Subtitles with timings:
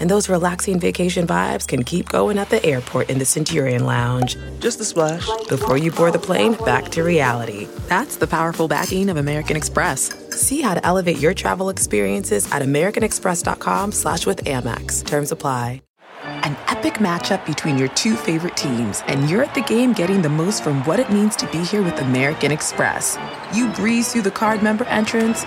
[0.00, 4.36] And those relaxing vacation vibes can keep going at the airport in the Centurion Lounge.
[4.58, 5.26] Just a splash.
[5.48, 7.68] Before you board the plane, back to reality.
[7.88, 10.10] That's the powerful backing of American Express.
[10.30, 15.04] See how to elevate your travel experiences at americanexpress.com slash with Amex.
[15.04, 15.82] Terms apply.
[16.22, 20.28] An epic matchup between your two favorite teams, and you're at the game getting the
[20.28, 23.18] most from what it means to be here with American Express.
[23.54, 25.40] You breeze through the card member entrance,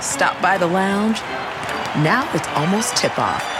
[0.00, 1.20] stop by the lounge.
[2.02, 3.42] Now it's almost tip off,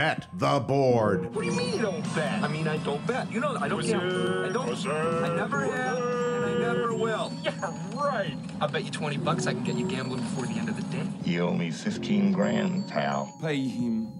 [0.00, 1.34] Bet the board.
[1.34, 2.42] What do you mean you don't bet?
[2.42, 3.30] I mean, I don't bet.
[3.30, 4.46] You know, I don't gamble.
[4.46, 4.86] I don't.
[4.86, 7.30] I never have, and I never will.
[7.42, 8.34] Yeah, right.
[8.62, 10.96] I bet you 20 bucks I can get you gambling before the end of the
[10.96, 11.06] day.
[11.26, 13.30] You owe me 15 grand, pal.
[13.42, 14.10] Pay him.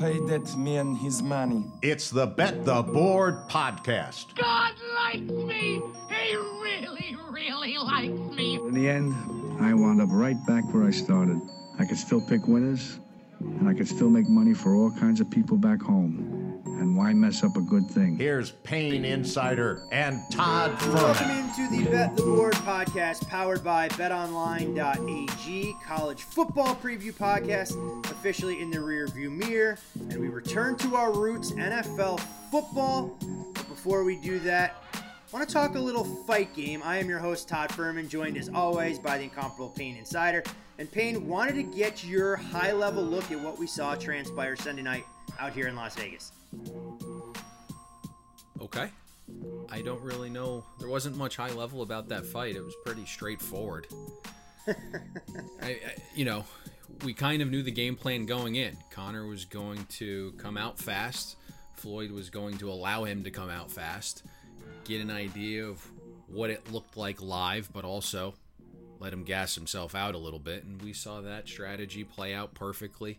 [0.00, 1.66] Pay that man his money.
[1.82, 4.34] It's the Bet the Board podcast.
[4.36, 5.82] God likes me.
[6.08, 8.54] He really, really likes me.
[8.54, 9.12] In the end,
[9.60, 11.42] I wound up right back where I started.
[11.78, 13.00] I could still pick winners,
[13.58, 16.60] and I could still make money for all kinds of people back home.
[16.78, 18.16] And why mess up a good thing?
[18.16, 21.58] Here's Payne Insider and Todd from Welcome Fuhrman.
[21.58, 27.74] into the Bet the Board podcast powered by betonline.ag, college football preview podcast,
[28.10, 29.78] officially in the rear view mirror.
[30.10, 33.16] And we return to our roots, NFL football.
[33.54, 35.03] But before we do that, I
[35.34, 36.80] want to talk a little fight game.
[36.84, 40.44] I am your host, Todd Fuhrman, joined as always by the incomparable Payne Insider.
[40.78, 44.82] And Payne wanted to get your high level look at what we saw transpire Sunday
[44.82, 45.02] night
[45.40, 46.30] out here in Las Vegas.
[48.62, 48.88] Okay.
[49.70, 50.64] I don't really know.
[50.78, 52.54] There wasn't much high level about that fight.
[52.54, 53.88] It was pretty straightforward.
[54.68, 54.74] I,
[55.62, 55.78] I,
[56.14, 56.44] you know,
[57.04, 58.76] we kind of knew the game plan going in.
[58.92, 61.34] Conor was going to come out fast.
[61.74, 64.22] Floyd was going to allow him to come out fast,
[64.84, 65.84] get an idea of
[66.28, 68.34] what it looked like live, but also
[69.00, 70.64] let him gas himself out a little bit.
[70.64, 73.18] And we saw that strategy play out perfectly.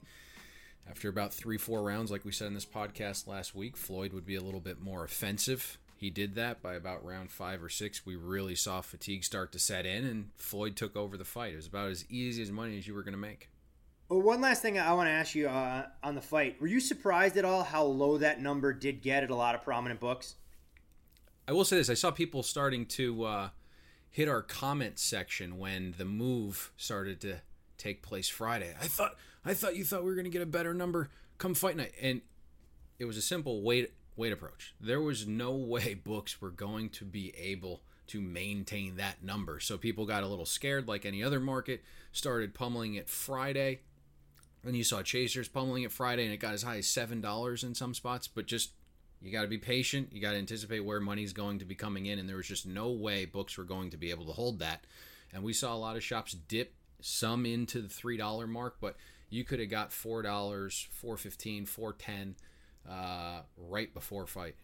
[0.88, 4.25] After about three, four rounds, like we said in this podcast last week, Floyd would
[4.25, 5.78] be a little bit more offensive.
[5.97, 8.06] He did that by about round five or six.
[8.06, 11.53] We really saw fatigue start to set in, and Floyd took over the fight.
[11.53, 13.50] It was about as easy as money as you were going to make.
[14.09, 16.62] Well, one last thing I want to ask you uh, on the fight.
[16.62, 19.63] Were you surprised at all how low that number did get at a lot of
[19.63, 20.35] prominent books?
[21.47, 23.50] I will say this: I saw people starting to uh,
[24.09, 27.41] hit our comment section when the move started to
[27.78, 28.73] take place Friday.
[28.81, 31.53] I thought, I thought you thought we were going to get a better number come
[31.53, 32.22] fight night, and
[33.00, 34.73] it was a simple wait, wait approach.
[34.79, 39.77] There was no way books were going to be able to maintain that number, so
[39.77, 41.83] people got a little scared, like any other market.
[42.12, 43.81] Started pummeling it Friday.
[44.63, 47.63] And you saw chasers pummeling it Friday, and it got as high as seven dollars
[47.63, 48.27] in some spots.
[48.27, 48.72] But just
[49.22, 50.09] you got to be patient.
[50.12, 52.66] You got to anticipate where money's going to be coming in, and there was just
[52.66, 54.86] no way books were going to be able to hold that.
[55.34, 58.96] And we saw a lot of shops dip some into the three dollar mark, but
[59.30, 62.36] you could have got four dollars, four fifteen, four ten,
[62.90, 64.56] uh, right before fight.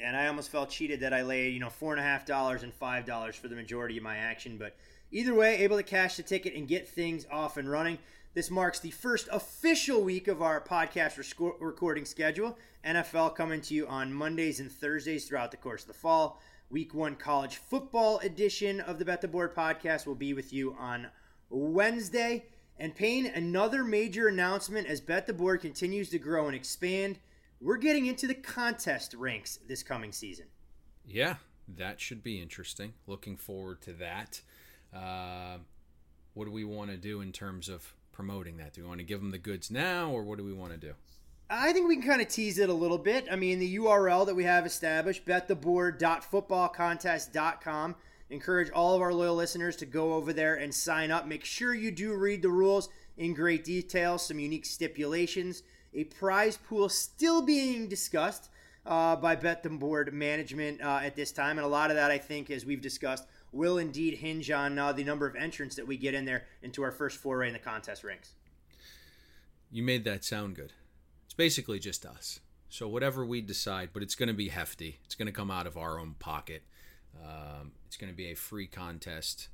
[0.00, 2.62] And I almost felt cheated that I laid, you know, four and a half dollars
[2.62, 4.56] and five dollars for the majority of my action.
[4.56, 4.76] But
[5.10, 7.98] either way, able to cash the ticket and get things off and running.
[8.34, 11.16] This marks the first official week of our podcast
[11.60, 12.58] recording schedule.
[12.84, 16.40] NFL coming to you on Mondays and Thursdays throughout the course of the fall.
[16.70, 20.76] Week one college football edition of the Bet the Board podcast will be with you
[20.78, 21.08] on
[21.48, 22.44] Wednesday.
[22.78, 27.18] And Payne, another major announcement as Bet the Board continues to grow and expand.
[27.62, 30.46] We're getting into the contest ranks this coming season.
[31.06, 32.92] Yeah, that should be interesting.
[33.06, 34.42] Looking forward to that.
[34.94, 35.58] Uh,
[36.34, 38.72] what do we want to do in terms of promoting that?
[38.72, 40.76] Do we want to give them the goods now, or what do we want to
[40.76, 40.94] do?
[41.48, 43.28] I think we can kind of tease it a little bit.
[43.30, 47.94] I mean, the URL that we have established, bettheboard.footballcontest.com.
[48.30, 51.28] Encourage all of our loyal listeners to go over there and sign up.
[51.28, 55.62] Make sure you do read the rules in great detail, some unique stipulations,
[55.94, 58.50] a prize pool still being discussed
[58.84, 61.56] uh, by Bet the Board management uh, at this time.
[61.56, 64.92] And a lot of that, I think, as we've discussed, will indeed hinge on uh,
[64.92, 67.58] the number of entrants that we get in there into our first foray in the
[67.58, 68.32] contest ranks.
[69.70, 70.72] You made that sound good.
[71.24, 72.40] It's basically just us.
[72.70, 74.98] So whatever we decide, but it's going to be hefty.
[75.04, 76.62] It's going to come out of our own pocket.
[77.24, 79.48] Um, it's going to be a free contest.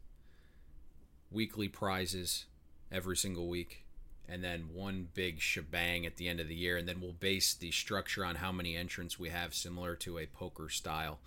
[1.30, 2.46] weekly prizes
[2.90, 3.84] every single week,
[4.28, 6.76] and then one big shebang at the end of the year.
[6.76, 10.26] And then we'll base the structure on how many entrants we have, similar to a
[10.26, 11.18] poker style.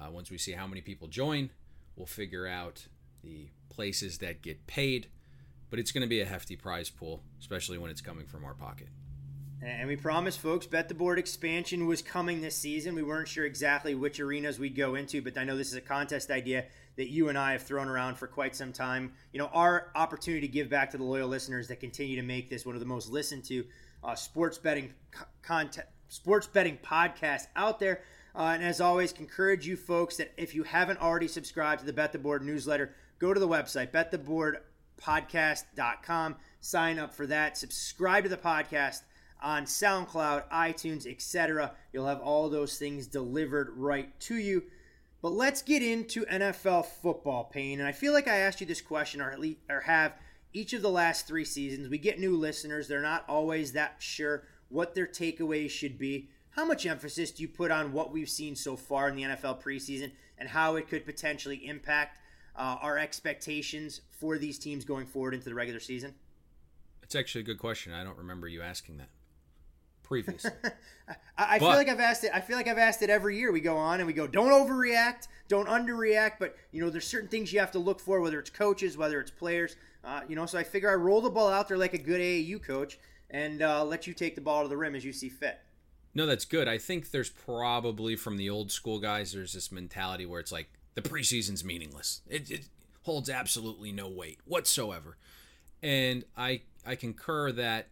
[0.00, 1.50] Uh, once we see how many people join,
[1.96, 2.86] we'll figure out
[3.22, 5.08] the places that get paid.
[5.68, 8.54] But it's going to be a hefty prize pool, especially when it's coming from our
[8.54, 8.88] pocket.
[9.62, 12.94] And we promised folks Bet the Board expansion was coming this season.
[12.94, 15.80] We weren't sure exactly which arenas we'd go into, but I know this is a
[15.80, 16.66] contest idea
[16.96, 19.12] that you and I have thrown around for quite some time.
[19.32, 22.50] You know, our opportunity to give back to the loyal listeners that continue to make
[22.50, 23.64] this one of the most listened to
[24.04, 24.92] uh, sports betting
[25.42, 28.02] content, sports betting podcasts out there.
[28.36, 31.92] Uh, and as always, encourage you folks that if you haven't already subscribed to the
[31.92, 38.28] Bet the Board newsletter, go to the website, bettheboardpodcast.com, sign up for that, subscribe to
[38.28, 39.04] the podcast
[39.42, 41.72] on SoundCloud, iTunes, etc.
[41.94, 44.64] You'll have all those things delivered right to you.
[45.22, 47.80] But let's get into NFL football, Payne.
[47.80, 50.12] And I feel like I asked you this question, or at least, or have
[50.52, 51.88] each of the last three seasons.
[51.88, 56.28] We get new listeners; they're not always that sure what their takeaways should be.
[56.56, 59.62] How much emphasis do you put on what we've seen so far in the NFL
[59.62, 62.18] preseason and how it could potentially impact
[62.56, 66.14] uh, our expectations for these teams going forward into the regular season?
[67.02, 67.92] It's actually a good question.
[67.92, 69.10] I don't remember you asking that
[70.02, 70.50] previously.
[71.36, 72.30] I, I feel like I've asked it.
[72.32, 73.52] I feel like I've asked it every year.
[73.52, 76.38] We go on and we go, don't overreact, don't underreact.
[76.40, 79.20] But you know, there's certain things you have to look for, whether it's coaches, whether
[79.20, 79.76] it's players.
[80.02, 82.22] Uh, you know, so I figure I roll the ball out there like a good
[82.22, 82.98] AAU coach
[83.28, 85.58] and uh, let you take the ball to the rim as you see fit.
[86.16, 86.66] No, that's good.
[86.66, 90.70] I think there's probably from the old school guys, there's this mentality where it's like
[90.94, 92.22] the preseason's meaningless.
[92.26, 92.68] It, it
[93.02, 95.18] holds absolutely no weight whatsoever.
[95.82, 97.88] And I I concur that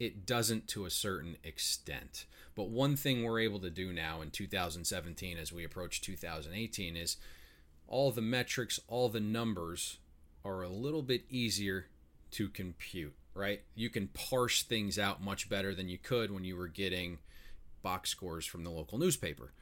[0.00, 2.24] it doesn't to a certain extent.
[2.54, 7.18] But one thing we're able to do now in 2017 as we approach 2018 is
[7.86, 9.98] all the metrics, all the numbers
[10.42, 11.88] are a little bit easier
[12.30, 13.60] to compute, right?
[13.74, 17.18] You can parse things out much better than you could when you were getting
[17.86, 19.52] box scores from the local newspaper.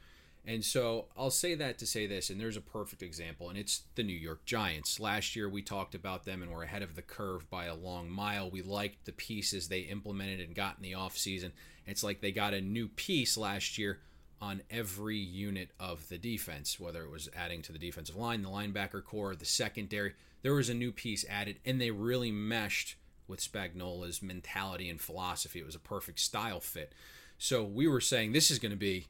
[0.47, 3.83] And so I'll say that to say this, and there's a perfect example, and it's
[3.93, 4.99] the New York Giants.
[4.99, 8.09] Last year we talked about them and we're ahead of the curve by a long
[8.09, 8.49] mile.
[8.49, 11.51] We liked the pieces they implemented and got in the offseason.
[11.85, 13.99] It's like they got a new piece last year
[14.41, 18.49] on every unit of the defense, whether it was adding to the defensive line, the
[18.49, 20.13] linebacker core, the secondary.
[20.41, 22.95] There was a new piece added, and they really meshed
[23.27, 25.59] with Spagnuolo's mentality and philosophy.
[25.59, 26.93] It was a perfect style fit.
[27.37, 29.07] So we were saying this is going to be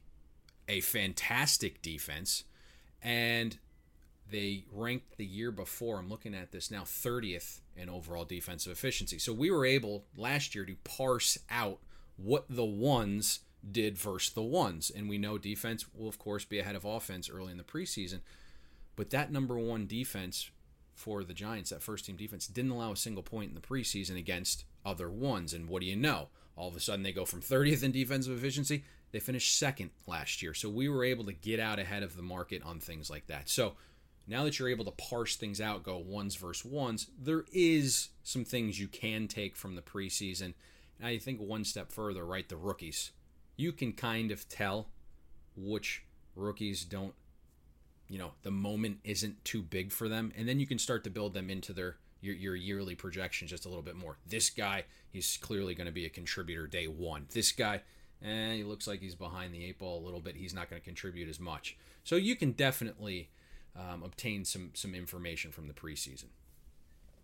[0.68, 2.44] a fantastic defense,
[3.02, 3.58] and
[4.30, 5.98] they ranked the year before.
[5.98, 9.18] I'm looking at this now, 30th in overall defensive efficiency.
[9.18, 11.78] So we were able last year to parse out
[12.16, 13.40] what the ones
[13.70, 14.90] did versus the ones.
[14.90, 18.20] And we know defense will, of course, be ahead of offense early in the preseason.
[18.96, 20.50] But that number one defense
[20.94, 24.18] for the Giants, that first team defense, didn't allow a single point in the preseason
[24.18, 25.52] against other ones.
[25.52, 26.28] And what do you know?
[26.56, 30.42] All of a sudden, they go from 30th in defensive efficiency they finished second last
[30.42, 30.54] year.
[30.54, 33.48] So we were able to get out ahead of the market on things like that.
[33.48, 33.74] So
[34.26, 38.44] now that you're able to parse things out, go ones versus ones, there is some
[38.44, 40.54] things you can take from the preseason.
[40.98, 42.48] And I think one step further, right?
[42.48, 43.12] The rookies.
[43.56, 44.88] You can kind of tell
[45.56, 46.04] which
[46.34, 47.14] rookies don't,
[48.08, 50.32] you know, the moment isn't too big for them.
[50.36, 53.64] And then you can start to build them into their your, your yearly projections just
[53.64, 54.18] a little bit more.
[54.26, 57.26] This guy, he's clearly going to be a contributor day one.
[57.32, 57.82] This guy,
[58.22, 60.36] eh, he looks like he's behind the eight ball a little bit.
[60.36, 61.76] He's not going to contribute as much.
[62.04, 63.30] So you can definitely
[63.76, 66.26] um, obtain some some information from the preseason.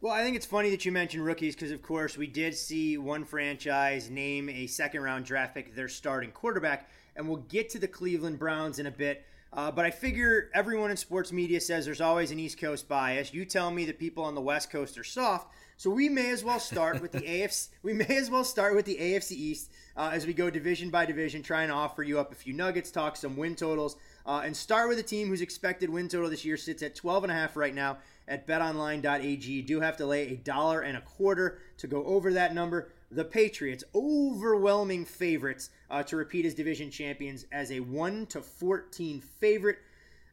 [0.01, 2.99] Well, I think it's funny that you mentioned rookies because, of course, we did see
[2.99, 7.79] one franchise name a second round draft pick their starting quarterback, and we'll get to
[7.79, 9.25] the Cleveland Browns in a bit.
[9.55, 13.35] Uh, but I figure everyone in sports media says there's always an East Coast bias.
[13.35, 16.43] You tell me that people on the West Coast are soft, so we may as
[16.43, 17.69] well start with the AFC.
[17.83, 21.05] We may as well start with the AFC East uh, as we go division by
[21.05, 24.57] division, trying to offer you up a few nuggets, talk some win totals, uh, and
[24.57, 27.35] start with a team whose expected win total this year sits at 12 and a
[27.35, 29.53] half right now at BetOnline.ag.
[29.53, 32.89] You do have to lay a dollar and a quarter to go over that number
[33.15, 39.21] the Patriots, overwhelming favorites uh, to repeat as division champions as a 1 to 14
[39.21, 39.79] favorite.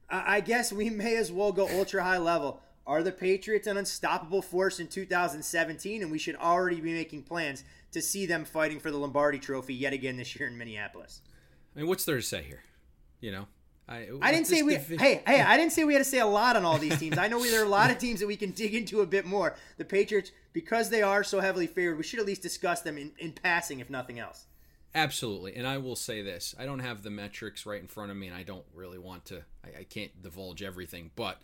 [0.10, 2.62] I guess we may as well go ultra high level.
[2.88, 6.02] Are the Patriots an unstoppable force in 2017?
[6.02, 9.76] And we should already be making plans to see them fighting for the Lombardi trophy
[9.76, 11.22] yet again this year in Minneapolis.
[11.76, 12.64] I mean, what's there to say here?
[13.22, 13.48] You know,
[13.90, 14.76] I, I didn't say we.
[14.76, 17.18] Hey, hey, I didn't say we had to say a lot on all these teams.
[17.18, 19.26] I know there are a lot of teams that we can dig into a bit
[19.26, 19.56] more.
[19.78, 23.14] The Patriots, because they are so heavily favored, we should at least discuss them in,
[23.18, 24.46] in passing, if nothing else.
[24.94, 28.18] Absolutely, and I will say this: I don't have the metrics right in front of
[28.18, 29.42] me, and I don't really want to.
[29.66, 31.42] I, I can't divulge everything, but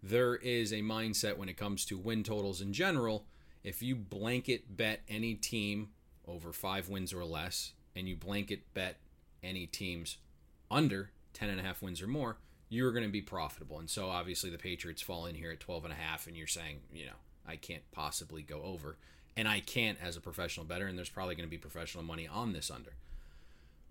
[0.00, 3.26] there is a mindset when it comes to win totals in general.
[3.64, 5.88] If you blanket bet any team
[6.28, 8.98] over five wins or less, and you blanket bet
[9.42, 10.18] any teams
[10.70, 13.78] under 10 and a half wins or more, you're going to be profitable.
[13.78, 16.46] And so obviously the Patriots fall in here at 12 and a half and you're
[16.46, 17.12] saying, you know,
[17.46, 18.96] I can't possibly go over.
[19.36, 22.26] And I can't as a professional better and there's probably going to be professional money
[22.26, 22.92] on this under.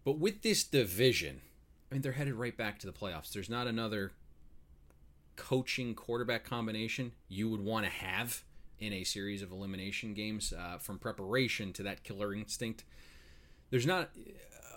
[0.04, 1.42] But with this division,
[1.90, 3.32] I mean they're headed right back to the playoffs.
[3.32, 4.12] There's not another
[5.36, 8.44] coaching quarterback combination you would want to have
[8.80, 12.84] in a series of elimination games uh, from preparation to that killer instinct.
[13.70, 14.10] There's not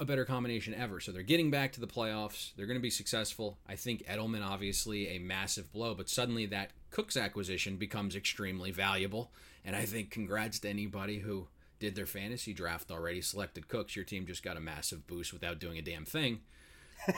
[0.01, 0.99] a better combination ever.
[0.99, 2.53] So they're getting back to the playoffs.
[2.57, 3.59] They're going to be successful.
[3.69, 9.31] I think Edelman, obviously, a massive blow, but suddenly that Cooks acquisition becomes extremely valuable.
[9.65, 13.95] And I think congrats to anybody who did their fantasy draft already, selected Cooks.
[13.95, 16.41] Your team just got a massive boost without doing a damn thing.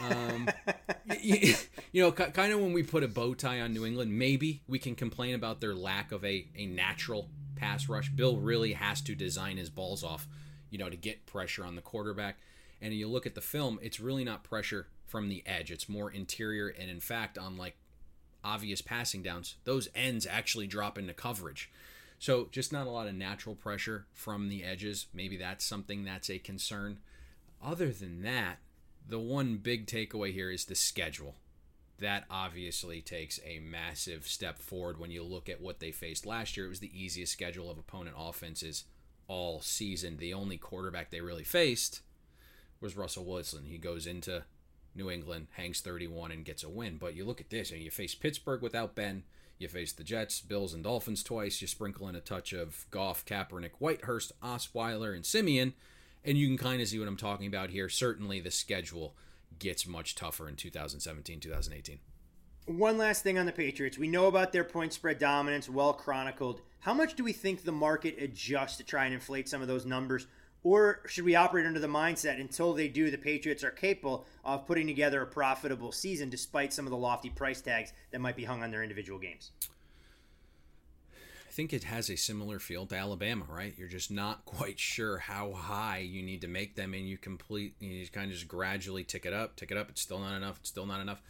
[0.01, 0.49] Um,
[1.21, 1.55] you,
[1.93, 4.81] you, know, kind of when we put a bow tie on New England, maybe we
[4.81, 8.09] can complain about their lack of a, a natural pass rush.
[8.11, 10.27] Bill really has to design his balls off,
[10.71, 12.39] you know, to get pressure on the quarterback.
[12.83, 15.71] And you look at the film, it's really not pressure from the edge.
[15.71, 16.69] It's more interior.
[16.69, 17.77] And in fact, on like
[18.43, 21.71] obvious passing downs, those ends actually drop into coverage.
[22.19, 25.07] So just not a lot of natural pressure from the edges.
[25.15, 26.99] Maybe that's something that's a concern.
[27.65, 28.59] Other than that,
[29.09, 31.37] the one big takeaway here is the schedule.
[32.01, 36.57] That obviously takes a massive step forward when you look at what they faced last
[36.57, 36.67] year.
[36.67, 38.85] It was the easiest schedule of opponent offenses
[39.29, 40.17] all season.
[40.17, 42.01] The only quarterback they really faced
[42.83, 43.65] was Russell Wilson.
[43.67, 44.45] He goes into
[44.95, 46.99] New England, hangs 31, and gets a win.
[46.99, 49.23] But you look at this, and you face Pittsburgh without Ben.
[49.59, 51.61] You face the Jets, Bills, and Dolphins twice.
[51.63, 55.75] You sprinkle in a touch of Goff, Kaepernick, Whitehurst, Osweiler, and Siemian,
[56.25, 57.89] and you can kind of see what I'm talking about here.
[57.89, 59.15] Certainly, the schedule
[59.59, 62.01] gets much tougher in 2017, 2018.
[62.67, 63.99] One last thing on the Patriots.
[63.99, 66.61] We know about their point spread dominance, well chronicled.
[66.81, 69.87] How much do we think the market adjusts to try and inflate some of those
[69.87, 70.27] numbers?
[70.65, 74.67] Or should we operate under the mindset until they do, the Patriots are capable of
[74.67, 78.45] putting together a profitable season despite some of the lofty price tags that might be
[78.45, 79.51] hung on their individual games?
[81.13, 83.75] I think it has a similar feel to Alabama, right?
[83.77, 87.75] You're just not quite sure how high you need to make them, and you complete,
[87.81, 89.91] you kind of just gradually tick it up, tick it up.
[89.91, 90.59] It's still not enough.
[90.61, 91.21] It's still not enough.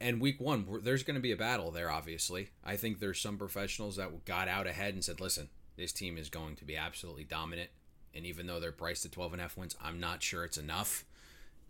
[0.00, 1.90] And week one, there's going to be a battle there.
[1.90, 6.18] Obviously, I think there's some professionals that got out ahead and said, "Listen, this team
[6.18, 7.70] is going to be absolutely dominant."
[8.14, 10.58] And even though they're priced at 12 and a half wins, I'm not sure it's
[10.58, 11.04] enough.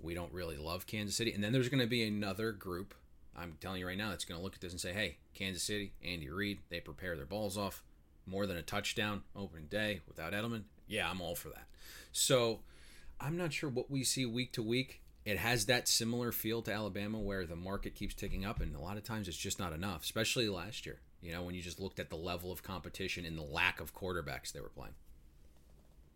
[0.01, 1.33] We don't really love Kansas City.
[1.33, 2.95] And then there's going to be another group
[3.37, 5.63] I'm telling you right now, that's going to look at this and say, hey, Kansas
[5.63, 7.83] City, Andy Reid, they prepare their balls off.
[8.27, 10.63] More than a touchdown opening day without Edelman.
[10.87, 11.67] Yeah, I'm all for that.
[12.13, 12.61] So
[13.21, 15.01] I'm not sure what we see week to week.
[15.25, 18.81] It has that similar feel to Alabama where the market keeps ticking up, and a
[18.81, 21.01] lot of times it's just not enough, especially last year.
[21.21, 23.95] You know, when you just looked at the level of competition and the lack of
[23.95, 24.95] quarterbacks they were playing.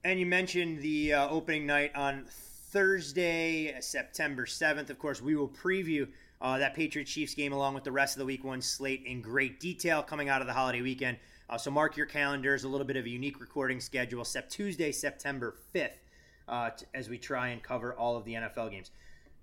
[0.06, 2.26] And you mentioned the uh, opening night on
[2.70, 4.88] Thursday, September 7th.
[4.88, 6.06] Of course, we will preview
[6.40, 9.20] uh, that Patriot Chiefs game along with the rest of the week one slate in
[9.20, 11.16] great detail coming out of the holiday weekend.
[11.50, 12.62] Uh, so mark your calendars.
[12.62, 14.24] A little bit of a unique recording schedule.
[14.24, 15.98] Sep- Tuesday, September 5th,
[16.46, 18.92] uh, t- as we try and cover all of the NFL games.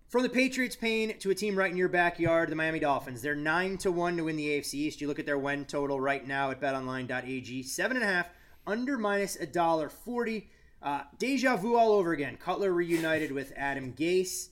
[0.08, 3.22] From the Patriots' pain to a team right in your backyard, the Miami Dolphins.
[3.22, 5.02] They're nine to one to win the AFC East.
[5.02, 8.30] You look at their win total right now at BetOnline.ag, seven and a half,
[8.66, 10.48] under minus a dollar forty.
[10.84, 12.38] Uh, deja vu all over again.
[12.38, 14.50] Cutler reunited with Adam Gase.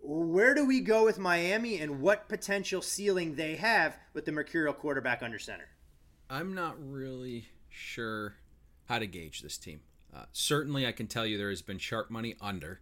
[0.00, 4.72] Where do we go with Miami, and what potential ceiling they have with the mercurial
[4.72, 5.68] quarterback under center?
[6.30, 8.36] I'm not really sure
[8.86, 9.80] how to gauge this team.
[10.14, 12.80] Uh, certainly, I can tell you there has been sharp money under.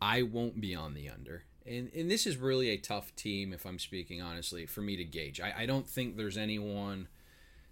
[0.00, 1.44] I won't be on the under.
[1.66, 5.04] And, and this is really a tough team, if I'm speaking honestly, for me to
[5.04, 5.40] gauge.
[5.40, 7.08] I, I don't think there's anyone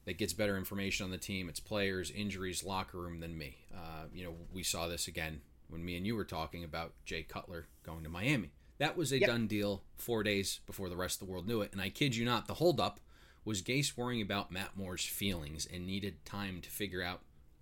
[0.04, 3.56] that gets better information on the team, its players, injuries, locker room than me.
[3.74, 7.22] Uh, you know, we saw this again when me and you were talking about Jay
[7.22, 8.50] Cutler going to Miami.
[8.78, 9.30] That was a yep.
[9.30, 11.72] done deal four days before the rest of the world knew it.
[11.72, 13.00] And I kid you not, the holdup
[13.44, 17.20] was Gase worrying about Matt Moore's feelings and needed time to figure out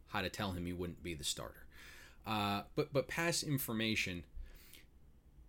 [0.09, 1.67] how to tell him he wouldn't be the starter.
[2.27, 4.25] Uh, but but past information,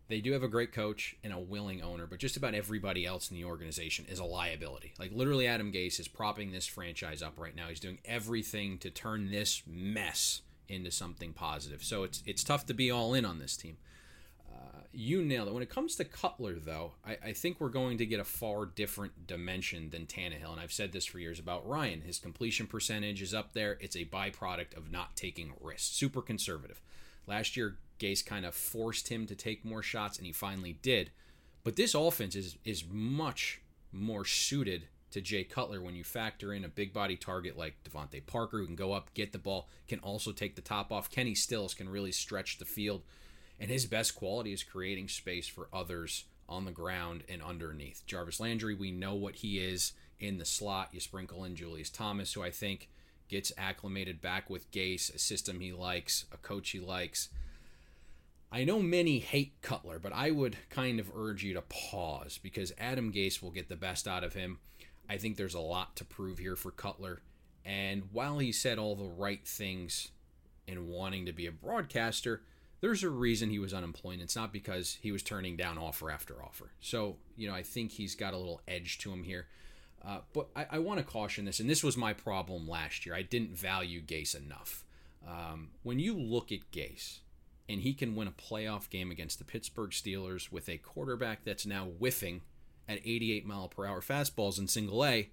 [0.08, 3.32] they do have a great coach and a willing owner, but just about everybody else
[3.32, 4.94] in the organization is a liability.
[5.00, 7.68] Like literally, Adam Gase is propping this franchise up right now.
[7.68, 11.84] He's doing everything to turn this mess into something positive.
[11.84, 13.78] So it's it's tough to be all in on this team
[14.54, 15.54] uh, you nailed it.
[15.54, 18.66] When it comes to Cutler, though, I, I, think we're going to get a far
[18.66, 20.52] different dimension than Tannehill.
[20.52, 22.02] And I've said this for years about Ryan.
[22.02, 23.78] His completion percentage is up there.
[23.80, 25.88] It's a byproduct of not taking risks.
[25.88, 26.82] Super conservative.
[27.28, 31.12] Last year, Gase kind of forced him to take more shots, and he finally did.
[31.64, 33.62] But this offense is is much
[33.92, 38.26] more suited to Jay Cutler when you factor in a big body target like DeVante
[38.26, 41.10] Parker who can go up, get the ball, can also take the top off.
[41.10, 43.04] Kenny Stills can really stretch the field.
[43.60, 48.04] And his best quality is creating space for others on the ground and underneath.
[48.08, 50.90] Jarvis Landry, we know what he is in the slot.
[50.92, 52.90] You sprinkle in Julius Thomas, who I think
[53.28, 57.30] gets acclimated back with Gase, a system he likes, a coach he likes.
[58.52, 62.72] I know many hate Cutler, but I would kind of urge you to pause because
[62.78, 64.60] Adam Gase will get the best out of him.
[65.10, 67.22] I think there's a lot to prove here for Cutler.
[67.66, 70.10] And while he said all the right things
[70.68, 72.44] in wanting to be a broadcaster,
[72.82, 74.20] there's a reason he was unemployed.
[74.22, 76.72] It's not because he was turning down offer after offer.
[76.80, 79.48] So, you know, I think he's got a little edge to him here.
[80.06, 83.16] Uh, but I, I want to caution this, and this was my problem last year.
[83.16, 84.84] I didn't value Gase enough.
[85.26, 87.20] Um, when you look at Gase,
[87.70, 91.66] and he can win a playoff game against the Pittsburgh Steelers with a quarterback that's
[91.66, 92.42] now whiffing
[92.88, 95.30] at 88 mile per hour fastballs in single A,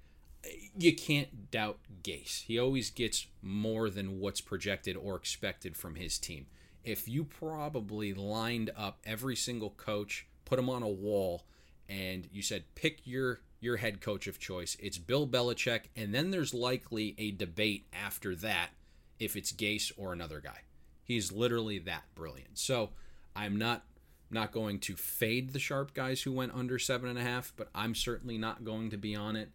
[0.78, 2.44] you can't doubt Gase.
[2.44, 6.46] He always gets more than what's projected or expected from his team.
[6.82, 11.44] If you probably lined up every single coach, put them on a wall,
[11.88, 16.30] and you said pick your your head coach of choice, it's Bill Belichick, and then
[16.30, 18.70] there's likely a debate after that
[19.18, 20.60] if it's Gase or another guy.
[21.04, 22.58] He's literally that brilliant.
[22.58, 22.90] So
[23.36, 23.84] I'm not
[24.32, 27.68] not going to fade the sharp guys who went under seven and a half, but
[27.74, 29.50] I'm certainly not going to be on it.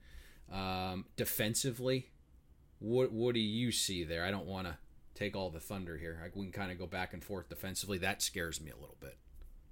[0.51, 2.09] Um, defensively,
[2.79, 4.23] what what do you see there?
[4.23, 4.77] I don't want to
[5.15, 6.21] take all the thunder here.
[6.23, 7.97] I, we can kind of go back and forth defensively.
[7.97, 9.17] That scares me a little bit.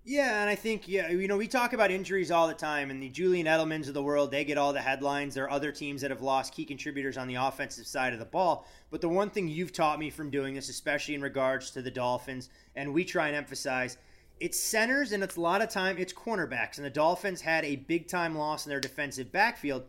[0.05, 3.01] Yeah, and I think yeah, you know, we talk about injuries all the time, and
[3.01, 5.33] the Julian Edelmans of the world, they get all the headlines.
[5.33, 8.25] There are other teams that have lost key contributors on the offensive side of the
[8.25, 8.67] ball.
[8.91, 11.89] But the one thing you've taught me from doing this, especially in regards to the
[11.89, 13.97] Dolphins, and we try and emphasize,
[14.41, 16.75] it's centers and it's a lot of time it's cornerbacks.
[16.75, 19.85] And the Dolphins had a big time loss in their defensive backfield.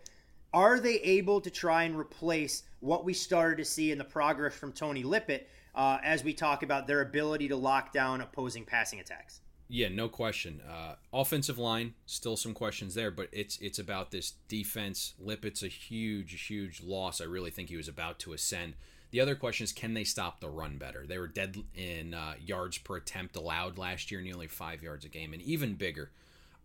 [0.52, 4.54] Are they able to try and replace what we started to see in the progress
[4.54, 9.00] from Tony Lippett uh, as we talk about their ability to lock down opposing passing
[9.00, 9.40] attacks?
[9.68, 10.60] Yeah, no question.
[10.68, 15.14] Uh, offensive line, still some questions there, but it's it's about this defense.
[15.18, 17.20] Lippett's a huge, huge loss.
[17.20, 18.74] I really think he was about to ascend.
[19.10, 21.06] The other question is, can they stop the run better?
[21.06, 25.08] They were dead in uh, yards per attempt allowed last year, nearly five yards a
[25.08, 26.10] game, and even bigger.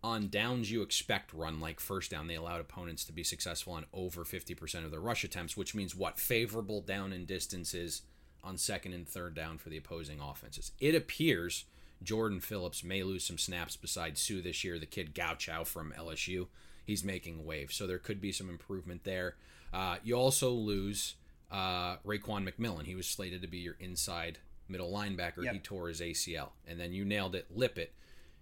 [0.02, 2.26] On downs, you expect run like first down.
[2.26, 5.94] They allowed opponents to be successful on over 50% of their rush attempts, which means
[5.94, 6.18] what?
[6.18, 8.02] Favorable down and distances
[8.42, 10.72] on second and third down for the opposing offenses.
[10.80, 11.66] It appears
[12.02, 14.78] Jordan Phillips may lose some snaps beside Suh this year.
[14.78, 16.46] The kid Godchaux from LSU,
[16.84, 19.36] he's making waves, so there could be some improvement there.
[19.72, 21.14] Uh, you also lose
[21.50, 22.86] uh, Raekwon McMillan.
[22.86, 25.44] He was slated to be your inside middle linebacker.
[25.44, 25.52] Yep.
[25.52, 27.46] He tore his ACL, and then you nailed it.
[27.54, 27.92] Lippett,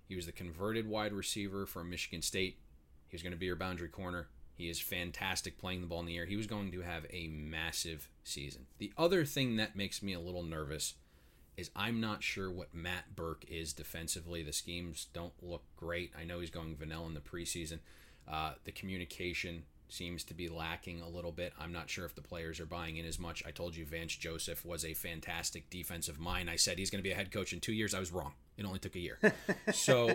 [0.07, 2.59] he was the converted wide receiver from Michigan State.
[3.09, 4.29] He was going to be your boundary corner.
[4.55, 6.27] He is fantastic playing the ball in the air.
[6.27, 8.67] He was going to have a massive season.
[8.79, 10.95] The other thing that makes me a little nervous
[11.59, 14.43] is I'm not sure what Matt Burke is defensively.
[14.43, 16.13] The schemes don't look great.
[16.19, 17.81] I know he's going vanilla in the preseason.
[18.31, 21.53] Uh, the communication seems to be lacking a little bit.
[21.59, 23.43] I'm not sure if the players are buying in as much.
[23.47, 26.49] I told you Vance Joseph was a fantastic defensive mind.
[26.49, 27.95] I said he's going to be a head coach in two years.
[27.95, 28.35] I was wrong.
[28.57, 29.19] It only took a year.
[29.73, 30.09] So,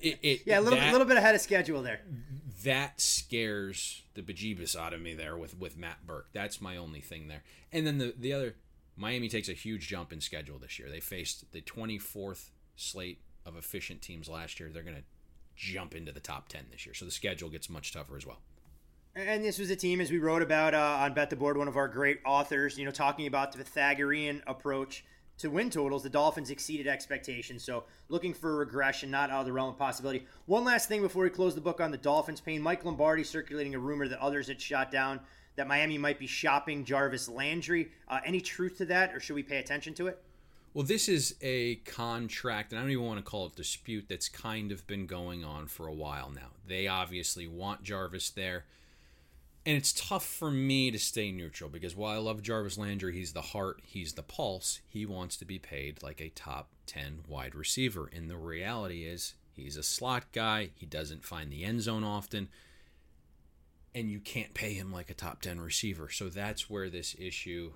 [0.00, 2.00] it, it, yeah, a little, that, little bit ahead of schedule there.
[2.64, 6.28] That scares the bejeebus out of me there with with Matt Burke.
[6.32, 7.42] That's my only thing there.
[7.72, 8.56] And then the the other
[8.96, 10.90] Miami takes a huge jump in schedule this year.
[10.90, 14.70] They faced the 24th slate of efficient teams last year.
[14.72, 15.02] They're going to
[15.56, 16.94] jump into the top 10 this year.
[16.94, 18.40] So the schedule gets much tougher as well.
[19.16, 21.66] And this was a team, as we wrote about uh, on Bet the Board, one
[21.66, 25.04] of our great authors, you know, talking about the Pythagorean approach
[25.38, 26.04] to win totals.
[26.04, 27.64] The Dolphins exceeded expectations.
[27.64, 30.26] So looking for regression, not out of the realm of possibility.
[30.46, 32.62] One last thing before we close the book on the Dolphins Payne.
[32.62, 35.20] Mike Lombardi circulating a rumor that others had shot down
[35.56, 37.90] that Miami might be shopping Jarvis Landry.
[38.08, 40.22] Uh, any truth to that, or should we pay attention to it?
[40.72, 44.28] Well, this is a contract, and I don't even want to call it dispute, that's
[44.28, 46.50] kind of been going on for a while now.
[46.66, 48.66] They obviously want Jarvis there.
[49.66, 53.32] And it's tough for me to stay neutral because while I love Jarvis Landry, he's
[53.32, 54.80] the heart, he's the pulse.
[54.88, 58.08] He wants to be paid like a top 10 wide receiver.
[58.14, 60.70] And the reality is, he's a slot guy.
[60.76, 62.48] He doesn't find the end zone often
[63.94, 66.08] and you can't pay him like a top 10 receiver.
[66.08, 67.72] So that's where this issue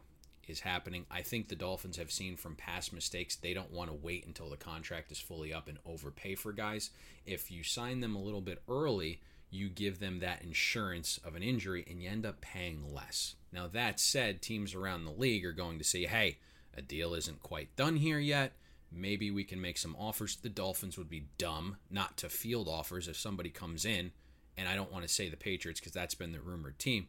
[0.46, 1.06] is happening.
[1.10, 4.50] I think the Dolphins have seen from past mistakes, they don't want to wait until
[4.50, 6.90] the contract is fully up and overpay for guys.
[7.26, 11.42] If you sign them a little bit early, you give them that insurance of an
[11.42, 13.36] injury and you end up paying less.
[13.52, 16.38] Now, that said, teams around the league are going to say, hey,
[16.76, 18.52] a deal isn't quite done here yet.
[18.90, 20.36] Maybe we can make some offers.
[20.36, 24.12] The Dolphins would be dumb not to field offers if somebody comes in
[24.56, 27.08] and I don't want to say the Patriots because that's been the rumored team,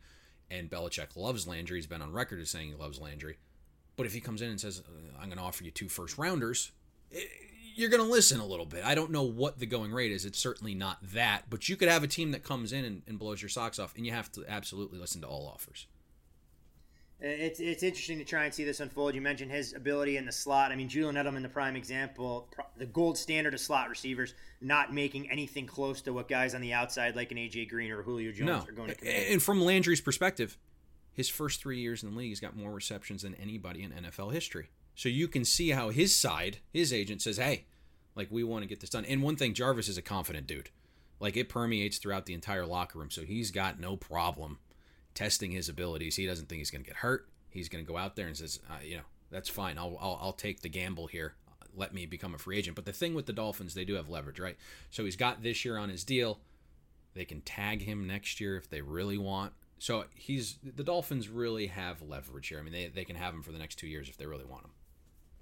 [0.50, 1.78] and Belichick loves Landry.
[1.78, 3.38] He's been on record as saying he loves Landry.
[3.96, 6.18] But if he comes in and says, uh, I'm going to offer you two first
[6.18, 6.72] rounders,
[7.76, 8.84] you're going to listen a little bit.
[8.84, 10.26] I don't know what the going rate is.
[10.26, 13.20] It's certainly not that, but you could have a team that comes in and, and
[13.20, 15.88] blows your socks off, and you have to absolutely listen to all offers.
[17.28, 19.16] It's it's interesting to try and see this unfold.
[19.16, 20.72] You mentioned his ability in the slot.
[20.72, 25.32] I mean, Julian Edelman, the prime example, the gold standard of slot receivers, not making
[25.32, 28.48] anything close to what guys on the outside like an AJ Green or Julio Jones
[28.48, 28.70] no.
[28.70, 29.26] are going to command.
[29.30, 30.56] And from Landry's perspective,
[31.14, 34.32] his first three years in the league, he's got more receptions than anybody in NFL
[34.32, 34.70] history.
[34.94, 37.66] So you can see how his side, his agent says, "Hey,
[38.14, 40.70] like we want to get this done." And one thing, Jarvis is a confident dude.
[41.20, 44.60] Like it permeates throughout the entire locker room, so he's got no problem
[45.16, 46.16] testing his abilities.
[46.16, 47.28] He doesn't think he's going to get hurt.
[47.50, 49.78] He's going to go out there and says, uh, you know, that's fine.
[49.78, 51.34] I'll, I'll, I'll take the gamble here.
[51.76, 52.76] Let me become a free agent.
[52.76, 54.58] But the thing with the Dolphins, they do have leverage, right?
[54.92, 56.40] So he's got this year on his deal.
[57.16, 59.54] They can tag him next year if they really want.
[59.78, 62.60] So he's the Dolphins really have leverage here.
[62.60, 64.46] I mean, they, they can have him for the next two years if they really
[64.46, 64.72] want him.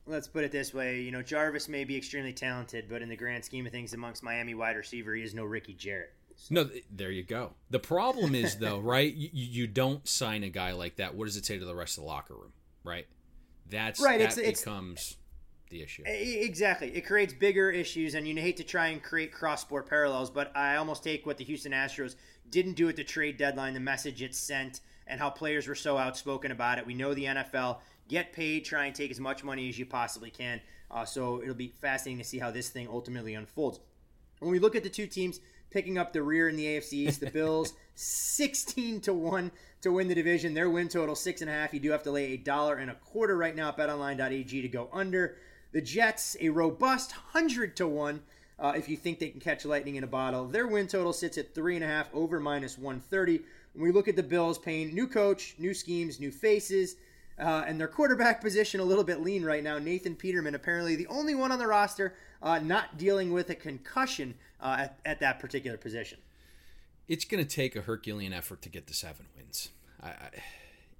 [0.05, 1.01] Let's put it this way.
[1.01, 4.21] You know, Jarvis may be extremely talented, but in the grand scheme of things, amongst
[4.21, 6.09] Miami wide receiver, he is no Ricky Jerret.
[6.49, 7.53] No, there you go.
[7.69, 9.13] The problem is though, right?
[9.13, 11.15] You, you don't sign a guy like that.
[11.15, 13.07] What does it say to the rest of the locker room, right?
[13.69, 14.19] That's right.
[14.19, 15.17] That it's, becomes it's,
[15.69, 16.03] the issue.
[16.05, 16.95] Exactly.
[16.95, 20.55] It creates bigger issues, and you hate to try and create cross sport parallels, but
[20.55, 22.15] I almost take what the Houston Astros
[22.49, 25.97] didn't do at the trade deadline, the message it sent, and how players were so
[25.97, 26.85] outspoken about it.
[26.85, 30.29] We know the NFL get paid, try and take as much money as you possibly
[30.29, 30.61] can.
[30.91, 33.79] Uh, so it'll be fascinating to see how this thing ultimately unfolds.
[34.39, 35.39] When we look at the two teams
[35.73, 37.19] picking up the rear in the AFC East.
[37.19, 40.53] The Bills, 16 to 1 to win the division.
[40.53, 41.73] Their win total, six and a half.
[41.73, 44.67] You do have to lay a dollar and a quarter right now at betonline.ag to
[44.67, 45.35] go under.
[45.71, 48.21] The Jets, a robust 100 to 1.
[48.59, 51.39] Uh, if you think they can catch lightning in a bottle, their win total sits
[51.39, 53.41] at three and a half over minus 130.
[53.73, 56.95] When we look at the Bills, paying new coach, new schemes, new faces,
[57.39, 59.79] uh, and their quarterback position a little bit lean right now.
[59.79, 64.35] Nathan Peterman, apparently the only one on the roster uh, not dealing with a concussion
[64.61, 66.19] uh, at, at, that particular position.
[67.07, 69.69] It's going to take a Herculean effort to get the seven wins.
[70.01, 70.29] I, I,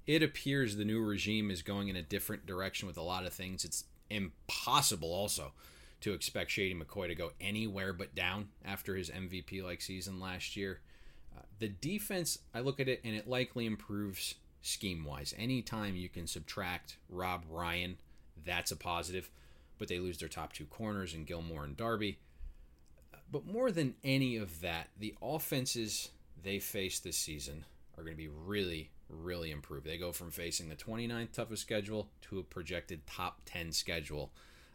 [0.06, 3.32] it appears the new regime is going in a different direction with a lot of
[3.32, 3.64] things.
[3.64, 5.52] It's impossible also
[6.00, 10.56] to expect Shady McCoy to go anywhere but down after his MVP like season last
[10.56, 10.80] year.
[11.36, 15.34] Uh, the defense, I look at it and it likely improves scheme wise.
[15.38, 17.96] Anytime you can subtract Rob Ryan,
[18.44, 19.30] that's a positive.
[19.78, 22.18] But they lose their top two corners in Gilmore and Darby.
[23.30, 26.10] But more than any of that, the offenses
[26.42, 27.64] they face this season
[27.96, 29.86] are going to be really, really improved.
[29.86, 34.30] They go from facing the 29th toughest schedule to a projected top 10 schedule,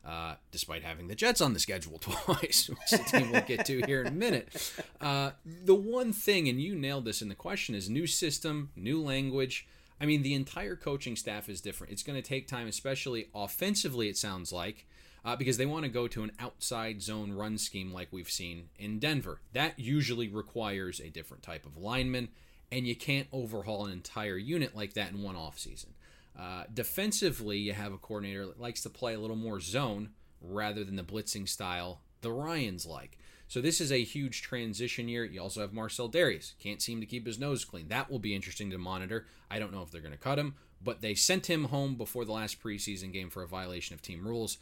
[0.06, 3.82] uh, despite having the Jets on the schedule twice, which the team will get to
[3.86, 4.74] here in a minute.
[5.00, 9.02] Uh, the one thing, and you nailed this in the question, is new system, new
[9.02, 9.68] language.
[10.02, 11.92] I mean, the entire coaching staff is different.
[11.92, 14.86] It's going to take time, especially offensively, it sounds like,
[15.26, 18.70] uh, because they want to go to an outside zone run scheme like we've seen
[18.78, 19.42] in Denver.
[19.54, 22.30] That usually requires a different type of lineman,
[22.72, 25.94] and you can't overhaul an entire unit like that in one offseason.
[26.40, 30.84] Uh, defensively, you have a coordinator that likes to play a little more zone rather
[30.84, 33.18] than the blitzing style the Ryans like.
[33.48, 35.26] So this is a huge transition year.
[35.26, 36.54] You also have Marcell Dareus.
[36.60, 37.88] Can't seem to keep his nose clean.
[37.88, 39.26] That will be interesting to monitor.
[39.50, 40.54] I don't know if they're going to cut him,
[40.84, 44.26] but they sent him home before the last preseason game for a violation of team
[44.26, 44.60] rules.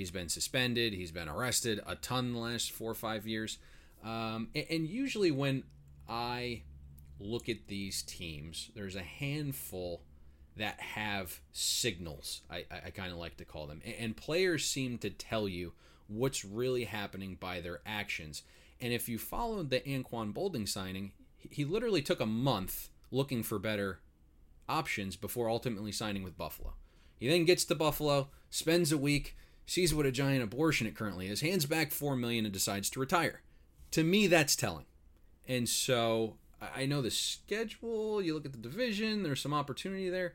[0.00, 0.94] He's been suspended.
[0.94, 3.58] He's been arrested a ton the last four or five years.
[4.02, 5.64] Um, and usually when
[6.08, 6.62] I
[7.18, 10.00] look at these teams, there's a handful
[10.56, 13.82] that have signals, I, I kind of like to call them.
[13.98, 15.74] And players seem to tell you
[16.08, 18.42] what's really happening by their actions.
[18.80, 21.12] And if you followed the Anquan Boldin signing,
[21.50, 24.00] he literally took a month looking for better
[24.66, 26.72] options before ultimately signing with Buffalo.
[27.18, 29.36] He then gets to Buffalo, spends a week,
[29.70, 32.98] sees what a giant abortion it currently is, hands back four million and decides to
[32.98, 33.40] retire.
[33.92, 34.86] To me, that's telling.
[35.46, 40.34] And so I know the schedule, you look at the division, there's some opportunity there.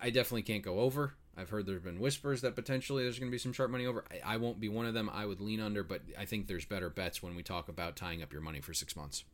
[0.00, 1.12] I definitely can't go over.
[1.36, 4.02] I've heard there's been whispers that potentially there's going to be some sharp money over.
[4.10, 5.10] I, I, won't be one of them.
[5.12, 8.22] I would lean under, but I think there's better bets when we talk about tying
[8.22, 9.24] up your money for six months.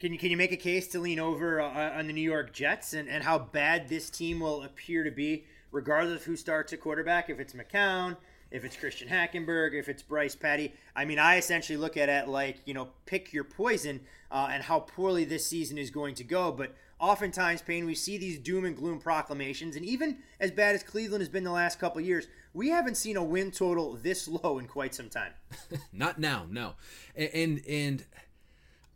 [0.00, 2.52] Can you can you make a case to lean over uh, on the New York
[2.52, 6.72] Jets and, and how bad this team will appear to be, regardless of who starts
[6.72, 7.28] at quarterback?
[7.28, 8.16] If it's McCown,
[8.50, 10.72] if it's Christian Hackenberg, if it's Bryce Petty.
[10.96, 14.64] I mean, I essentially look at it like you know, pick your poison uh, and
[14.64, 16.50] how poorly this season is going to go.
[16.50, 20.82] But oftentimes, Payne, we see these doom and gloom proclamations, and even as bad as
[20.82, 24.58] Cleveland has been the last couple years, we haven't seen a win total this low
[24.58, 25.32] in quite some time.
[25.92, 26.74] Not now, no.
[27.14, 28.04] And and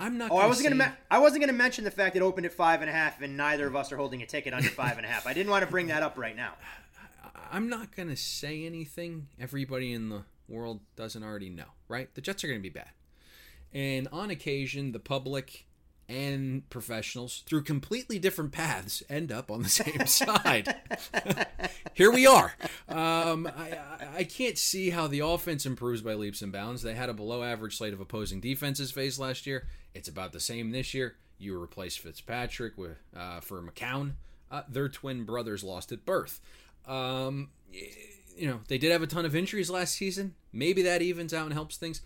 [0.01, 0.31] I'm not.
[0.31, 0.91] Oh, I gonna wasn't gonna.
[0.91, 3.37] Me- I wasn't gonna mention the fact it opened at five and a half, and
[3.37, 5.27] neither of us are holding a ticket under five and a half.
[5.27, 6.55] I didn't want to bring that up right now.
[7.53, 12.13] I'm not going to say anything everybody in the world doesn't already know, right?
[12.15, 12.91] The Jets are going to be bad.
[13.73, 15.67] And on occasion, the public
[16.11, 20.75] and professionals, through completely different paths, end up on the same side.
[21.95, 22.53] Here we are.
[22.89, 23.79] Um, I,
[24.17, 26.83] I- can't see how the offense improves by leaps and bounds.
[26.83, 29.67] They had a below average slate of opposing defenses faced last year.
[29.95, 31.17] It's about the same this year.
[31.39, 34.13] You replace Fitzpatrick with uh, for McCown.
[34.51, 36.41] Uh, their twin brothers lost at birth.
[36.87, 37.51] Um,
[38.37, 40.35] you know, they did have a ton of injuries last season.
[40.53, 42.01] Maybe that evens out and helps things.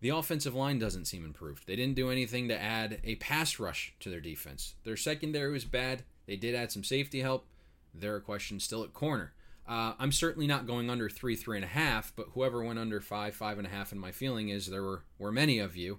[0.00, 1.66] The offensive line doesn't seem improved.
[1.66, 4.74] They didn't do anything to add a pass rush to their defense.
[4.84, 6.04] Their secondary was bad.
[6.26, 7.46] They did add some safety help.
[7.94, 9.32] There are questions still at corner.
[9.68, 13.00] Uh, I'm certainly not going under three, three and a half, but whoever went under
[13.00, 15.98] five, five and a half, and my feeling is there were were many of you.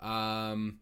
[0.00, 0.78] Um,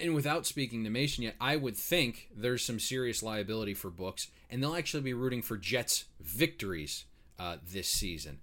[0.00, 4.28] and without speaking to Mason yet, I would think there's some serious liability for books,
[4.50, 7.04] and they'll actually be rooting for Jets victories
[7.38, 8.40] uh, this season.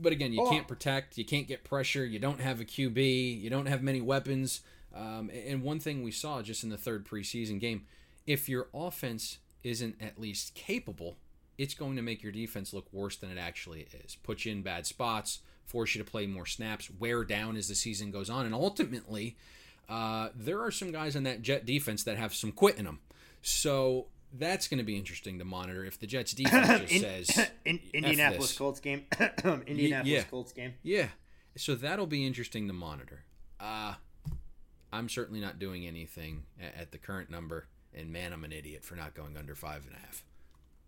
[0.00, 0.50] But again, you Oh.
[0.50, 4.00] can't protect, you can't get pressure, you don't have a QB, you don't have many
[4.00, 4.60] weapons.
[4.94, 7.86] Um, and one thing we saw just in the third preseason game,
[8.26, 11.16] if your offense isn't at least capable,
[11.58, 14.16] it's going to make your defense look worse than it actually is.
[14.22, 17.74] Put you in bad spots, force you to play more snaps, wear down as the
[17.74, 19.36] season goes on, and ultimately,
[19.88, 23.00] uh, there are some guys in that Jet defense that have some quit in them.
[23.42, 24.06] So
[24.38, 27.76] that's going to be interesting to monitor if the Jets defense just In- says in,
[27.76, 29.04] "F Indianapolis this." Colts game.
[29.66, 30.22] Indianapolis yeah.
[30.24, 30.74] Colts game.
[30.82, 31.08] Yeah.
[31.56, 33.24] So that'll be interesting to monitor.
[33.60, 33.94] Uh
[34.92, 38.84] I'm certainly not doing anything a- at the current number, and man, I'm an idiot
[38.84, 40.24] for not going under five and a half.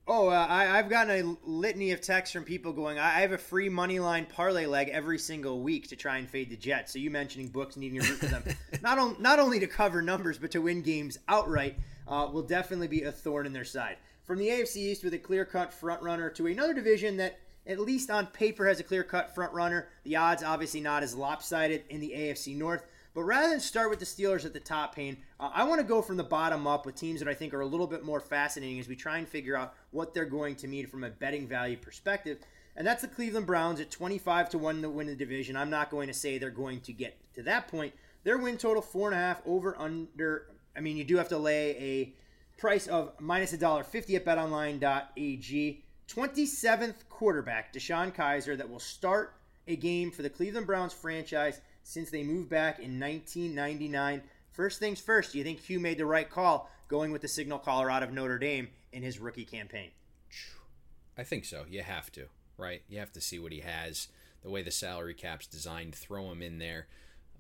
[0.07, 1.11] Oh, uh, I, I've gotten
[1.43, 4.67] a litany of texts from people going, I I have a free money line parlay
[4.67, 6.93] leg every single week to try and fade the Jets.
[6.93, 8.45] So you mentioning books needing to root for them,
[8.83, 12.89] not, on, not only to cover numbers, but to win games outright, uh, will definitely
[12.89, 13.97] be a thorn in their side.
[14.25, 17.79] From the AFC East with a clear cut front runner to another division that, at
[17.79, 19.89] least on paper, has a clear cut front runner.
[20.05, 22.87] The odds obviously not as lopsided in the AFC North.
[23.15, 25.87] But rather than start with the Steelers at the top, Payne, uh, I want to
[25.87, 28.19] go from the bottom up with teams that I think are a little bit more
[28.19, 31.47] fascinating as we try and figure out what they're going to mean from a betting
[31.47, 32.39] value perspective.
[32.77, 35.57] And that's the Cleveland Browns at 25 to 1 to win the division.
[35.57, 37.95] I'm not going to say they're going to get to that point.
[38.25, 40.47] Their win total, four and a half, over, under.
[40.77, 42.15] I mean, you do have to lay a
[42.61, 45.81] price of minus a dollar fifty at betonline.ag.
[46.07, 52.11] 27th quarterback, DeShone Kizer, that will start a game for the Cleveland Browns franchise since
[52.11, 54.23] they moved back in 1999.
[54.53, 57.59] First things first, do you think Hue made the right call going with the signal
[57.59, 59.91] caller out of Notre Dame in his rookie campaign?
[61.17, 61.65] I think so.
[61.69, 62.83] You have to, right?
[62.89, 64.09] You have to see what he has.
[64.43, 66.87] The way the salary cap's designed, throw him in there.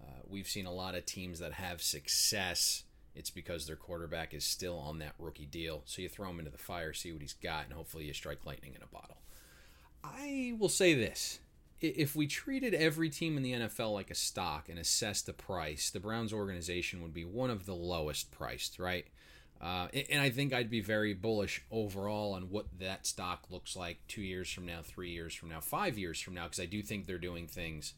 [0.03, 2.85] Uh, we've seen a lot of teams that have success.
[3.14, 5.83] It's because their quarterback is still on that rookie deal.
[5.85, 8.44] So you throw him into the fire, see what he's got, and hopefully you strike
[8.44, 9.18] lightning in a bottle.
[10.03, 11.38] I will say this.
[11.81, 15.90] If we treated every team in the NFL like a stock and assessed the price,
[15.90, 19.07] the Browns organization would be one of the lowest priced, right?
[19.61, 23.98] Uh, and I think I'd be very bullish overall on what that stock looks like
[24.09, 26.83] two years from now, three years from now, five years from now, because I do
[26.83, 27.94] think they're doing things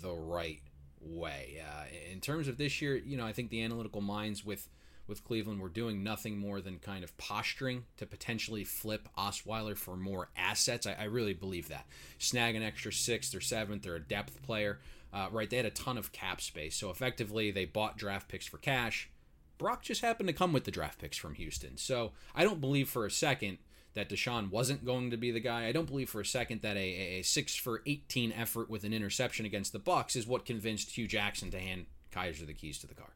[0.00, 0.60] the right
[1.04, 1.62] way.
[1.62, 4.68] Uh, in terms of this year, you know, I think the analytical minds with
[5.08, 9.96] with Cleveland were doing nothing more than kind of posturing to potentially flip Osweiler for
[9.96, 10.86] more assets.
[10.86, 11.86] I, I really believe that.
[12.18, 14.78] Snag an extra sixth or seventh or a depth player.
[15.12, 18.46] Uh, right, they had a ton of cap space, so effectively they bought draft picks
[18.46, 19.10] for cash.
[19.58, 21.76] Brock just happened to come with the draft picks from Houston.
[21.76, 23.58] So I don't believe for a second
[23.94, 25.66] that DeShone wasn't going to be the guy.
[25.66, 28.92] I don't believe for a second that a, a, six for 18 effort with an
[28.92, 32.86] interception against the Bucks is what convinced Hue Jackson to hand Kizer the keys to
[32.86, 33.10] the car.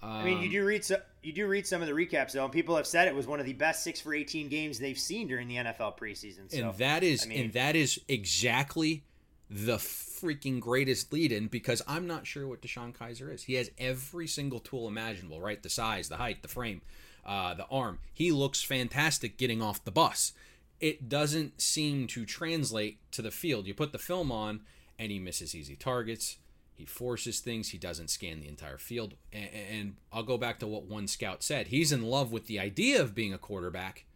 [0.00, 2.52] I mean, you do read so, you do read some of the recaps though, and
[2.52, 5.26] people have said it was one of the best six for eighteen games they've seen
[5.26, 6.48] during the NFL preseason.
[6.48, 9.02] So, and that is I mean, and that is exactly
[9.50, 13.44] the freaking greatest lead in because I'm not sure what DeShone Kizer is.
[13.44, 15.60] He has every single tool imaginable, right?
[15.62, 16.82] The size, the height, the frame,
[17.28, 17.98] uh, the arm.
[18.12, 20.32] He looks fantastic getting off the bus.
[20.80, 23.66] It doesn't seem to translate to the field.
[23.66, 24.62] You put the film on
[24.98, 26.38] and he misses easy targets.
[26.72, 27.70] He forces things.
[27.70, 29.14] He doesn't scan the entire field.
[29.32, 31.68] And, and I'll go back to what one scout said.
[31.68, 34.06] He's in love with the idea of being a quarterback,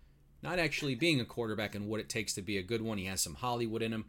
[0.43, 2.99] not actually being a quarterback and what it takes to be a good one.
[2.99, 4.07] He has some Hollywood in him.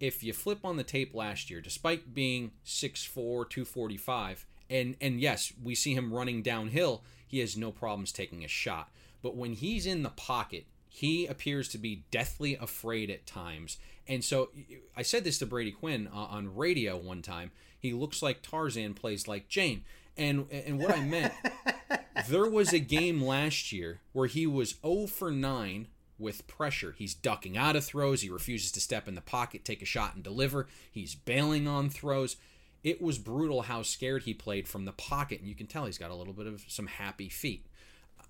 [0.00, 3.12] If you flip on the tape last year, despite being 6'4,
[3.48, 8.48] 245, and and yes, we see him running downhill, he has no problems taking a
[8.48, 8.90] shot.
[9.22, 13.78] But when he's in the pocket, he appears to be deathly afraid at times.
[14.08, 14.48] And so
[14.96, 17.52] I said this to Brady Quinn uh, on radio one time.
[17.78, 19.84] He looks like Tarzan, plays like Jane.
[20.16, 21.32] And and what I meant,
[22.28, 25.86] there was a game last year where he was 0 for 9
[26.18, 26.96] with pressure.
[26.98, 28.22] He's ducking out of throws.
[28.22, 30.66] He refuses to step in the pocket, take a shot, and deliver.
[30.90, 32.36] He's bailing on throws.
[32.82, 35.98] It was brutal how scared he played from the pocket, and you can tell he's
[35.98, 37.66] got a little bit of some happy feet.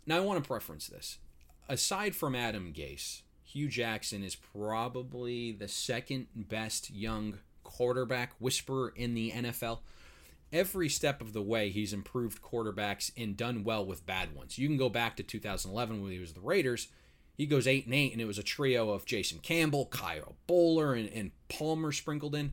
[0.07, 1.19] Now, I want to preference this.
[1.69, 9.15] Aside from Adam Gase, Hue Jackson is probably the second best young quarterback whisperer in
[9.15, 9.81] the NFL.
[10.53, 14.59] Every step of the way, he's improved quarterbacks and done well with bad ones.
[14.59, 16.89] You can go back to 2011 when he was the Raiders.
[17.37, 20.99] He goes 8 and 8, and it was a trio of Jason Campbell, Kyle Boller,
[20.99, 22.53] and, and Palmer sprinkled in.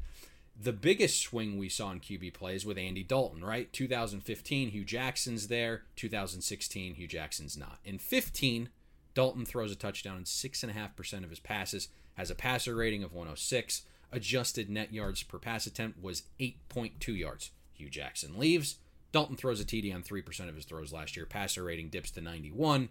[0.59, 3.71] The biggest swing we saw in QB plays with Andy Dalton, right?
[3.71, 5.83] 2015, Hue Jackson's there.
[5.95, 7.77] 2016, Hue Jackson's not.
[7.85, 8.69] In 15,
[9.13, 13.83] Dalton throws a touchdown in 6.5% of his passes, has a passer rating of 106.
[14.11, 17.51] Adjusted net yards per pass attempt was 8.2 yards.
[17.73, 18.77] Hue Jackson leaves.
[19.11, 21.25] Dalton throws a TD on 3% of his throws last year.
[21.25, 22.89] Passer rating dips to 91.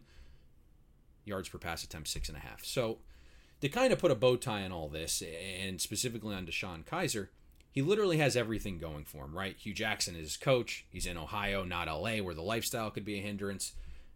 [1.25, 2.65] Yards per pass attempt, 6.5.
[2.65, 2.99] So,
[3.61, 5.23] to kind of put a bow tie on all this,
[5.63, 7.29] and specifically on DeShone Kizer,
[7.77, 9.55] he literally has everything going for him, right?
[9.59, 10.87] Hue Jackson is his coach.
[10.89, 13.73] He's in Ohio, not LA, where the lifestyle could be a hindrance.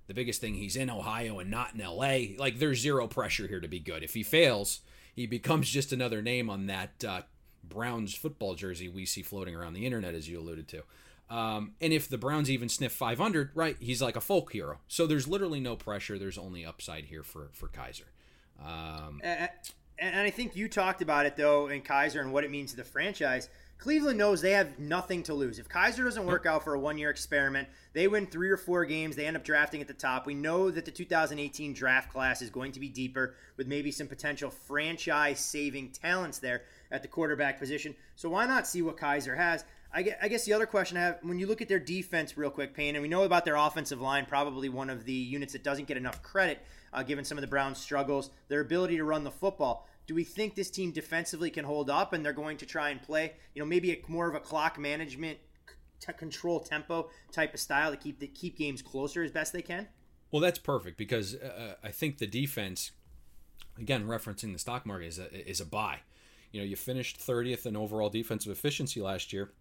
[0.07, 2.39] The biggest thing, he's in Ohio and not in LA.
[2.39, 4.03] Like, there's zero pressure here to be good.
[4.03, 4.81] If he fails,
[5.15, 7.21] he becomes just another name on that uh,
[7.63, 10.83] Browns football jersey we see floating around the internet, as you alluded to.
[11.29, 14.79] Um, and if the Browns even sniff 500, right, he's like a folk hero.
[14.89, 16.19] So there's literally no pressure.
[16.19, 18.09] There's only upside here for for Kizer.
[18.59, 19.21] Um,
[20.01, 22.71] and, and I think you talked about it though, in Kizer and what it means
[22.71, 23.49] to the franchise.
[23.79, 25.59] Cleveland knows they have nothing to lose.
[25.59, 28.85] If Kizer doesn't work out for a one year experiment, they win three or four
[28.85, 30.27] games, they end up drafting at the top.
[30.27, 34.07] We know that the 2018 draft class is going to be deeper with maybe some
[34.07, 37.95] potential franchise saving talents there at the quarterback position.
[38.17, 39.65] So why not see what Kizer has?
[39.93, 42.75] I guess the other question I have when you look at their defense, real quick,
[42.75, 45.89] Payne, and we know about their offensive line, probably one of the units that doesn't
[45.89, 46.61] get enough credit
[46.93, 49.89] uh, given some of the Browns' struggles, their ability to run the football.
[50.11, 53.01] Do we think this team defensively can hold up and they're going to try and
[53.01, 55.39] play, you know, maybe a, more of a clock management,
[56.01, 59.63] t- control tempo type of style to keep the, keep games closer as best they
[59.63, 59.87] can?
[60.33, 62.91] Well, that's perfect because uh, I think the defense,
[63.79, 66.01] again, referencing the stock market, is a, is a buy.
[66.51, 69.53] You know, you finished 30th in overall defensive efficiency last year,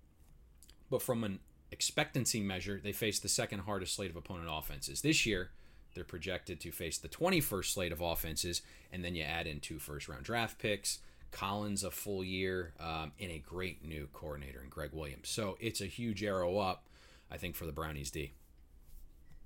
[0.89, 5.01] but from an expectancy measure, they faced the second hardest slate of opponent offenses.
[5.01, 5.51] This year,
[5.93, 9.79] they're projected to face the 21st slate of offenses, and then you add in two
[9.79, 10.99] first round draft picks,
[11.31, 15.29] Collins a full year, um, and a great new coordinator in Gregg Williams.
[15.29, 16.85] So it's a huge arrow up,
[17.31, 18.33] I think, for the Brownies D.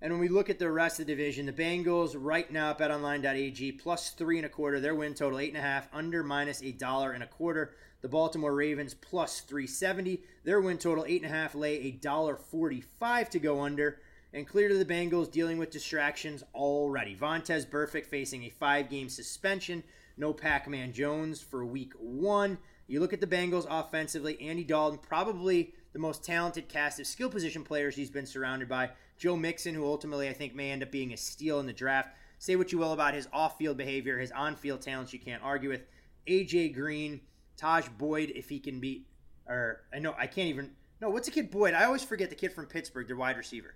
[0.01, 2.77] And when we look at the rest of the division, the Bengals right now at
[2.77, 4.81] betonline.ag plus three and a quarter.
[4.81, 7.73] Their win total eight and a half, under minus a dollar and a quarter.
[8.01, 10.21] The Baltimore Ravens plus 370.
[10.43, 13.99] Their win total eight and a half, lay a dollar 45 to go under
[14.33, 17.15] and clear to the Bengals dealing with distractions already.
[17.15, 19.83] Vontaze Burfict facing a five game suspension.
[20.17, 22.57] No Pac Man Jones for week one.
[22.87, 27.29] You look at the Bengals offensively, Andy Dalton, probably the most talented cast of skill
[27.29, 28.89] position players he's been surrounded by.
[29.17, 32.09] Joe Mixon, who ultimately I think may end up being a steal in the draft.
[32.39, 35.43] Say what you will about his off field behavior, his on field talents, you can't
[35.43, 35.85] argue with.
[36.27, 37.21] AJ Green,
[37.57, 39.05] Tajh Boyd, if he can be,
[39.47, 40.71] or uh, I know I can't even.
[40.99, 41.73] No, what's the kid Boyd?
[41.73, 43.75] I always forget the kid from Pittsburgh, their wide receiver.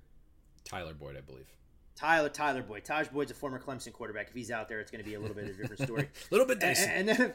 [0.67, 1.47] Tyler Boyd, I believe.
[1.95, 2.83] Tyler Tyler Boyd.
[2.83, 4.27] Tajh Boyd's a former Clemson quarterback.
[4.27, 6.03] If he's out there, it's going to be a little bit of a different story.
[6.31, 6.85] a little bit dicey.
[6.89, 7.33] And, and, then,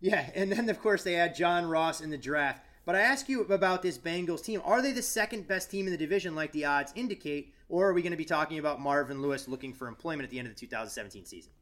[0.00, 2.64] yeah, and then of course they had John Ross in the draft.
[2.86, 4.62] But I ask you about this Bengals team.
[4.64, 7.92] Are they the second best team in the division, like the odds indicate, or are
[7.92, 10.54] we going to be talking about Marvin Lewis looking for employment at the end of
[10.54, 11.52] the 2017 season?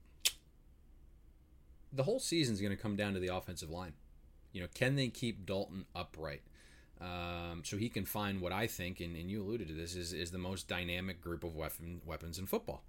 [1.93, 3.95] The whole season is going to come down to the offensive line.
[4.53, 6.43] You know, can they keep Dalton upright?
[7.01, 10.15] Um, so he can find what I think, and, and, you alluded to this, is,
[10.15, 12.85] is the most dynamic group of weapon, weapons in football.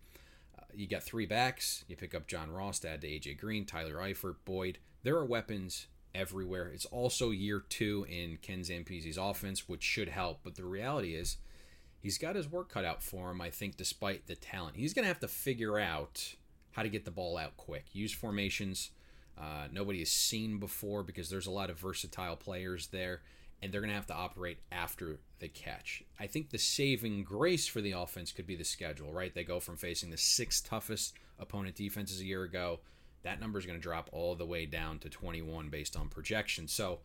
[0.58, 1.84] Uh, you got three backs.
[1.90, 4.78] You pick up John Ross to add to AJ Green, Tyler Eifert, Boyd.
[5.04, 6.72] There are weapons everywhere.
[6.74, 10.40] It's also year two in Ken Zampese's offense, which should help.
[10.42, 11.38] But the reality is,
[12.00, 13.42] he's got his work cut out for him.
[13.42, 16.36] I think, despite the talent, he's going to have to figure out
[16.72, 17.88] how to get the ball out quick.
[17.92, 18.92] Use formations
[19.40, 23.22] uh, nobody has seen before because there's a lot of versatile players there
[23.62, 26.04] and they're going to have to operate after the catch.
[26.20, 29.34] I think the saving grace for the offense could be the schedule, right?
[29.34, 32.80] They go from facing the sixth toughest opponent defenses a year ago.
[33.24, 36.68] That number is going to drop all the way down to 21 based on projection.
[36.68, 37.00] So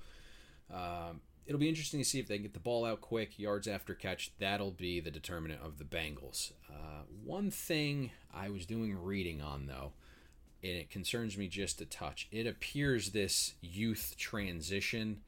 [0.70, 3.66] um, it'll be interesting to see if they can get the ball out quick, yards
[3.66, 4.32] after catch.
[4.38, 6.53] That'll be the determinant of the Bengals.
[6.70, 9.92] Uh, one thing I was doing reading on, though,
[10.62, 12.28] and it concerns me just a touch.
[12.30, 15.22] It appears this youth transition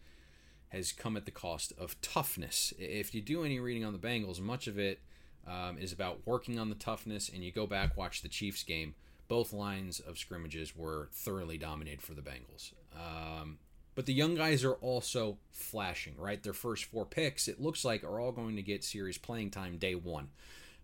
[0.75, 2.75] has come at the cost of toughness.
[2.79, 5.01] If you do any reading on the Bengals, much of it
[5.47, 8.95] um, is about working on the toughness, and you go back, watch the Chiefs game.
[9.29, 12.73] Both lines of scrimmages were thoroughly dominated for the Bengals.
[12.95, 13.59] Um,
[13.95, 16.43] but the young guys are also flashing, right?
[16.43, 19.79] Their first four picks, it looks like, are all going to get serious playing time
[19.79, 20.29] day one.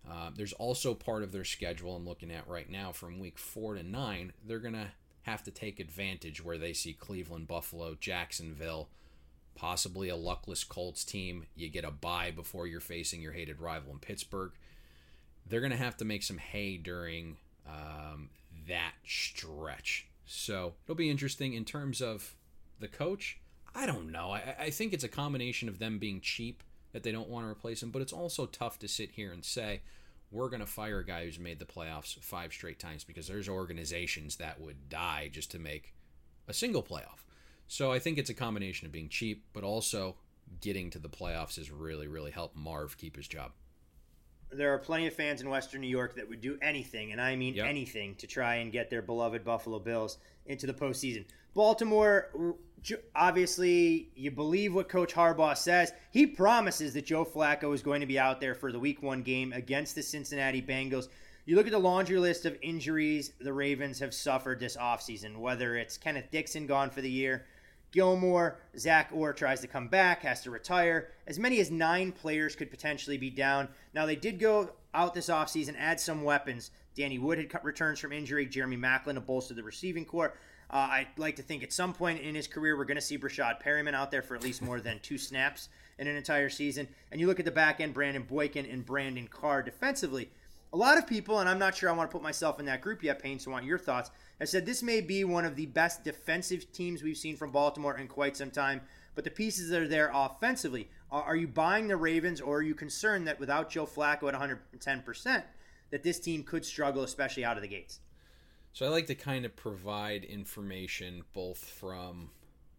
[0.09, 3.75] Uh, there's also part of their schedule I'm looking at right now from week four
[3.75, 4.33] to nine.
[4.47, 4.87] They're going to
[5.23, 8.89] have to take advantage where they see Cleveland, Buffalo, Jacksonville,
[9.55, 11.45] possibly a luckless Colts team.
[11.55, 14.51] You get a bye before you're facing your hated rival in Pittsburgh.
[15.47, 17.37] They're going to have to make some hay during
[17.67, 18.29] um,
[18.67, 20.07] that stretch.
[20.25, 22.35] So it'll be interesting in terms of
[22.79, 23.39] the coach.
[23.75, 24.31] I don't know.
[24.31, 27.51] I, I think it's a combination of them being cheap that they don't want to
[27.51, 29.81] replace him, but it's also tough to sit here and say,
[30.31, 33.49] we're going to fire a guy who's made the playoffs five straight times because there's
[33.49, 35.93] organizations that would die just to make
[36.47, 37.25] a single playoff.
[37.71, 40.17] So I think it's a combination of being cheap, but also
[40.59, 43.53] getting to the playoffs has really, really helped Marv keep his job.
[44.51, 47.37] There are plenty of fans in Western New York that would do anything, and I
[47.37, 47.67] mean yep.
[47.67, 50.17] anything, to try and get their beloved Buffalo Bills
[50.47, 51.23] into the postseason.
[51.53, 52.57] Baltimore,
[53.15, 55.93] obviously, you believe what Coach Harbaugh says.
[56.11, 59.21] He promises that Joe Flacco is going to be out there for the Week One
[59.21, 61.07] game against the Cincinnati Bengals.
[61.45, 65.77] You look at the laundry list of injuries the Ravens have suffered this offseason, whether
[65.77, 67.45] it's Kenneth Dixon gone for the year,
[67.91, 71.09] Gilmore, Zach Orr tries to come back, has to retire.
[71.27, 73.67] As many as nine players could potentially be down.
[73.93, 76.71] Now, they did go out this offseason, add some weapons.
[76.95, 80.33] Danny Woodhead returns from injury, Jeremy Maclin to bolster the receiving corps.
[80.69, 83.17] Uh, I'd like to think at some point in his career, we're going to see
[83.17, 85.67] Breshad Perriman out there for at least more than two snaps
[85.99, 86.87] in an entire season.
[87.11, 90.29] And you look at the back end, Brandon Boykin and Brandon Carr defensively.
[90.73, 92.79] A lot of people, and I'm not sure I want to put myself in that
[92.79, 94.11] group yet, Payne, so I want your thoughts,
[94.41, 97.97] have said this may be one of the best defensive teams we've seen from Baltimore
[97.97, 98.81] in quite some time.
[99.13, 102.73] But the pieces that are there offensively, are you buying the Ravens or are you
[102.73, 105.43] concerned that without Joe Flacco at 110%,
[105.91, 107.99] that this team could struggle, especially out of the gates?
[108.73, 112.29] So I like to kind of provide information both from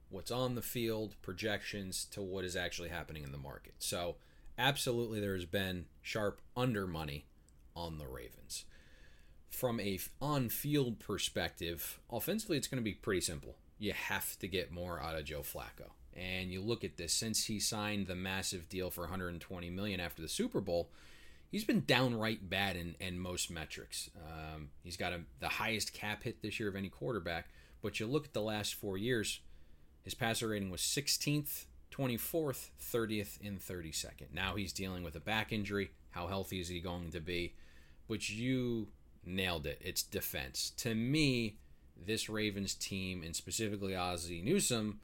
[0.08, 3.74] what's on the field, projections, to what is actually happening in the market.
[3.78, 4.16] So
[4.58, 7.26] absolutely there has been sharp under money
[7.76, 8.64] on the Ravens.
[9.52, 13.56] From a on-field perspective, offensively it's going to be pretty simple.
[13.78, 15.90] You have to get more out of Joe Flacco.
[16.16, 20.22] And you look at this since he signed the massive deal for 120 million after
[20.22, 20.90] the Super Bowl,
[21.50, 24.10] he's been downright bad in, in most metrics.
[24.16, 27.48] Um, he's got a, the highest cap hit this year of any quarterback.
[27.82, 29.40] But you look at the last four years,
[30.02, 34.32] his passer rating was 16th, 24th, 30th, and 32nd.
[34.32, 35.90] Now he's dealing with a back injury.
[36.10, 37.54] How healthy is he going to be?
[38.08, 38.88] But you
[39.24, 39.80] nailed it.
[39.80, 40.72] It's defense.
[40.78, 41.56] To me,
[42.06, 45.00] this Ravens team, and specifically Ozzie Newsome,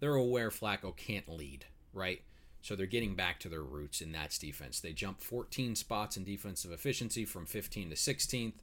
[0.00, 2.22] they're aware Flacco can't lead, right?
[2.60, 4.78] So they're getting back to their roots, and that's defense.
[4.80, 8.54] They jumped 14 spots in defensive efficiency from 15 to 16th.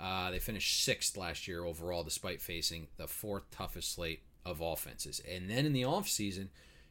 [0.00, 5.20] Uh, they finished sixth last year overall, despite facing the fourth toughest slate of offenses.
[5.28, 6.48] And then in the offseason,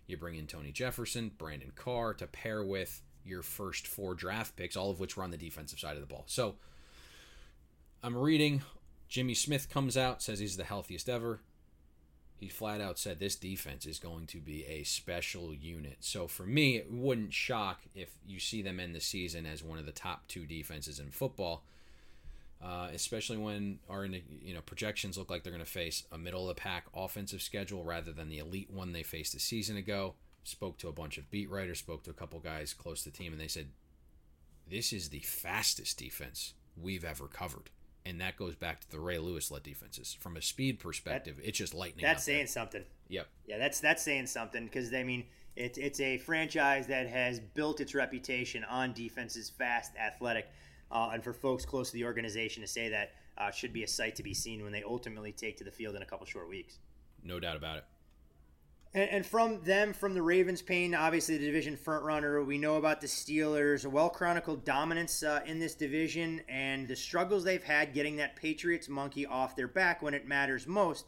[0.08, 4.76] you bring in Tony Jefferson, Brandon Carr to pair with your first four draft picks,
[4.76, 6.24] all of which were on the defensive side of the ball.
[6.28, 6.56] So
[8.04, 8.62] I'm reading
[9.10, 11.42] Jimmy Smith comes out, says he's the healthiest ever
[12.40, 15.98] he flat out said this defense is going to be a special unit.
[16.02, 19.80] So for me, it wouldn't shock if you see them end the season as one
[19.80, 21.64] of the top two defenses in football.
[22.64, 26.50] Uh, especially when our you know projections look like they're going to face a middle
[26.50, 30.16] of the pack offensive schedule rather than the elite one they faced a season ago.
[30.44, 33.18] Spoke to a bunch of beat writers, spoke to a couple guys close to the
[33.18, 33.68] team, and they said
[34.68, 37.70] this is the fastest defense we've ever covered
[38.08, 40.18] and that goes back to the Ray Lewis led defenses.
[40.20, 42.04] From a speed perspective, that, it's just lightning.
[42.04, 42.48] That's saying there.
[42.48, 42.84] something.
[43.10, 43.28] Yep.
[43.46, 47.82] Yeah, that's that's saying something because I mean it's it's a franchise that has built
[47.82, 50.48] its reputation on defenses, fast, athletic,
[50.92, 53.88] uh, and for folks close to the organization to say that uh, should be a
[53.88, 56.50] sight to be seen when they ultimately take to the field in a couple short
[56.50, 56.80] weeks.
[57.24, 57.86] No doubt about it.
[58.94, 62.42] And, and, from them, from the Ravens, Payne, obviously the division front runner.
[62.44, 66.96] We know about the Steelers, a well chronicled dominance uh, in this division, and the
[66.96, 71.06] struggles they've had getting that Patriots monkey off their back when it matters most.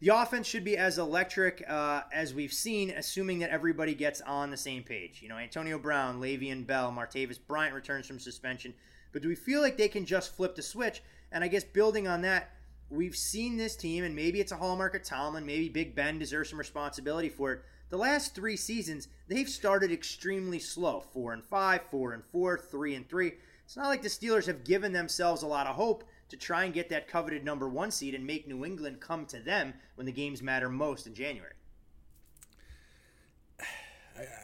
[0.00, 4.50] The offense should be as electric uh, as we've seen, assuming that everybody gets on
[4.50, 5.20] the same page.
[5.20, 8.72] You know, Antonio Brown, Le'Veon Bell, Martavis Bryant returns from suspension.
[9.12, 11.02] But do we feel like they can just flip the switch?
[11.30, 12.50] And I guess building on that,
[12.90, 15.46] we've seen this team, and maybe it's a hallmark of Tomlin.
[15.46, 17.62] Maybe Big Ben deserves some responsibility for it.
[17.88, 22.94] The last three seasons, they've started extremely slow four and five, four and four, three
[22.94, 23.32] and three.
[23.64, 26.04] It's not like the Steelers have given themselves a lot of hope.
[26.28, 29.40] to try and get that coveted number one seed and make New England come to
[29.40, 31.54] them when the games matter most in January?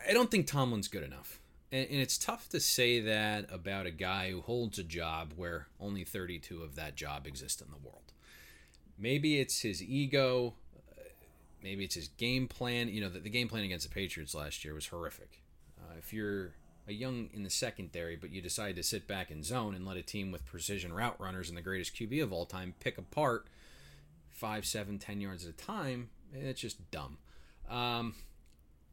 [0.08, 1.40] I don't think Tomlin's good enough.
[1.72, 6.04] And, it's tough to say that about a guy who holds a job where only
[6.04, 8.05] 32 of that job exist in the world.
[8.98, 10.54] Maybe it's his ego.
[11.62, 12.88] Maybe it's his game plan.
[12.88, 15.42] You know, the, the game plan against the Patriots last year was horrific.
[15.78, 16.52] Uh, if you're
[16.88, 19.96] a young in the secondary, but you decide to sit back in zone and let
[19.96, 23.46] a team with precision route runners and the greatest QB of all time pick apart
[24.36, 27.18] five, seven, ten yards at a time, it's just dumb.
[27.68, 28.14] Um,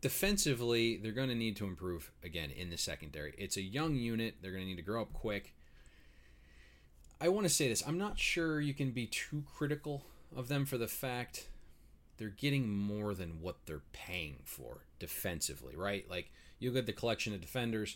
[0.01, 3.33] defensively, they're going to need to improve again in the secondary.
[3.37, 4.35] It's a young unit.
[4.41, 5.53] They're going to need to grow up quick.
[7.23, 7.81] I want to say this.
[7.87, 10.03] I'm not sure you can be too critical
[10.35, 11.47] of them for the fact
[12.17, 16.05] they're getting more than what they're paying for defensively, right?
[16.09, 17.95] Like you look at the collection of defenders,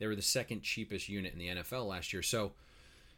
[0.00, 2.20] they were the second cheapest unit in the NFL last year.
[2.20, 2.54] So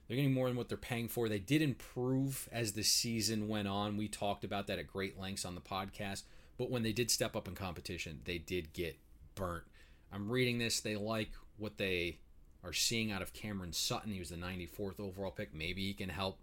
[0.06, 1.26] they're getting more than what they're paying for.
[1.26, 3.96] They did improve as the season went on.
[3.96, 6.24] We talked about that at great lengths on the podcast.
[6.58, 8.98] But when they did step up in competition, they did get
[9.34, 9.64] burnt.
[10.12, 10.80] I'm reading this.
[10.80, 12.18] They like what they
[12.66, 14.12] are seeing out of Cameron Sutton.
[14.12, 15.54] He was the 94th overall pick.
[15.54, 16.38] Maybe he can help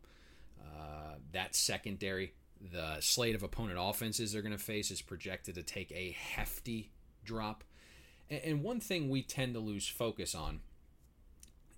[0.59, 2.34] uh, that secondary.
[2.71, 6.91] The slate of opponent offenses they're going to face is projected to take a hefty
[7.26, 7.63] drop.
[8.30, 10.61] And one thing we tend to lose focus on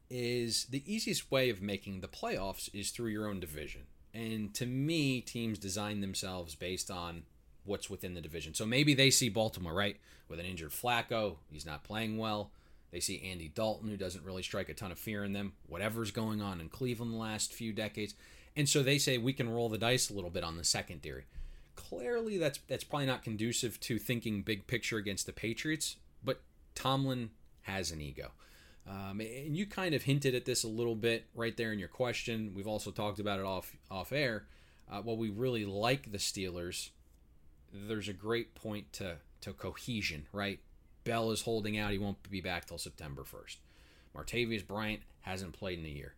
[0.09, 3.81] is the easiest way of making the playoffs is through your own division.
[4.13, 7.23] And to me, teams design themselves based on
[7.65, 8.53] what's within the division.
[8.53, 9.97] So maybe they see Baltimore, right,
[10.29, 11.37] with an injured Flacco.
[11.51, 12.51] He's not playing well.
[12.95, 16.11] They see Andy Dalton, who doesn't really strike a ton of fear in them, whatever's
[16.11, 18.15] going on in Cleveland the last few decades.
[18.55, 21.25] And so they say we can roll the dice a little bit on the secondary.
[21.75, 25.97] Clearly, that's that's probably not conducive to thinking big picture against the Patriots.
[26.23, 26.39] But
[26.73, 27.31] Tomlin
[27.63, 28.31] has an ego,
[28.89, 31.89] um, and you kind of hinted at this a little bit right there in your
[31.89, 32.53] question.
[32.55, 34.45] We've also talked about it off off air.
[34.89, 36.91] Uh, while we really like the Steelers,
[37.73, 40.59] there's a great point to to cohesion, right?
[41.05, 43.57] Bell is holding out; he won't be back till September 1st.
[44.15, 46.15] Martavis Bryant hasn't played in a year.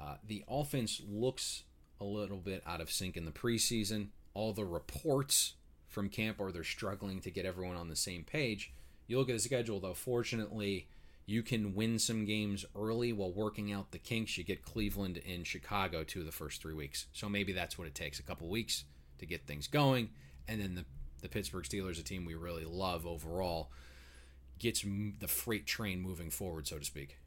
[0.00, 1.64] Uh, the offense looks
[2.00, 4.08] a little bit out of sync in the preseason.
[4.34, 5.54] All the reports
[5.88, 8.72] from camp are they're struggling to get everyone on the same page.
[9.06, 9.94] You look at the schedule, though.
[9.94, 10.88] Fortunately,
[11.24, 14.36] you can win some games early while working out the kinks.
[14.36, 17.86] You get Cleveland and Chicago two of the first three weeks, so maybe that's what
[17.86, 18.84] it takes—a couple weeks
[19.18, 20.10] to get things going,
[20.46, 20.84] and then the
[21.22, 23.70] the Pittsburgh Steelers, a team we really love overall,
[24.58, 24.84] gets
[25.20, 27.18] the freight train moving forward, so to speak.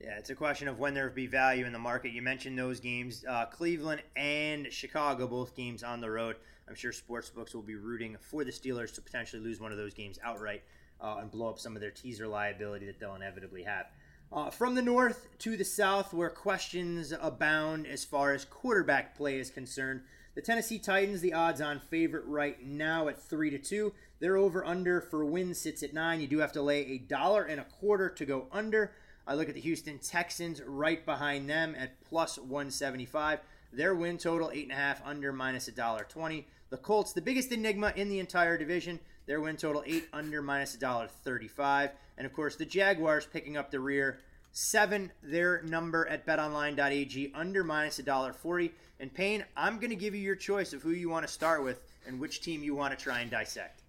[0.00, 2.12] Yeah, it's a question of when there be value in the market.
[2.12, 6.36] You mentioned those games, uh, Cleveland and Chicago, both games on the road.
[6.66, 9.92] I'm sure sportsbooks will be rooting for the Steelers to potentially lose one of those
[9.92, 10.62] games outright
[11.02, 13.86] uh, and blow up some of their teaser liability that they'll inevitably have.
[14.32, 19.38] Uh, from the north to the south, where questions abound as far as quarterback play
[19.38, 20.02] is concerned,
[20.34, 23.92] the Tennessee Titans, the odds-on favorite right now at three to two.
[24.20, 26.20] Their over/under for win sits at nine.
[26.20, 28.92] You do have to lay a dollar and a quarter to go under.
[29.26, 33.40] I look at the Houston Texans right behind them at plus 175.
[33.72, 36.46] Their win total eight and a half under minus a dollar twenty.
[36.70, 40.74] The Colts, the biggest enigma in the entire division, their win total eight under minus
[40.74, 41.90] a dollar thirty-five.
[42.18, 44.18] And of course, the Jaguars picking up the rear
[44.52, 45.12] seven.
[45.22, 48.72] Their number at BetOnline.ag under minus a dollar forty.
[48.98, 51.64] And Payne, I'm going to give you your choice of who you want to start
[51.64, 53.79] with and which team you want to try and dissect.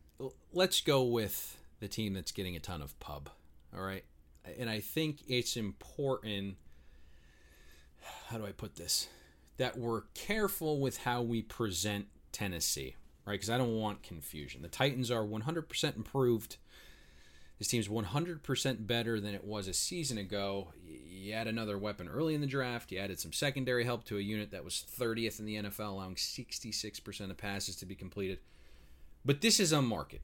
[0.53, 3.29] Let's go with the team that's getting a ton of pub.
[3.75, 4.03] All right.
[4.57, 6.55] And I think it's important.
[8.27, 9.07] How do I put this?
[9.57, 12.95] That we're careful with how we present Tennessee,
[13.25, 13.33] right?
[13.33, 14.61] Because I don't want confusion.
[14.61, 16.57] The Titans are 100% improved.
[17.59, 20.69] This team's 100% better than it was a season ago
[21.21, 22.91] you add another weapon early in the draft.
[22.91, 26.15] You added some secondary help to a unit that was 30th in the NFL, allowing
[26.15, 28.39] 66% of passes to be completed.
[29.23, 30.21] But this is a market.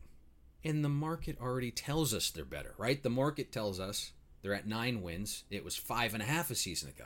[0.63, 3.01] And the market already tells us they're better, right?
[3.01, 5.43] The market tells us they're at nine wins.
[5.49, 7.05] It was five and a half a season ago.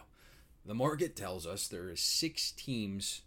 [0.65, 3.21] The market tells us there are six teams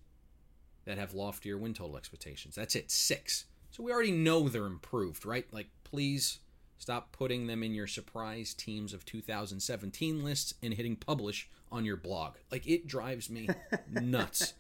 [0.84, 2.54] that have loftier win total expectations.
[2.54, 3.46] That's it, six.
[3.70, 5.46] So we already know they're improved, right?
[5.52, 6.38] Like, please
[6.78, 11.96] Stop putting them in your surprise teams of 2017 lists and hitting publish on your
[11.96, 12.34] blog.
[12.50, 13.48] Like it drives me
[13.90, 14.54] nuts.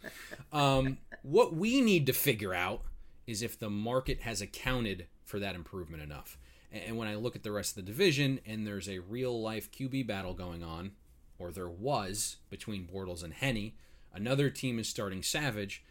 [0.52, 2.82] Um, what we need to figure out
[3.26, 6.38] is if the market has accounted for that improvement enough.
[6.72, 9.70] And when I look at the rest of the division and there's a real life
[9.70, 10.92] QB battle going on,
[11.38, 13.72] or there was between Bortles and Henne,
[14.12, 15.84] another team is starting Savage,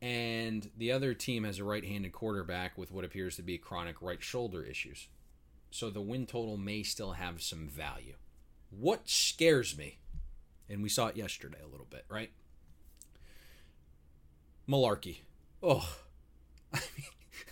[0.00, 3.96] and the other team has a right handed quarterback with what appears to be chronic
[4.00, 5.08] right shoulder issues
[5.72, 8.14] so the win total may still have some value.
[8.70, 9.98] What scares me
[10.68, 12.30] and we saw it yesterday a little bit, right?
[14.68, 15.20] Mularkey.
[15.62, 15.96] Oh,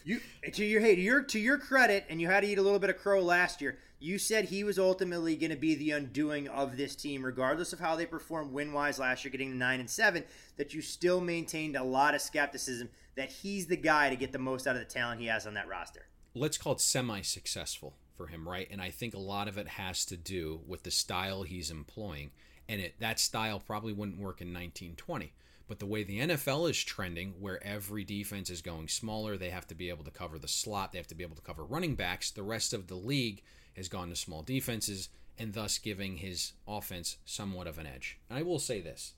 [0.03, 0.21] You
[0.53, 2.79] to your hey to your to your credit, and you had to eat a little
[2.79, 3.79] bit of crow last year.
[3.99, 7.81] You said he was ultimately going to be the undoing of this team, regardless of
[7.81, 10.25] how they performed win wise last year, getting nine and seven.
[10.57, 14.39] That you still maintained a lot of skepticism that he's the guy to get the
[14.39, 16.07] most out of the talent he has on that roster.
[16.35, 18.69] let's call it semi-successful for him, right?
[18.71, 22.31] And I think a lot of it has to do with the style he's employing,
[22.69, 25.35] and it that style probably wouldn't work in 1920.
[25.71, 29.69] But the way the NFL is trending, where every defense is going smaller, they have
[29.69, 31.95] to be able to cover the slot, they have to be able to cover running
[31.95, 32.33] backs.
[32.33, 33.45] The rest of the league
[33.77, 38.19] has gone to small defenses, and thus giving his offense somewhat of an edge.
[38.29, 39.15] And I will say this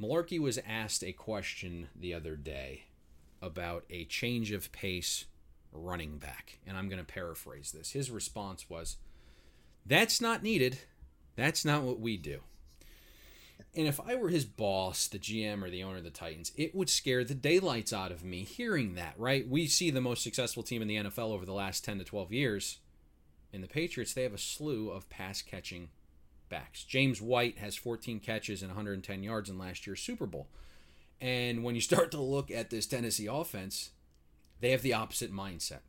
[0.00, 2.84] Mularkey was asked a question the other day
[3.42, 5.26] about a change of pace
[5.72, 6.58] running back.
[6.66, 7.90] And I'm going to paraphrase this.
[7.90, 8.96] His response was,
[9.84, 10.78] That's not needed.
[11.36, 12.40] That's not what we do.
[13.74, 16.74] And if I were his boss, the GM or the owner of the Titans, it
[16.74, 19.48] would scare the daylights out of me hearing that, right?
[19.48, 22.32] We see the most successful team in the NFL over the last 10 to 12
[22.32, 22.78] years.
[23.50, 25.88] In the Patriots, they have a slew of pass catching
[26.50, 26.84] backs.
[26.84, 30.48] James White has 14 catches and 110 yards in last year's Super Bowl.
[31.18, 33.90] And when you start to look at this Tennessee offense,
[34.60, 35.80] they have the opposite mindset.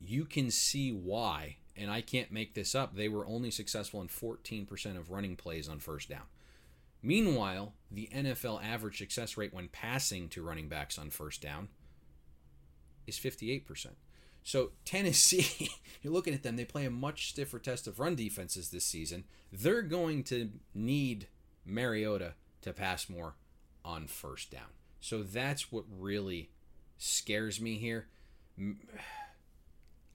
[0.00, 4.08] You can see why, and I can't make this up, they were only successful in
[4.08, 6.24] 14% of running plays on first down.
[7.06, 11.68] Meanwhile, the NFL average success rate when passing to running backs on first down
[13.06, 13.90] is 58%.
[14.42, 15.70] So, Tennessee,
[16.02, 19.22] you're looking at them, they play a much stiffer test of run defenses this season.
[19.52, 21.28] They're going to need
[21.64, 23.36] Mariota to pass more
[23.84, 24.74] on first down.
[24.98, 26.50] So, that's what really
[26.98, 28.08] scares me here.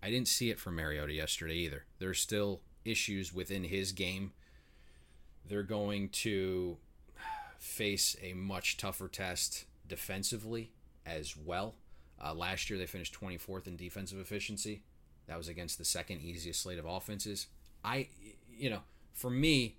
[0.04, 1.86] I didn't see it from Mariota yesterday either.
[2.00, 4.34] There's still issues within his game.
[5.48, 6.78] They're going to
[7.60, 10.72] face a much tougher test defensively
[11.06, 11.76] as well.
[12.24, 14.84] Uh, last year, they finished 24th in defensive efficiency.
[15.28, 17.48] That was against the second easiest slate of offenses.
[17.84, 18.10] I,
[18.50, 18.82] you know,
[19.14, 19.78] for me,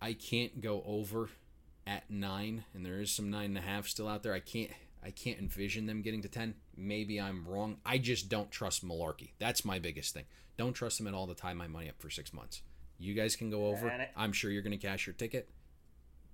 [0.00, 1.28] I can't go over
[1.86, 4.32] at nine, and there is some nine and a half still out there.
[4.32, 4.70] I can't,
[5.04, 6.54] I can't envision them getting to ten.
[6.76, 7.78] Maybe I'm wrong.
[7.84, 9.30] I just don't trust Mularkey.
[9.38, 10.24] That's my biggest thing.
[10.56, 12.62] Don't trust him at all to tie my money up for six months.
[13.00, 14.06] You guys can go over.
[14.14, 15.48] I'm sure you're going to cash your ticket.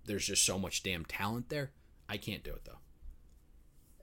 [0.05, 1.71] There's just so much damn talent there.
[2.09, 2.79] I can't do it though.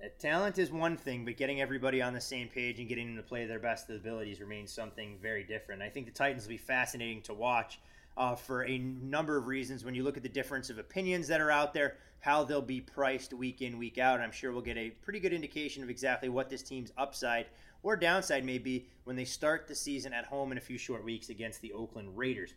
[0.03, 3.18] Uh, Talent is one thing, but getting everybody on the same page and getting them
[3.18, 5.82] to play their best abilities remains something very different.
[5.82, 7.80] I think the Titans will be fascinating to watch
[8.18, 9.84] uh, for a number of reasons.
[9.84, 12.82] When you look at the difference of opinions that are out there, how they'll be
[12.82, 16.30] priced week in, week out, I'm sure we'll get a pretty good indication of exactly
[16.30, 17.47] what this team's upside
[17.82, 21.03] or downside may be when they start the season at home in a few short
[21.03, 22.53] weeks against the Oakland Raiders.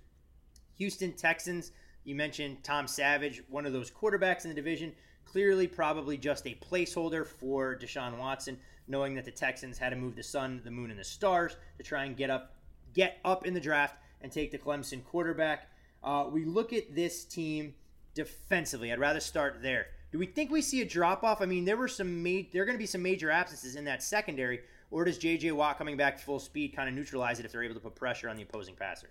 [0.76, 1.72] Houston Texans,
[2.04, 4.92] you mentioned Tom Savage, one of those quarterbacks in the division,
[5.24, 10.14] clearly probably just a placeholder for Deshaun Watson, knowing that the Texans had to move
[10.14, 12.52] the sun, the moon, and the stars to try and get up
[12.94, 15.68] get up in the draft and take the Clemson quarterback.
[16.02, 17.74] Uh, we look at this team
[18.14, 18.92] defensively.
[18.92, 19.88] I'd rather start there.
[20.12, 21.42] Do we think we see a drop off?
[21.42, 23.84] I mean, there were some ma- there are going to be some major absences in
[23.84, 24.60] that secondary,
[24.90, 25.52] or does J.J.
[25.52, 28.28] Watt coming back full speed kind of neutralize it if they're able to put pressure
[28.28, 29.08] on the opposing passer?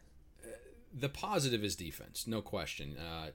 [0.98, 2.96] the positive is defense, no question.
[2.98, 3.32] Uh,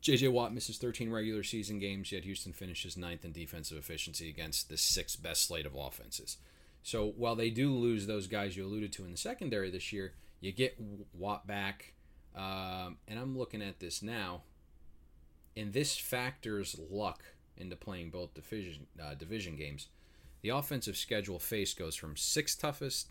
[0.00, 0.28] J.J.
[0.28, 4.76] Watt misses 13 regular season games, yet Houston finishes ninth in defensive efficiency against the
[4.76, 6.38] sixth best slate of offenses.
[6.86, 10.12] So while they do lose those guys you alluded to in the secondary this year,
[10.38, 10.78] you get
[11.12, 11.94] Watt back.
[12.32, 14.42] Um, and I'm looking at this now,
[15.56, 17.24] and this factors luck
[17.56, 19.88] into playing both division uh, division games.
[20.42, 23.08] The offensive schedule face goes from sixth toughest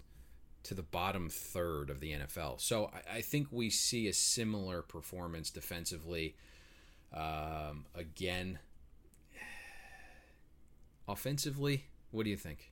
[0.64, 2.62] to the bottom third of the NFL.
[2.62, 6.38] So I, I think we see a similar performance defensively.
[7.14, 8.60] Um, again,
[11.10, 12.72] offensively, what do you think?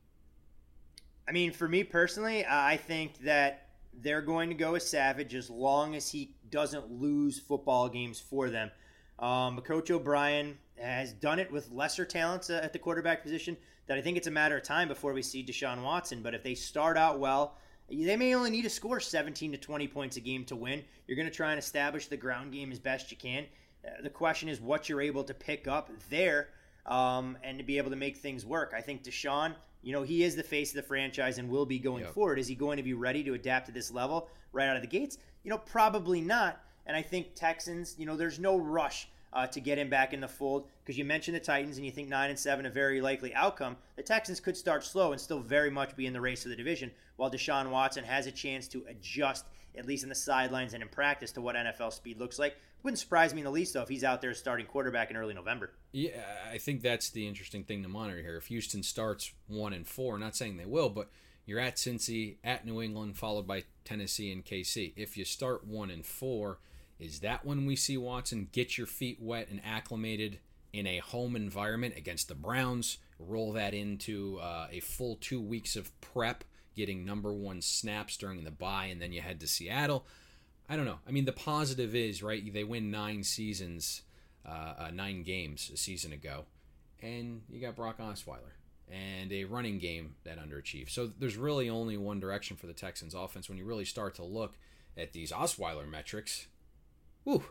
[1.28, 5.50] I mean, for me personally, I think that they're going to go with Savage as
[5.50, 8.72] long as he doesn't lose football games for them.
[9.20, 13.56] Um, Coach O'Brien has done it with lesser talents uh, at the quarterback position.
[13.88, 16.22] That I think it's a matter of time before we see Deshaun Watson.
[16.22, 17.58] But if they start out well,
[17.90, 20.84] they may only need to score 17 to 20 points a game to win.
[21.06, 23.46] You're going to try and establish the ground game as best you can.
[23.86, 26.50] Uh, the question is what you're able to pick up there
[26.86, 28.74] um, and to be able to make things work.
[28.76, 29.54] I think Deshaun,
[29.84, 32.14] you know, he is the face of the franchise and will be going Yep.
[32.14, 32.40] forward.
[32.40, 34.88] Is he going to be ready to adapt to this level right out of the
[34.88, 35.18] gates?
[35.44, 36.64] You know, probably not.
[36.86, 40.20] And I think Texans, you know, there's no rush uh, to get him back in
[40.22, 43.02] the fold because you mentioned the Titans and you think nine and seven a very
[43.02, 43.76] likely outcome.
[43.96, 46.56] The Texans could start slow and still very much be in the race for the
[46.56, 49.46] division, while Deshaun Watson has a chance to adjust
[49.78, 52.56] at least in the sidelines and in practice to what NFL speed looks like.
[52.84, 55.34] Wouldn't surprise me in the least though if he's out there starting quarterback in early
[55.34, 55.72] November.
[55.92, 56.22] Yeah,
[56.52, 58.38] I think that's the interesting thing to monitor here.
[58.38, 61.10] If Houston starts one and four, not saying they will, but
[61.46, 64.94] you're at Cincy, at New England, followed by Tennessee and KC.
[64.96, 66.60] If you start one and four,
[67.00, 70.40] is that when we see Watson get your feet wet and acclimated
[70.72, 72.98] in a home environment against the Browns?
[73.20, 76.44] Roll that into uh, a full two weeks of prep,
[76.76, 80.06] getting number one snaps during the bye, and then you head to Seattle.
[80.70, 81.00] I don't know.
[81.08, 82.54] I mean, the positive is right.
[82.54, 84.02] They win nine seasons,
[84.46, 86.46] uh, uh, nine games a season ago,
[87.02, 88.54] and you got Brock Osweiler
[88.92, 90.90] and a running game that underachieved.
[90.90, 94.24] So there's really only one direction for the Texans offense when you really start to
[94.24, 94.54] look
[94.98, 96.48] at these Osweiler metrics.
[97.24, 97.44] Whew.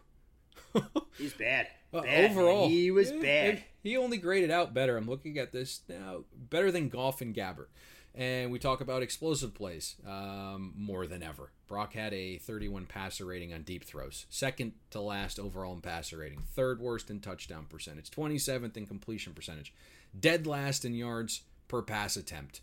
[1.18, 1.68] He's bad.
[1.92, 3.64] Uh, bad overall, he was yeah, bad.
[3.82, 4.96] He only graded out better.
[4.96, 7.66] I'm looking at this now, better than Goff and Gabbert.
[8.14, 11.50] And we talk about explosive plays um, more than ever.
[11.66, 16.18] Brock had a 31 passer rating on deep throws, second to last overall in passer
[16.18, 19.72] rating, third worst in touchdown percentage, 27th in completion percentage,
[20.18, 22.60] dead last in yards per pass attempt.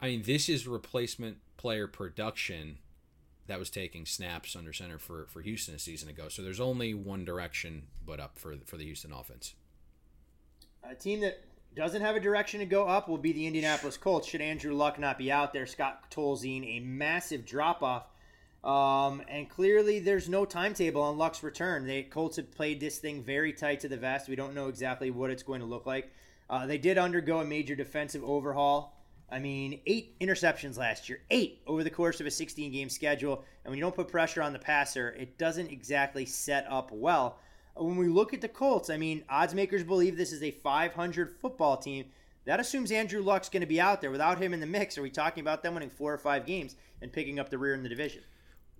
[0.00, 2.78] I mean, this is replacement player production
[3.48, 6.28] that was taking snaps under center for, for Houston a season ago.
[6.28, 9.54] So there's only one direction but up for for the Houston offense.
[10.88, 11.42] A team that
[11.74, 14.28] doesn't have a direction to go up will be the Indianapolis Colts.
[14.28, 18.06] Should Andrew Luck not be out there, Scott Tolzien a massive drop off.
[18.62, 21.86] Um, and clearly, there's no timetable on Luck's return.
[21.86, 24.28] The Colts have played this thing very tight to the vest.
[24.28, 26.12] We don't know exactly what it's going to look like.
[26.50, 28.96] Uh, they did undergo a major defensive overhaul.
[29.30, 33.44] I mean, eight interceptions last year, eight over the course of a 16 game schedule.
[33.64, 37.38] And when you don't put pressure on the passer, it doesn't exactly set up well.
[37.76, 41.30] When we look at the Colts, I mean, odds makers believe this is a 500
[41.40, 42.06] football team.
[42.44, 44.10] That assumes Andrew Luck's going to be out there.
[44.10, 46.74] Without him in the mix, are we talking about them winning four or five games
[47.00, 48.22] and picking up the rear in the division?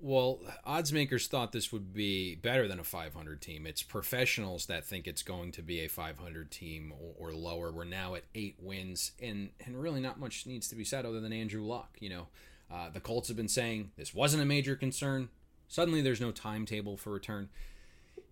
[0.02, 3.66] Well, odds makers thought this would be better than a 500 team.
[3.66, 7.70] It's professionals that think it's going to be a 500 team or, or, lower.
[7.70, 11.20] We're now at eight wins, and and really not much needs to be said other
[11.20, 11.98] than Andrew Luck.
[12.00, 12.26] You know,
[12.72, 15.28] uh, the Colts have been saying this wasn't a major concern.
[15.68, 17.50] Suddenly, there's no timetable for return.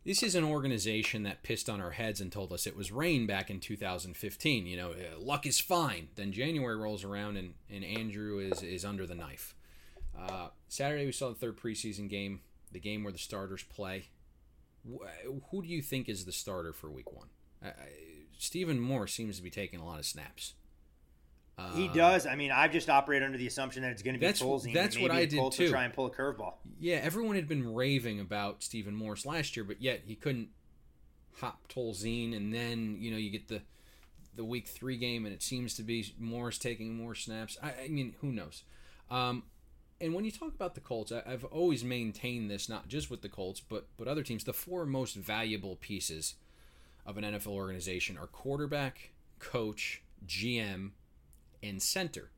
[0.09, 3.27] This is an organization that pissed on our heads and told us it was rain
[3.27, 4.67] back in 2015.
[4.67, 6.09] You know, uh, Luck is fine.
[6.17, 9.55] Then January rolls around and, and Andrew is, is under the knife.
[10.19, 12.41] Uh, Saturday, we saw the third preseason game,
[12.73, 14.09] the game where the starters play.
[15.51, 17.29] Who do you think is the starter for week one?
[17.63, 17.73] Uh,
[18.39, 20.55] Stephen Moore seems to be taking a lot of snaps.
[21.59, 22.27] Uh, he does.
[22.27, 24.73] I mean, I've just operated under the assumption that it's going to be that's, Tolzien.
[24.73, 25.69] That's what I did too.
[25.71, 26.55] try and pull a curveball.
[26.79, 30.51] Yeah, everyone had been raving about Stephen Morris last year, but yet he couldn't
[31.41, 33.63] hop Tolzien, and then you know you get the
[34.37, 37.59] the week three game, and it seems to be Morris taking more snaps.
[37.61, 38.63] I, I mean, who knows?
[39.11, 39.43] Um,
[40.01, 43.23] and when you talk about the Colts, I, have always maintained this, not just with
[43.23, 44.45] the Colts, but but other teams.
[44.45, 46.37] The four most valuable pieces
[47.05, 50.91] of an NFL organization are quarterback, coach, GM,
[51.63, 52.31] and center.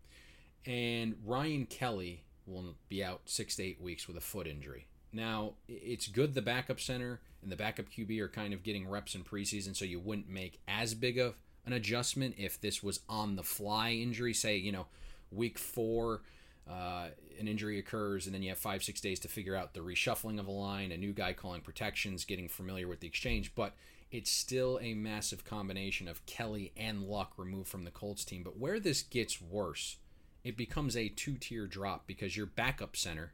[0.66, 4.86] And Ryan Kelly will be out six to eight weeks with a foot injury.
[5.12, 9.14] Now, it's good the backup center and the backup QB are kind of getting reps
[9.14, 13.36] in preseason, so you wouldn't make as big of an adjustment if this was on
[13.36, 14.34] the fly injury.
[14.34, 14.86] Say, you know,
[15.32, 16.22] week four,
[16.70, 17.08] uh,
[17.38, 20.38] an injury occurs, and then you have five, six days to figure out the reshuffling
[20.38, 23.54] of a line, a new guy calling protections, getting familiar with the exchange.
[23.54, 23.74] But
[24.10, 28.42] it's still a massive combination of Kelly and Luck removed from the Colts team.
[28.42, 29.98] But where this gets worse,
[30.42, 33.32] it becomes a two tier drop because your backup center,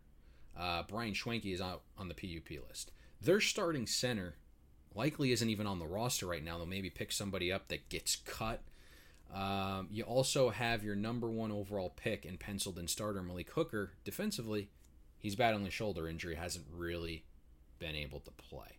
[0.59, 2.93] uh, Brian Schwenke, is out on the PUP list.
[3.20, 4.37] Their starting center
[4.95, 6.59] likely isn't even on the roster right now.
[6.59, 8.61] They'll maybe pick somebody up that gets cut.
[9.35, 13.93] Um, you also have your number one overall pick and penciled in starter Malik Hooker.
[14.05, 14.68] Defensively,
[15.18, 17.24] he's battling a shoulder injury, hasn't really
[17.79, 18.79] been able to play.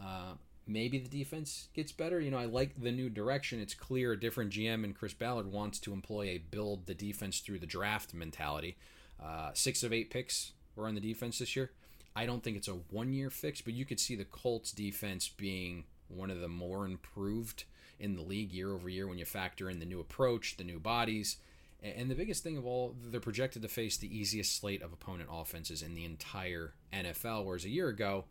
[0.00, 0.34] Uh,
[0.68, 2.20] maybe the defense gets better.
[2.20, 3.60] You know, I like the new direction.
[3.60, 7.40] It's clear a different GM and Chris Ballard wants to employ a build the defense
[7.40, 8.76] through the draft mentality.
[9.22, 11.72] Uh, six of eight picks were on the defense this year.
[12.14, 15.28] I don't think it's a one year fix, but you could see the Colts defense
[15.28, 17.64] being one of the more improved
[17.98, 20.78] in the league year over year when you factor in the new approach, the new
[20.78, 21.38] bodies.
[21.82, 25.28] And the biggest thing of all, they're projected to face the easiest slate of opponent
[25.32, 28.24] offenses in the entire NFL, whereas a year ago,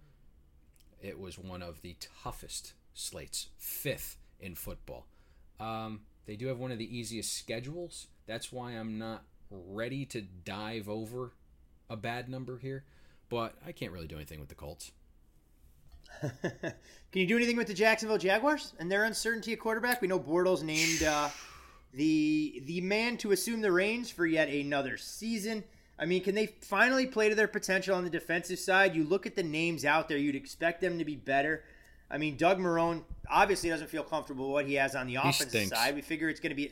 [1.01, 5.07] it was one of the toughest slates, fifth in football.
[5.59, 8.07] Um, they do have one of the easiest schedules.
[8.25, 11.31] That's why I'm not ready to dive over
[11.89, 12.83] a bad number here,
[13.29, 14.91] but I can't really do anything with the Colts.
[16.21, 16.73] Can
[17.13, 20.01] you do anything with the Jacksonville Jaguars and their uncertainty at quarterback?
[20.01, 21.29] We know Bortles named uh,
[21.93, 25.63] the the man to assume the reins for yet another season.
[25.99, 28.95] I mean, can they finally play to their potential on the defensive side?
[28.95, 31.63] You look at the names out there, you'd expect them to be better.
[32.09, 35.67] I mean, Doug Marrone obviously doesn't feel comfortable with what he has on the offensive
[35.67, 35.95] side.
[35.95, 36.71] We figure it's going to be, a,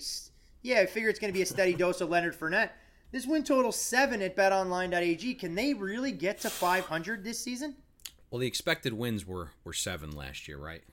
[0.61, 2.69] yeah, I figure it's going to be a steady dose of Leonard Fournette.
[3.11, 5.35] This win total seven at BetOnline.ag.
[5.35, 7.75] Can they really get to 500 this season?
[8.29, 10.83] Well, the expected wins were were seven last year, right?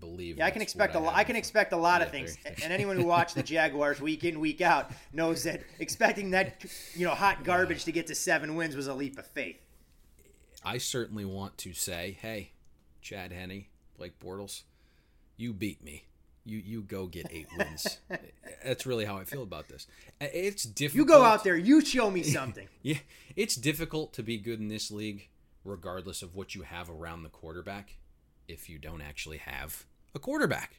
[0.00, 0.38] Believe.
[0.38, 1.14] Yeah, I can expect a lot.
[1.14, 4.40] I can expect a lot of things, and anyone who watched the Jaguars week in
[4.40, 6.64] week out knows that expecting that
[6.94, 9.56] you know hot garbage to get to seven wins was a leap of faith.
[10.64, 12.52] I certainly want to say, hey,
[13.02, 13.66] Chad Henne,
[13.98, 14.62] Blake Bortles,
[15.36, 16.04] you beat me.
[16.46, 17.98] You you go get eight wins.
[18.64, 19.86] That's really how I feel about this.
[20.20, 21.08] It's difficult.
[21.08, 22.68] You go out there, you show me something.
[22.82, 22.98] Yeah,
[23.34, 25.28] it's difficult to be good in this league,
[25.64, 27.96] regardless of what you have around the quarterback,
[28.48, 29.84] if you don't actually have
[30.14, 30.78] a quarterback.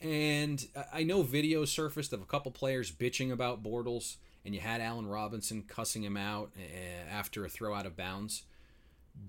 [0.00, 4.80] And I- know videos surfaced of a couple players bitching about Bortles, and you had
[4.80, 8.42] Allen Robinson cussing him out eh, after a throw out of bounds.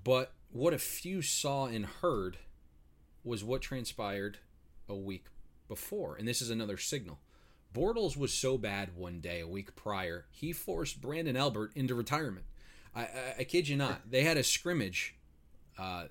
[0.04, 2.38] But what a few saw and heard
[3.24, 4.40] was what transpired
[4.90, 5.26] a week
[5.68, 6.16] before.
[6.16, 7.20] And this is another signal.
[7.74, 12.46] Bortles was so bad one day, a week prior, he forced Branden Albert into retirement.
[12.96, 14.10] I, I, I kid you not.
[14.10, 15.16] They had a scrimmage
[15.78, 16.06] uh,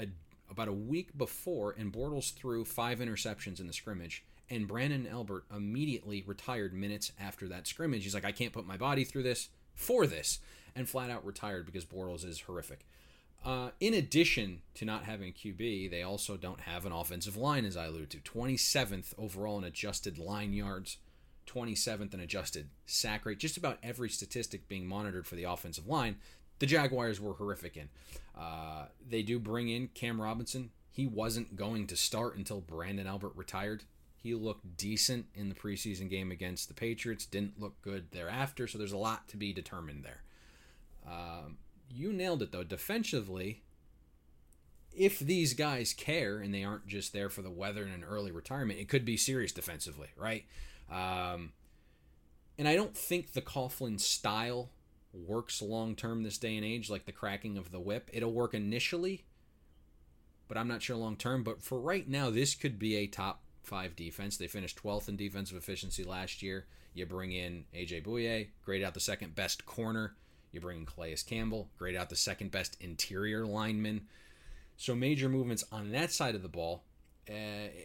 [0.00, 0.06] a,
[0.54, 4.24] about a week before, and Bortles threw five interceptions in the scrimmage.
[4.48, 8.04] And Branden Albert immediately retired minutes after that scrimmage.
[8.04, 10.38] He's like, I can't put my body through this for this,
[10.76, 12.86] and flat out retired because Bortles is horrific.
[13.44, 17.76] Uh, in addition to not having QB, they also don't have an offensive line, as
[17.76, 18.18] I alluded to.
[18.18, 20.98] 27th overall in adjusted line yards,
[21.46, 23.38] 27th in adjusted sack rate.
[23.38, 26.16] Just about every statistic being monitored for the offensive line,
[26.58, 27.88] the Jaguars were horrific in.
[28.38, 30.70] Uh, they do bring in Cam Robinson.
[30.90, 33.84] He wasn't going to start until Branden Albert retired.
[34.16, 38.78] He looked decent in the preseason game against the Patriots, didn't look good thereafter, so
[38.78, 40.22] there's a lot to be determined there.
[41.06, 41.58] Um,
[41.90, 42.64] you nailed it though.
[42.64, 43.62] Defensively,
[44.96, 48.30] if these guys care and they aren't just there for the weather and an early
[48.30, 50.44] retirement, it could be serious defensively, right?
[50.90, 51.52] Um,
[52.58, 54.70] and I don't think the Coughlin style
[55.14, 58.10] works long term this day and age, like the cracking of the whip.
[58.12, 59.24] It'll work initially,
[60.48, 61.42] but I'm not sure long term.
[61.42, 64.36] But for right now, this could be a top five defense.
[64.36, 66.66] They finished 12th in defensive efficiency last year.
[66.92, 70.14] You bring in AJ Bouye, grade out the second best corner.
[70.52, 74.02] You bring in Calais Campbell, grade out the second best interior lineman.
[74.76, 76.84] So major movements on that side of the ball.
[77.28, 77.32] Uh,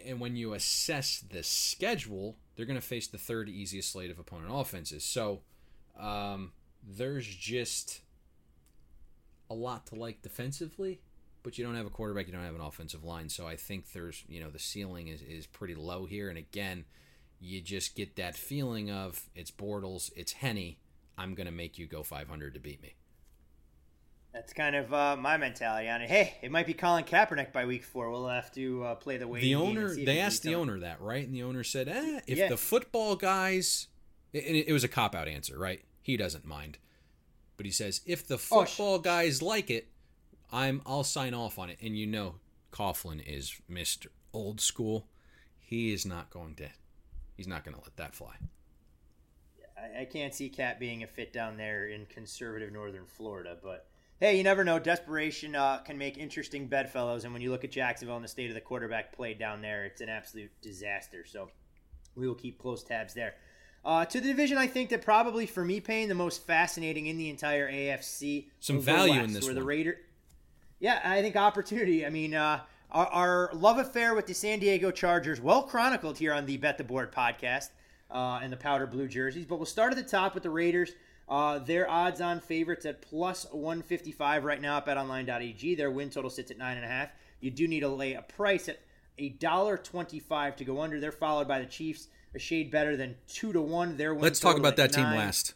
[0.06, 4.20] and when you assess the schedule, they're going to face the third easiest slate of
[4.20, 5.04] opponent offenses.
[5.04, 5.42] So
[6.00, 6.52] um,
[6.84, 8.02] there's just
[9.50, 11.02] a lot to like defensively,
[11.44, 13.30] but you don't have a quarterback, you don't have an offensive line.
[13.30, 16.30] So I think there's, you know, the ceiling is, is pretty low here.
[16.30, 16.86] And again,
[17.40, 20.76] you just get that feeling of it's Bortles, it's Henne.
[21.18, 22.96] I'm going to make you go 500 to beat me.
[24.34, 26.10] That's kind of uh, my mentality on it.
[26.10, 28.12] Hey, it might be Colin Kaepernick by week four.
[28.12, 31.26] We'll have to uh, play the way the owner they asked the owner that right
[31.26, 32.48] and the owner said eh, if Yeah.
[32.48, 33.88] the football guys
[34.34, 36.78] and it, it was a cop out answer right he doesn't mind
[37.58, 39.88] but he says if the Oh, sh- football guys like it
[40.52, 42.36] i'm i'll sign off on it and you know
[42.72, 45.08] coughlin is mr old school
[45.60, 46.68] he is not going to
[47.36, 48.36] he's not going to let that fly
[49.78, 53.88] I, I can't see Cat being a fit down there in conservative northern Florida, but
[54.20, 54.78] hey, you never know.
[54.80, 58.50] Desperation uh, can make interesting bedfellows, and when you look at Jacksonville and the state
[58.50, 61.26] of the quarterback play down there, it's an absolute disaster.
[61.26, 61.50] So
[62.16, 63.36] we will keep close tabs there.
[63.84, 67.18] Uh, to the division, I think that probably for me, Payne, the most fascinating in
[67.18, 68.48] the entire AFC.
[68.60, 69.68] Some the value in West, this where the one.
[69.68, 69.98] Raider.
[70.80, 72.06] Yeah, I think opportunity.
[72.06, 72.62] I mean, uh,
[72.92, 76.78] our, our love affair with the San Diego Chargers, well chronicled here on the Bet
[76.78, 77.70] the Board podcast
[78.12, 79.46] uh, and the powder blue jerseys.
[79.46, 80.92] But we'll start at the top with the Raiders.
[81.28, 85.76] Uh, their odds on favorites at plus 155 right now at betonline.ag.
[85.76, 87.10] Their win total sits at 9.5.
[87.40, 88.80] You do need to lay a price at
[89.20, 91.00] $1.25 to go under.
[91.00, 93.98] They're followed by the Chiefs, a shade better than 2 to 1.
[93.98, 95.54] Their win let's talk about that team last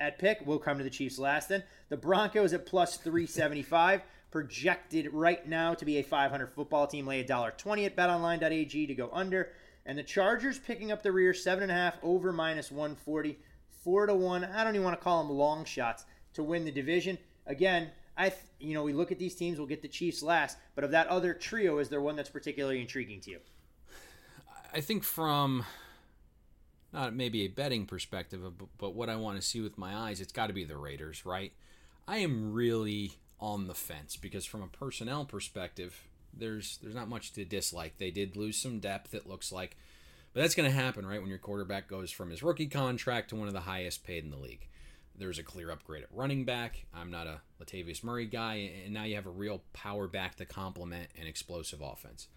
[0.00, 0.40] at pick.
[0.44, 1.62] We'll come to the Chiefs last then.
[1.88, 7.06] The Broncos at plus 375, projected right now to be a 500 football team.
[7.06, 9.52] Lay $1.20 at betonline.ag to go under.
[9.86, 13.38] And the Chargers picking up the rear, 7.5 over minus 140,
[13.82, 14.44] 4 to 1.
[14.44, 16.04] I don't even want to call them long shots
[16.34, 17.16] to win the division.
[17.46, 20.58] Again, I th- you know, we look at these teams, we'll get the Chiefs last,
[20.74, 23.38] but of that other trio, is there one that's particularly intriguing to you?
[24.72, 25.64] I think from
[26.92, 28.40] not maybe a betting perspective,
[28.78, 31.26] but, what I want to see with my eyes, it's got to be the Raiders,
[31.26, 31.52] right?
[32.06, 37.32] I am really on the fence because from a personnel perspective, there's there's not much
[37.34, 37.98] to dislike.
[37.98, 39.76] They did lose some depth, it looks like,
[40.32, 41.20] but that's going to happen, right?
[41.20, 44.30] When your quarterback goes from his rookie contract to one of the highest paid in
[44.30, 44.66] the league.
[45.16, 46.86] there's a clear upgrade at running back.
[46.94, 50.46] I'm not a Latavius Murray guy, and now you have a real power back to
[50.46, 52.28] complement an explosive offense.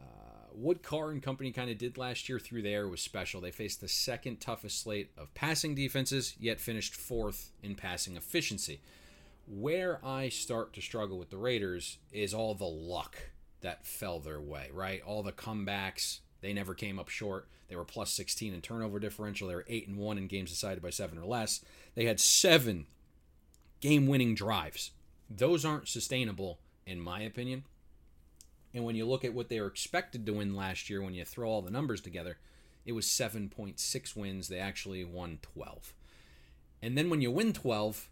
[0.00, 3.42] Uh, what Carr and company kind of did last year through there was special.
[3.42, 8.80] They faced the second toughest slate of passing defenses, yet finished fourth in passing efficiency.
[9.46, 13.16] Where I start to struggle with the Raiders is all the luck
[13.60, 15.02] that fell their way, right?
[15.02, 17.48] All the comebacks, they never came up short.
[17.68, 19.48] They were plus 16 in turnover differential.
[19.48, 21.60] They were 8 and 1 in games decided by 7 or less.
[21.94, 22.86] They had 7
[23.80, 24.92] game-winning drives.
[25.28, 27.64] Those aren't sustainable in my opinion.
[28.76, 31.24] And when you look at what they were expected to win last year when you
[31.24, 32.36] throw all the numbers together,
[32.84, 34.48] it was 7.6 wins.
[34.48, 35.94] They actually won 12.
[36.82, 38.10] And then when you win 12,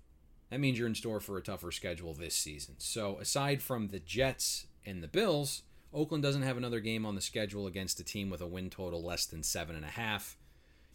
[0.48, 2.76] that means you're in store for a tougher schedule this season.
[2.78, 7.20] So aside from the Jets and the Bills, Oakland doesn't have another game on the
[7.20, 10.38] schedule against a team with a win total less than seven and a half.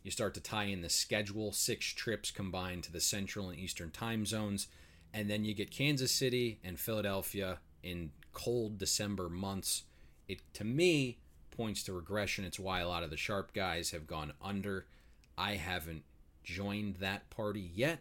[0.02, 3.92] You start to tie in the schedule, six trips combined to the Central and Eastern
[3.92, 4.68] time zones,
[5.14, 8.12] and then you get Kansas City and Philadelphia in
[8.44, 9.84] cold December months.
[10.28, 11.18] It to me
[11.52, 12.46] points to regression.
[12.46, 14.86] It's why a lot of the sharp guys have gone under.
[15.38, 16.04] I haven't
[16.44, 18.00] joined that party yet,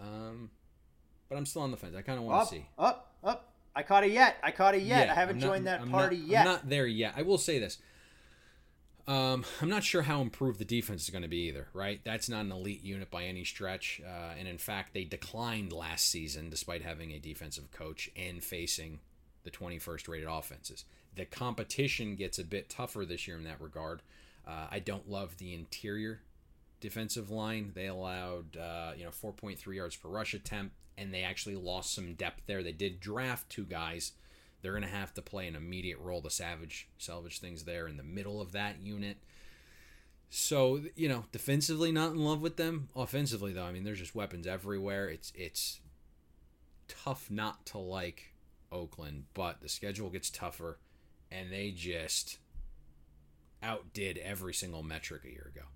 [0.00, 0.50] um,
[1.28, 1.94] but I'm still on the fence.
[1.96, 2.66] I kind of want to see.
[2.78, 3.52] Up, up.
[3.74, 4.36] I caught it yet.
[4.42, 5.06] I caught it yet.
[5.06, 6.40] Yeah, I haven't not- joined that I'm party not- yet.
[6.40, 7.14] I'm not there yet.
[7.16, 7.78] I will say this.
[9.08, 12.00] Um, I'm not sure how improved the defense is going to be either, right?
[12.02, 14.00] That's not an elite unit by any stretch.
[14.04, 18.98] Uh, and in fact, they declined last season despite having a defensive coach and facing
[19.46, 20.84] the 21st rated offenses.
[21.14, 24.02] The competition gets a bit tougher this year in that regard.
[24.46, 26.20] Uh, I don't love the interior
[26.80, 27.72] defensive line.
[27.74, 32.14] They allowed uh, you know 4.3 yards per rush attempt, and they actually lost some
[32.14, 32.62] depth there.
[32.62, 34.12] They did draft two guys.
[34.60, 37.96] They're going to have to play an immediate role to savage salvage things there in
[37.96, 39.16] the middle of that unit.
[40.28, 42.88] So you know, defensively not in love with them.
[42.94, 45.08] Offensively though, I mean, there's just weapons everywhere.
[45.08, 45.80] It's it's
[46.88, 48.32] tough not to like
[48.76, 50.78] Oakland, but the schedule gets tougher,
[51.30, 52.38] and they just
[53.62, 55.66] outdid every single metric a year ago.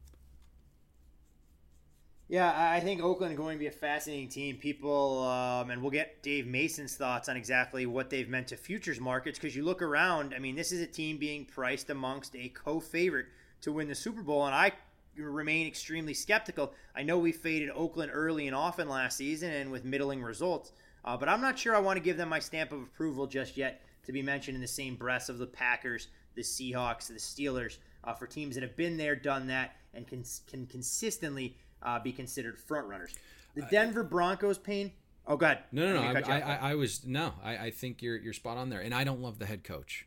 [2.29, 4.57] Yeah, I think Oakland going to be a fascinating team.
[4.57, 9.01] People, um, and we'll get Dave Mason's thoughts on exactly what they've meant to futures
[9.01, 10.33] markets because you look around.
[10.33, 13.27] I mean, this is a team being priced amongst a co-favorite
[13.63, 14.71] to win the Super Bowl, and I
[15.17, 16.73] remain extremely skeptical.
[16.95, 20.71] I know we faded Oakland early and often last season, and with middling results,
[21.05, 23.57] uh, but I'm not sure I want to give them my stamp of approval just
[23.57, 27.79] yet to be mentioned in the same breath of the Packers, the Seahawks, the Steelers,
[28.05, 32.13] uh, for teams that have been there, done that, and can can consistently uh, be
[32.13, 33.15] considered front runners.
[33.55, 34.93] The Denver Broncos, Payne.
[35.27, 35.59] Oh, God.
[35.71, 36.21] No, no, no.
[36.21, 37.33] I, I, I, I was no.
[37.43, 40.07] I, I think you're you're spot on there, and I don't love the head coach,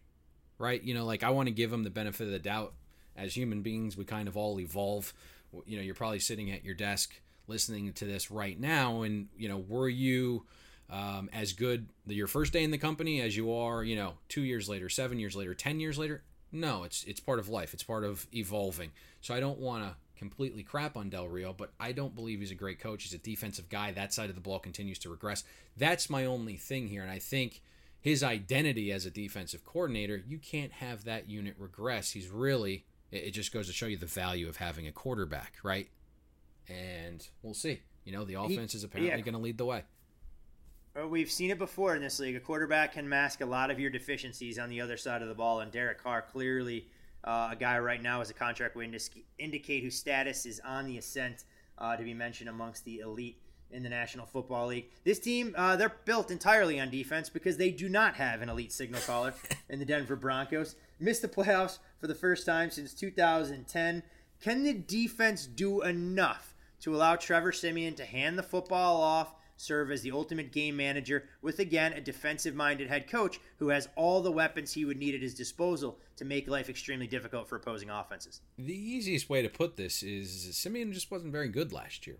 [0.57, 0.81] right?
[0.81, 2.73] You know, like I want to give him the benefit of the doubt.
[3.15, 5.13] As human beings, we kind of all evolve.
[5.65, 7.13] You know, you're probably sitting at your desk
[7.47, 10.45] listening to this right now, and you know, were you
[10.89, 14.13] um, as good the, your first day in the company as you are, you know,
[14.29, 16.23] two years later, seven years later, ten years later?
[16.51, 17.73] No, it's it's part of life.
[17.73, 18.91] It's part of evolving.
[19.21, 22.51] So I don't want to completely crap on Del Rio, but I don't believe he's
[22.51, 23.03] a great coach.
[23.03, 23.91] He's a defensive guy.
[23.91, 25.43] That side of the ball continues to regress.
[25.75, 27.61] That's my only thing here, and I think
[27.99, 32.11] his identity as a defensive coordinator, you can't have that unit regress.
[32.11, 35.88] He's really it just goes to show you the value of having a quarterback, right?
[36.67, 37.81] And we'll see.
[38.05, 39.21] You know, the He- offense is apparently yeah.
[39.23, 39.84] going to lead the way.
[40.95, 42.35] We've seen it before in this league.
[42.35, 45.33] A quarterback can mask a lot of your deficiencies on the other side of the
[45.33, 46.87] ball, and Derek Carr clearly
[47.23, 48.95] uh, a guy right now as a contract would
[49.39, 51.45] indicate whose status is on the ascent
[51.79, 53.41] uh, to be mentioned amongst the elite
[53.71, 54.91] in the National Football League.
[55.03, 58.71] This team, uh, they're built entirely on defense because they do not have an elite
[58.71, 59.33] signal caller
[59.69, 60.75] in the Denver Broncos.
[60.99, 64.03] Missed the playoffs for the first time since 2010.
[64.39, 69.33] Can the defense do enough to allow Trevor Siemian to hand the football off?
[69.64, 73.88] Serve as the ultimate game manager with again a defensive minded head coach who has
[73.95, 77.55] all the weapons he would need at his disposal to make life extremely difficult for
[77.55, 78.41] opposing offenses.
[78.57, 82.18] The easiest way to put this is Siemian just wasn't very good last year.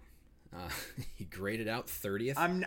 [0.56, 0.70] Uh,
[1.16, 2.66] he graded out 30th I'm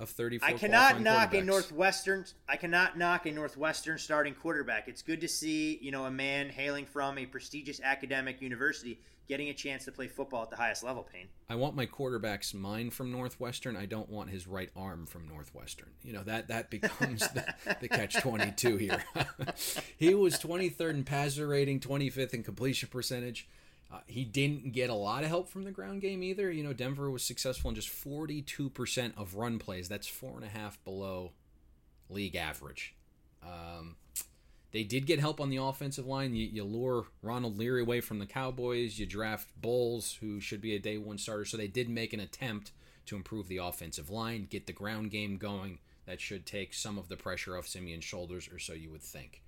[0.00, 0.48] of 34.
[0.48, 1.42] I cannot knock a.
[1.42, 2.24] Northwestern.
[2.48, 4.88] I cannot knock a Northwestern starting quarterback.
[4.88, 8.98] It's good to see you know a man hailing from a prestigious academic university
[9.28, 11.06] getting a chance to play football at the highest level.
[11.12, 11.28] Payne.
[11.48, 13.76] I want my quarterback's mind from Northwestern.
[13.76, 15.90] I don't want his right arm from Northwestern.
[16.02, 19.04] You know that that becomes the, the catch twenty two here.
[19.96, 23.48] he was twenty third in passer rating, twenty fifth in completion percentage.
[23.92, 26.50] Uh, he didn't get a lot of help from the ground game either.
[26.50, 29.88] You know, Denver was successful in just forty two percent of run plays.
[29.88, 31.32] That's four and a half below
[32.08, 32.94] league average.
[33.42, 33.96] Um,
[34.72, 36.34] they did get help on the offensive line.
[36.34, 38.98] You, you lure Ronald Leary away from the Cowboys.
[38.98, 41.44] You draft Bolles, who should be a day one starter.
[41.44, 42.70] So they did make an attempt
[43.06, 45.80] to improve the offensive line, get the ground game going.
[46.06, 49.42] That should take some of the pressure off Siemian's shoulders, or so you would think.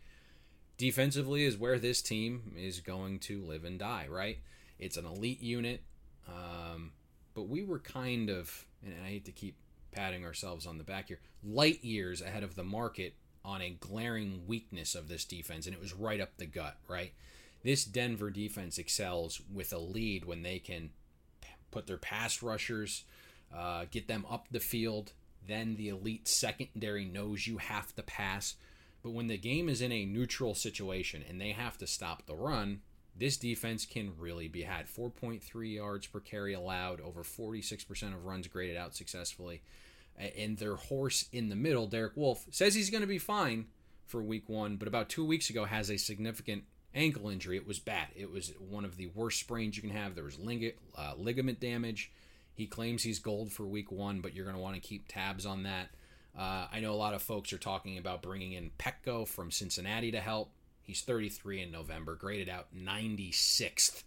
[0.79, 4.39] Defensively is where this team is going to live and die, right?
[4.79, 5.83] It's an elite unit,
[6.29, 6.93] um,
[7.35, 9.57] but we were kind of, and I hate to keep
[9.93, 13.15] patting ourselves on the back here, light years ahead of the market
[13.45, 17.13] on a glaring weakness of this defense, and it was right up the gut, right?
[17.63, 20.91] This Denver defense excels with a lead when they can
[21.71, 23.05] put their pass rushers,
[23.55, 25.13] uh, get them up the field.
[25.47, 28.55] Then the elite secondary knows you have to pass.
[29.03, 32.35] But when the game is in a neutral situation and they have to stop the
[32.35, 32.81] run,
[33.17, 34.87] this defense can really be had.
[34.87, 39.63] 4.3 yards per carry allowed, over 46% of runs graded out successfully.
[40.17, 43.67] And their horse in the middle, Derek Wolfe, says he's going to be fine
[44.07, 47.57] for week one, but about two weeks ago has a significant ankle injury.
[47.57, 48.09] It was bad.
[48.15, 50.15] It was one of the worst sprains you can have.
[50.15, 52.13] There was lig- uh, ligament damage.
[52.55, 55.47] He claims he's gold for week one, but you're going to want to keep tabs
[55.47, 55.89] on that.
[56.37, 60.11] Uh, I know a lot of folks are talking about bringing in Peko from Cincinnati
[60.13, 60.51] to help.
[60.83, 64.03] He's 33 in November, graded out 96th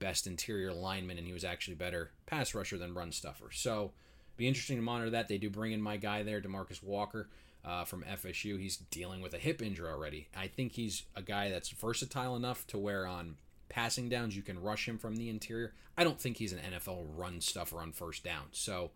[0.00, 3.50] best interior lineman, and he was actually better pass rusher than run stuffer.
[3.52, 3.92] So,
[4.36, 5.28] be interesting to monitor that.
[5.28, 7.28] They do bring in my guy there, DeMarcus Walker
[7.64, 8.58] uh, from FSU.
[8.58, 10.28] He's dealing with a hip injury already.
[10.36, 13.36] I think he's a guy that's versatile enough to where on
[13.68, 15.74] passing downs you can rush him from the interior.
[15.96, 18.44] I don't think he's an NFL run stuffer on first down.
[18.52, 18.90] So,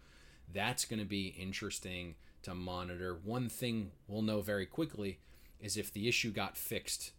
[0.52, 2.14] that's going to be interesting
[2.44, 3.18] to monitor.
[3.22, 5.18] One thing we'll know very quickly
[5.60, 7.12] is if the issue got fixed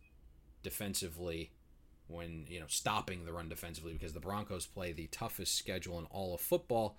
[0.63, 1.51] defensively
[2.07, 6.05] when, you know, stopping the run defensively because the Broncos play the toughest schedule in
[6.05, 6.97] all of football.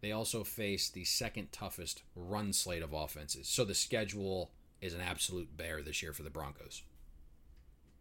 [0.00, 3.48] They also face the second toughest run slate of offenses.
[3.48, 4.50] So the schedule
[4.80, 6.82] is an absolute bear this year for the Broncos.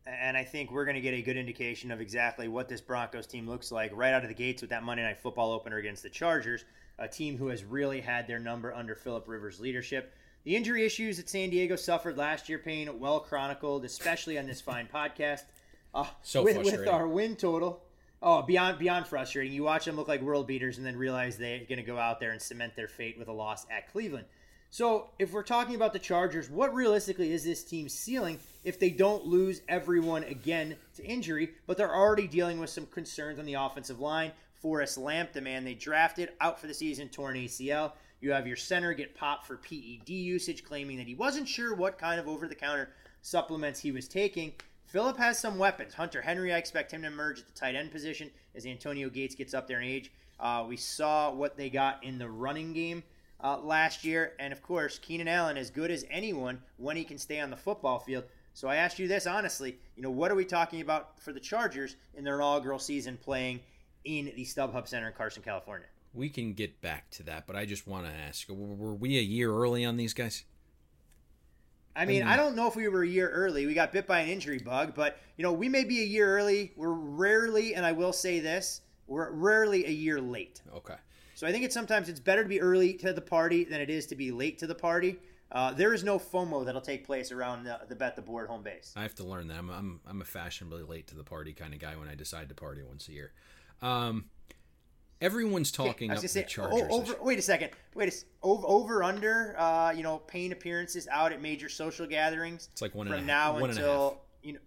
[0.06, 3.28] And I think we're going to get a good indication of exactly what this Broncos
[3.28, 6.02] team looks like right out of the gates with that Monday Night Football opener against
[6.02, 6.64] the Chargers,
[7.00, 10.14] a team who has really had their number under Philip Rivers' leadership.
[10.44, 14.62] The injury issues that San Diego suffered last year, Payne, well chronicled, especially on this
[14.62, 15.44] fine podcast.
[15.94, 17.84] Uh, so with, with our win total,
[18.22, 19.54] oh, beyond beyond frustrating.
[19.54, 22.20] You watch them look like world beaters, and then realize they're going to go out
[22.20, 24.26] there and cement their fate with a loss at Cleveland.
[24.70, 28.90] So, if we're talking about the Chargers, what realistically is this team's ceiling if they
[28.90, 33.54] don't lose everyone again to injury, but they're already dealing with some concerns on the
[33.54, 34.34] offensive line?
[34.62, 37.94] Forrest Lamp, the man they drafted, out for the season, torn ACL.
[38.20, 42.00] You have your center get popped for PED usage, claiming that he wasn't sure what
[42.00, 42.90] kind of over the counter
[43.22, 44.54] supplements he was taking.
[44.86, 45.94] Philip has some weapons.
[45.94, 49.36] Hunter Henry, I expect him to emerge at the tight end position as Antonio Gates
[49.36, 50.12] gets up there in age.
[50.40, 53.04] Uh, we saw what they got in the running game
[53.44, 54.34] uh, last year.
[54.40, 57.58] And of course, Keenan Allen, as good as anyone when he can stay on the
[57.58, 58.24] football field.
[58.54, 61.40] So I asked you this honestly, you know, what are we talking about for the
[61.40, 63.60] Chargers in their inaugural season playing
[64.04, 65.88] in the StubHub Center in Carson, California?
[66.14, 69.22] We can get back to that, but I just want to ask: Were we a
[69.22, 70.46] year early on these guys?
[71.96, 73.66] I mean, I don't know if we were a year early.
[73.66, 76.38] We got bit by an injury bug, but you know, we may be a year
[76.38, 76.72] early.
[76.76, 80.62] We're rarely, and I will say this, we're rarely a year late.
[80.76, 80.96] Okay.
[81.34, 83.90] So I think it's sometimes it's better to be early to the party than it
[83.90, 85.20] is to be late to the party.
[85.52, 88.62] Uh, there is no FOMO that'll take place around the, the bet the board home
[88.62, 88.94] base.
[88.96, 89.58] I have to learn that.
[89.58, 92.50] I'm, I'm I'm a fashionably late to the party kind of guy when I decide
[92.50, 93.32] to party once a year.
[93.82, 94.26] Um,
[95.22, 96.82] everyone's talking okay, up say, the Chargers.
[96.90, 97.72] Oh, over, wait a second.
[97.96, 99.56] Wait a over, over under.
[99.58, 102.70] Uh, you know, Payne appearances out at major social gatherings.
[102.72, 104.60] It's like one from and now until you know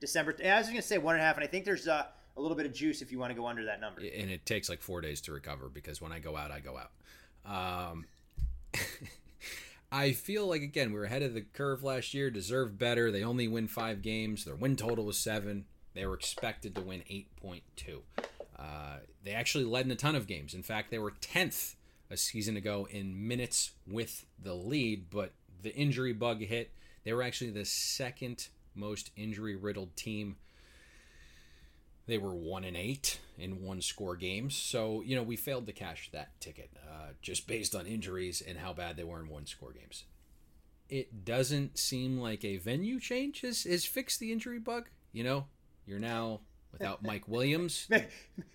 [0.00, 0.36] December.
[0.44, 2.06] I was going to say one and a half, and I think there's uh,
[2.36, 4.00] a little bit of juice if you want to go under that number.
[4.00, 6.78] And it takes like four days to recover because when I go out, I go
[6.78, 7.92] out.
[7.92, 8.04] Um,
[9.92, 12.30] I feel like again we were ahead of the curve last year.
[12.30, 13.10] Deserved better.
[13.10, 14.44] They only win five games.
[14.44, 15.64] Their win total was seven.
[15.94, 18.02] They were expected to win eight point two.
[18.58, 20.54] Uh, they actually led in a ton of games.
[20.54, 21.76] In fact, they were tenth
[22.10, 25.32] a season ago in minutes with the lead, but
[25.62, 26.72] the injury bug hit.
[27.04, 30.36] They were actually the second most injury riddled team
[32.08, 34.56] they were one and eight in one score games.
[34.56, 38.58] So, you know, we failed to cash that ticket uh, just based on injuries and
[38.58, 40.04] how bad they were in one score games.
[40.88, 44.88] It doesn't seem like a venue change has, has fixed the injury bug.
[45.12, 45.46] You know,
[45.86, 46.40] you're now
[46.78, 47.88] without Mike Williams.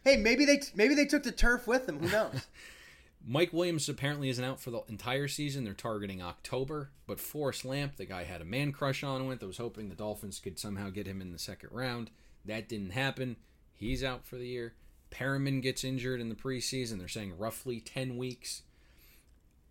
[0.04, 2.00] Hey, maybe they maybe they took the turf with them.
[2.00, 2.48] Who knows?
[3.26, 5.64] Mike Williams apparently isn't out for the entire season.
[5.64, 6.90] They're targeting October.
[7.08, 9.96] But Forrest Lamp, the guy had a man crush on with, I was hoping the
[9.96, 12.12] Dolphins could somehow get him in the second round.
[12.44, 13.38] That didn't happen.
[13.74, 14.74] He's out for the year.
[15.10, 16.98] Perryman gets injured in the preseason.
[16.98, 18.64] They're saying roughly 10 weeks.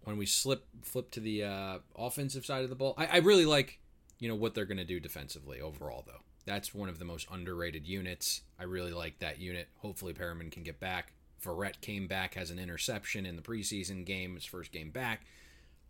[0.04, 3.46] When we slip flip to the uh, offensive side of the ball, I, I really
[3.46, 3.78] like
[4.18, 6.22] you know what they're going to do defensively overall though.
[6.44, 8.42] That's one of the most underrated units.
[8.58, 9.68] I really like that unit.
[9.78, 11.12] Hopefully Perryman can get back
[11.42, 15.22] Verrett came back, has an interception in the preseason game, his first game back.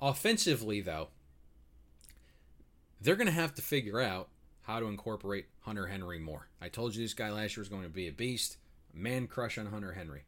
[0.01, 1.09] Offensively, though,
[3.01, 4.29] they're going to have to figure out
[4.63, 6.49] how to incorporate Hunter Henry more.
[6.61, 8.57] I told you this guy last year was going to be a beast.
[8.95, 10.25] Man crush on Hunter Henry.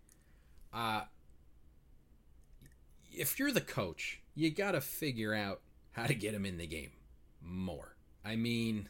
[0.73, 1.03] Uh,
[3.13, 5.61] if you're the coach, you got to figure out
[5.93, 6.91] how to get him in the game
[7.41, 7.95] more.
[8.25, 8.89] I mean,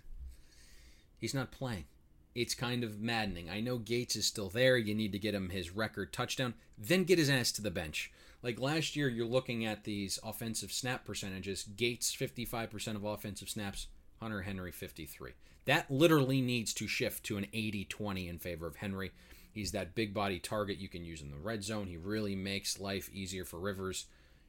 [1.24, 1.86] he's not playing.
[2.34, 3.48] It's kind of maddening.
[3.48, 4.76] I know Gates is still there.
[4.76, 8.12] You need to get him his record touchdown, then get his ass to the bench.
[8.42, 11.62] Like last year, you're looking at these offensive snap percentages.
[11.62, 13.86] Gates 55% of offensive snaps,
[14.20, 15.30] Hunter Henry 53.
[15.64, 19.12] That literally needs to shift to an 80-20 in favor of Henry.
[19.50, 21.86] He's that big body target you can use in the red zone.
[21.86, 24.04] He really makes life easier for Rivers.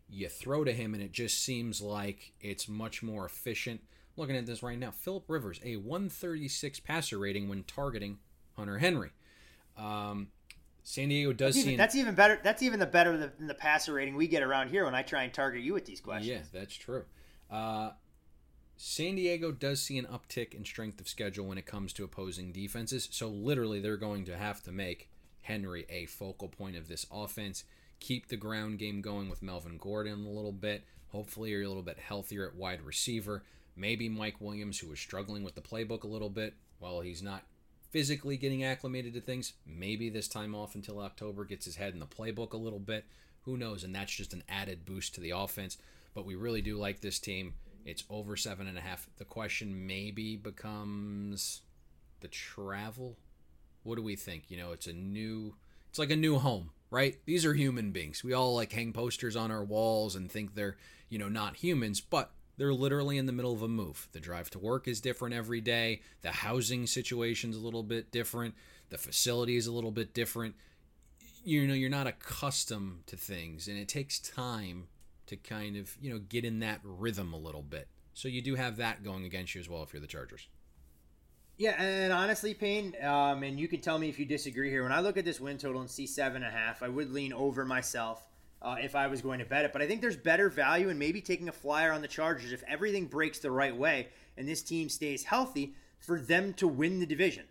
[0.09, 3.79] You throw to him, and it just seems like it's much more efficient.
[4.17, 8.19] Looking at this right now, Philip Rivers, a 136 passer rating when targeting
[8.55, 9.11] Hunter Henry.
[9.77, 10.29] Um,
[10.83, 12.39] San Diego does that's even, that's even better.
[12.43, 15.23] That's even the better than the passer rating we get around here when I try
[15.23, 16.29] and target you with these questions.
[16.29, 17.03] Yeah, that's true.
[17.49, 17.91] Uh,
[18.77, 22.51] San Diego does see an uptick in strength of schedule when it comes to opposing
[22.51, 23.07] defenses.
[23.11, 25.09] So literally, they're going to have to make
[25.41, 27.63] Henry a focal point of this offense.
[27.99, 30.83] Keep the ground game going with Melvin Gordon a little bit.
[31.09, 33.43] Hopefully, you're a little bit healthier at wide receiver.
[33.75, 37.43] Maybe Mike Williams, who was struggling with the playbook a little bit, while he's not
[37.91, 39.53] physically getting acclimated to things.
[39.65, 43.05] Maybe this time off until October gets his head in the playbook a little bit.
[43.43, 43.83] Who knows?
[43.83, 45.77] And that's just an added boost to the offense.
[46.13, 47.53] But we really do like this team.
[47.85, 49.07] It's over seven and a half.
[49.17, 51.61] The question maybe becomes
[52.21, 53.17] the travel.
[53.83, 54.45] What do we think?
[54.49, 55.55] You know, it's a new,
[55.89, 57.17] it's like a new home, right?
[57.25, 58.23] These are human beings.
[58.23, 60.77] We all like hang posters on our walls and think they're,
[61.09, 64.07] you know, not humans, but they're literally in the middle of a move.
[64.11, 66.01] The drive to work is different every day.
[66.21, 68.55] The housing situation's a little bit different.
[68.89, 70.55] The facility is a little bit different.
[71.43, 74.87] You know, you're not accustomed to things, and it takes time
[75.27, 77.87] to kind of, you know, get in that rhythm a little bit.
[78.13, 80.47] So you do have that going against you as well if you're the Chargers.
[81.57, 84.83] Yeah, and honestly, Payne, um, and you can tell me if you disagree here.
[84.83, 87.11] When I look at this win total and see seven and a half, I would
[87.11, 88.25] lean over myself
[88.61, 89.73] uh, if I was going to bet it.
[89.73, 92.63] But I think there's better value in maybe taking a flyer on the Chargers if
[92.67, 94.07] everything breaks the right way
[94.37, 97.45] and this team stays healthy for them to win the division.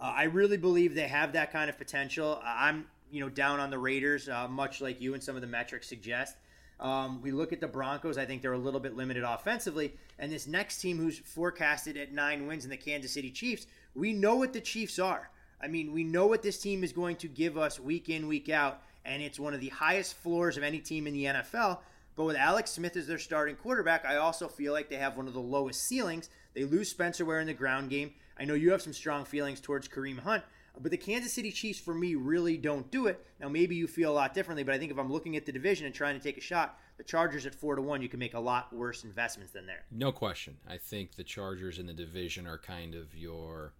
[0.00, 2.40] Uh, I really believe they have that kind of potential.
[2.44, 5.48] I'm, you know, down on the Raiders, uh, much like you and some of the
[5.48, 6.36] metrics suggest.
[6.80, 8.18] Um, we look at the Broncos.
[8.18, 9.94] I think they're a little bit limited offensively.
[10.18, 14.12] And this next team, who's forecasted at nine wins in the Kansas City Chiefs, we
[14.12, 15.30] know what the Chiefs are.
[15.60, 18.48] I mean, we know what this team is going to give us week in, week
[18.48, 18.80] out.
[19.08, 21.78] And it's one of the highest floors of any team in the NFL.
[22.14, 25.28] But with Alex Smith as their starting quarterback, I also feel like they have one
[25.28, 26.28] of the lowest ceilings.
[26.52, 28.12] They lose Spencer Ware in the ground game.
[28.38, 30.42] I know you have some strong feelings towards Kareem Hunt,
[30.80, 33.24] but the Kansas City Chiefs, for me, really don't do it.
[33.40, 35.52] Now, maybe you feel a lot differently, but I think if I'm looking at the
[35.52, 38.18] division and trying to take a shot, the Chargers at four to one, you can
[38.18, 39.84] make a lot worse investments than there.
[39.90, 40.56] No question.
[40.68, 43.72] I think the Chargers in the division are kind of your,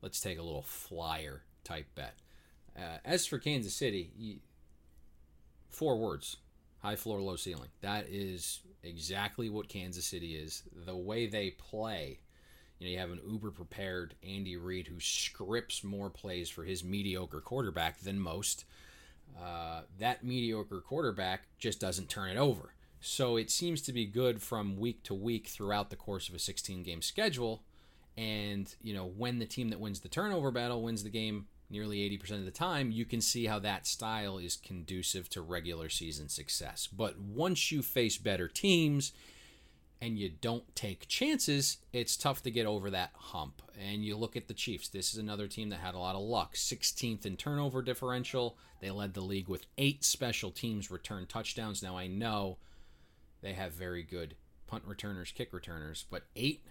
[0.00, 2.14] let's take a little flyer type bet.
[2.76, 4.40] Uh, as for Kansas City,
[5.74, 6.36] four words
[6.78, 7.70] high floor, low ceiling.
[7.80, 10.62] That is exactly what Kansas City is.
[10.84, 12.18] The way they play
[12.78, 16.84] you know, you have an uber prepared Andy Reid who scripts more plays for his
[16.84, 18.64] mediocre quarterback than most.
[19.40, 22.74] Uh, that mediocre quarterback just doesn't turn it over.
[23.00, 26.38] So it seems to be good from week to week throughout the course of a
[26.38, 27.62] 16 game schedule.
[28.16, 31.98] And, you know, when the team that wins the turnover battle wins the game nearly
[31.98, 36.28] 80% of the time, you can see how that style is conducive to regular season
[36.28, 36.86] success.
[36.86, 39.12] But once you face better teams
[40.00, 43.60] and you don't take chances, it's tough to get over that hump.
[43.78, 44.88] And you look at the Chiefs.
[44.88, 46.54] This is another team that had a lot of luck.
[46.54, 48.56] 16th in turnover differential.
[48.80, 51.82] They led the league with eight special teams return touchdowns.
[51.82, 52.58] Now, I know
[53.42, 54.36] they have very good
[54.68, 56.64] punt returners, kick returners, but eight,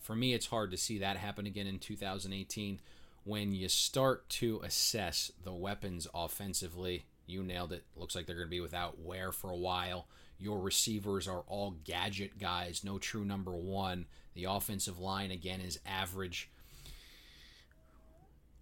[0.00, 2.80] for me, it's hard to see that happen again in 2018.
[3.24, 7.84] When you start to assess the weapons offensively, you nailed it.
[7.96, 10.08] Looks like they're going to be without Ware for a while.
[10.38, 14.06] Your receivers are all gadget guys, no true number one.
[14.34, 16.50] The offensive line, again, is average.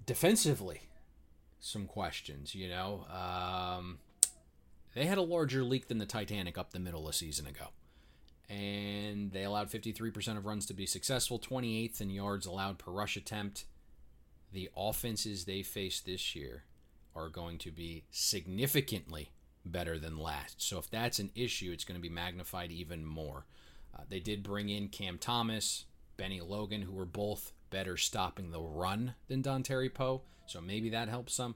[0.05, 0.82] Defensively,
[1.59, 3.07] some questions, you know.
[3.09, 3.99] Um,
[4.95, 7.69] they had a larger leak than the Titanic up the middle a season ago.
[8.49, 13.16] And they allowed 53% of runs to be successful, 28th in yards allowed per rush
[13.16, 13.65] attempt.
[14.52, 16.64] The offenses they face this year
[17.14, 19.31] are going to be significantly
[19.64, 20.62] better than last.
[20.62, 23.47] So if that's an issue, it's going to be magnified even more.
[23.94, 25.85] Uh, they did bring in Cam Thomas,
[26.16, 30.22] Bennie Logan, who were both better stopping the run than Dontari Poe.
[30.47, 31.55] So maybe that helps some.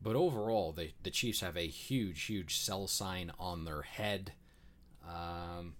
[0.00, 4.32] But overall, they, the Chiefs have a huge, huge sell sign on their head.
[5.08, 5.74] Um,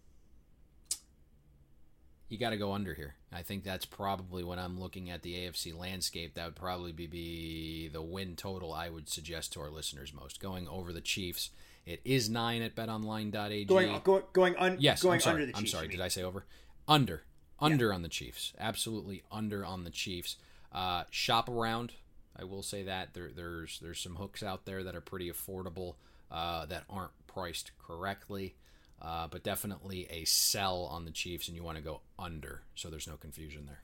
[2.29, 3.15] you got to go under here.
[3.33, 6.35] I think that's probably when I'm looking at the AFC landscape.
[6.35, 10.41] That would probably be, the win total I would suggest to our listeners most.
[10.41, 11.51] Going over the Chiefs.
[11.87, 13.65] It is nine at betonline.ag.
[13.65, 15.35] Going going going, un, yes, going I'm sorry.
[15.35, 15.75] under the Chiefs.
[15.75, 15.89] I'm sorry.
[15.89, 16.45] Did I say over?
[16.87, 17.23] Under.
[17.61, 17.95] Under yeah.
[17.95, 18.53] on the Chiefs.
[18.59, 20.37] Absolutely under on the Chiefs.
[20.71, 21.95] Uh, shop around.
[22.37, 25.95] I will say that there, there's there's some hooks out there that are pretty affordable
[26.31, 28.55] uh, that aren't priced correctly.
[29.01, 32.91] Uh, but definitely a sell on the Chiefs, and you want to go under, so
[32.91, 33.83] there's no confusion there.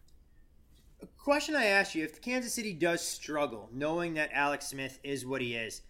[1.02, 5.24] A question I ask you: If Kansas City does struggle, knowing that Alex Smith is
[5.24, 5.82] what he is,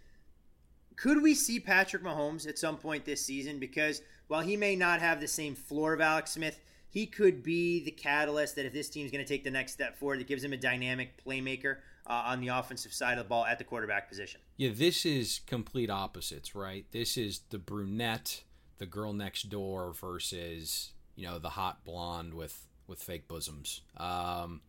[0.96, 3.58] could we see Patrick Mahomes at some point this season?
[3.58, 7.82] Because while he may not have the same floor of Alex Smith, he could be
[7.84, 10.44] the catalyst that if this team's going to take the next step forward, that gives
[10.44, 14.08] him a dynamic playmaker uh, on the offensive side of the ball at the quarterback
[14.08, 14.40] position.
[14.56, 16.86] Yeah, this is complete opposites, right?
[16.92, 18.44] This is the brunette
[18.78, 23.80] the girl next door versus you know the hot blonde with with fake bosoms.
[23.96, 24.60] Um,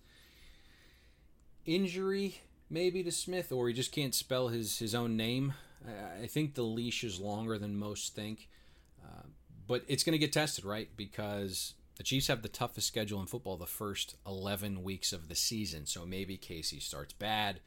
[1.66, 5.54] injury maybe to Smith, or he just can't spell his his own name.
[6.22, 8.50] I, think the leash is longer than most think,
[9.04, 9.28] uh,
[9.68, 10.90] but it's going to get tested, right?
[10.98, 15.36] Because the Chiefs have the toughest schedule in football the first 11 weeks of the
[15.36, 15.86] season.
[15.86, 17.60] So maybe Casey starts bad,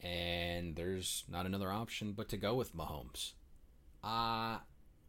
[0.00, 3.32] and there's not another option but to go with Mahomes.
[4.04, 4.58] Uh,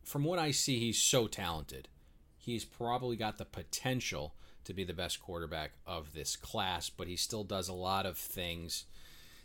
[0.10, 1.88] from what I see, he's so talented.
[2.36, 4.34] He's probably got the potential
[4.64, 8.18] to be the best quarterback of this class, but he still does a lot of
[8.18, 8.86] things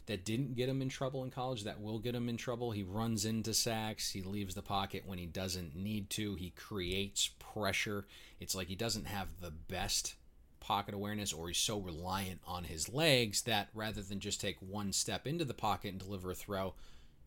[0.06, 2.70] that didn't get him in trouble in college that will get him in trouble.
[2.70, 7.28] He runs into sacks, he leaves the pocket when he doesn't need to, he creates
[7.38, 8.06] pressure.
[8.40, 10.14] It's like he doesn't have the best
[10.60, 14.94] pocket awareness or he's so reliant on his legs that rather than just take one
[14.94, 16.72] step into the pocket and deliver a throw,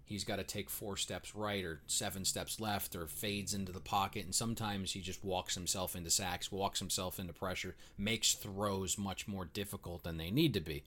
[0.07, 3.81] he's got to take four steps right or seven steps left or fades into the
[3.81, 4.23] pocket.
[4.23, 9.27] And sometimes he just walks himself into sacks, walks himself into pressure, makes throws much
[9.27, 10.83] more difficult than they need to be.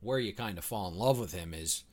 [0.00, 1.84] Where you kind of fall in love with him is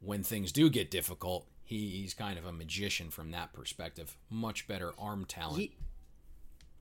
[0.00, 4.14] when things do get difficult, he, he's kind of a magician from that perspective.
[4.28, 5.60] Much better arm talent.
[5.60, 5.72] He,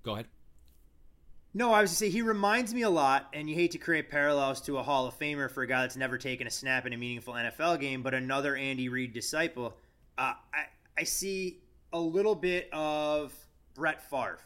[0.03, 0.27] Go ahead.
[1.53, 4.10] No, I was to say he reminds me a lot, and you hate to create
[4.10, 6.94] parallels to a Hall of Famer for a guy that's never taken a snap in
[6.94, 9.76] a meaningful NFL game, but another Andy Reid disciple.
[10.18, 10.65] Uh, I
[10.98, 11.60] I see
[11.91, 13.34] a little bit of
[13.73, 14.40] Brett Favre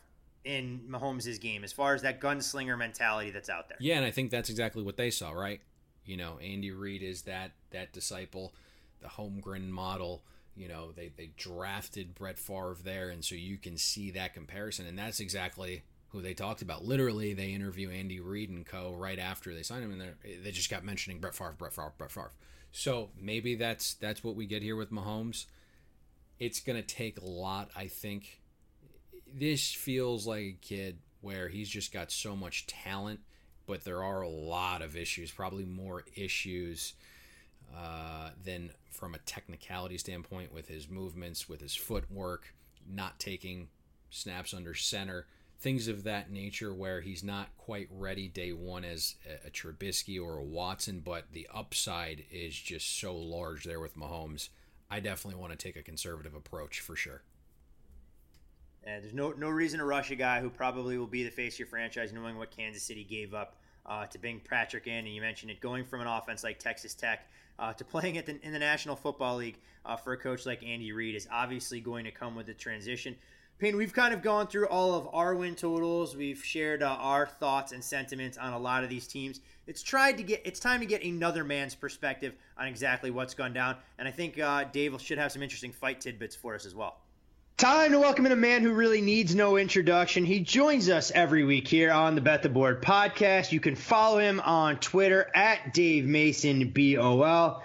[0.43, 3.77] in Mahomes' game as far as that gunslinger mentality that's out there.
[3.79, 5.61] Yeah, and I think that's exactly what they saw, right?
[6.05, 8.53] You know, Andy Reid is that that disciple,
[9.01, 10.23] the Holmgren model.
[10.55, 14.87] You know, they they drafted Brett Favre there, and so you can see that comparison,
[14.87, 15.83] and that's exactly
[16.15, 16.85] who they talked about.
[16.85, 18.93] Literally, they interview Andy Reid and co.
[18.97, 22.11] right after they signed him, and they just kept mentioning Brett Favre, Brett Favre, Brett
[22.11, 22.31] Favre.
[22.71, 25.45] So maybe that's that's what we get here with Mahomes.
[26.39, 28.41] It's gonna take a lot, I think.
[29.33, 33.19] This feels like a kid where he's just got so much talent,
[33.67, 36.93] but there are a lot of issues, probably more issues
[37.75, 42.53] uh, than from a technicality standpoint with his movements, with his footwork,
[42.89, 43.67] not taking
[44.09, 45.25] snaps under center
[45.59, 49.15] things of that nature where he's not quite ready day one as
[49.45, 54.49] a, Trubisky or a Watson, but the upside is just so large there with Mahomes.
[54.89, 57.23] I definitely want to take a conservative approach for sure.
[58.83, 61.55] And there's no no reason to rush a guy who probably will be the face
[61.55, 63.55] of your franchise, knowing what Kansas City gave up
[63.85, 65.05] uh, to bring Patrick in.
[65.05, 67.27] And you mentioned it, going from an offense like Texas Tech
[67.57, 70.91] uh, to playing it in the National Football League uh, for a coach like Andy
[70.91, 73.15] Reid is obviously going to come with a transition.
[73.57, 76.13] Payne, we've kind of gone through all of our win totals.
[76.13, 79.39] We've shared uh, our thoughts and sentiments on a lot of these teams.
[79.65, 80.41] It's tried to get.
[80.43, 84.37] It's time to get another man's perspective on exactly what's gone down, and I think
[84.37, 86.97] uh, Dave should have some interesting fight tidbits for us as well.
[87.55, 90.25] Time to welcome in a man who really needs no introduction.
[90.25, 93.53] He joins us every week here on the Bet the Board podcast.
[93.53, 97.63] You can follow him on Twitter at Dave Mason BOL.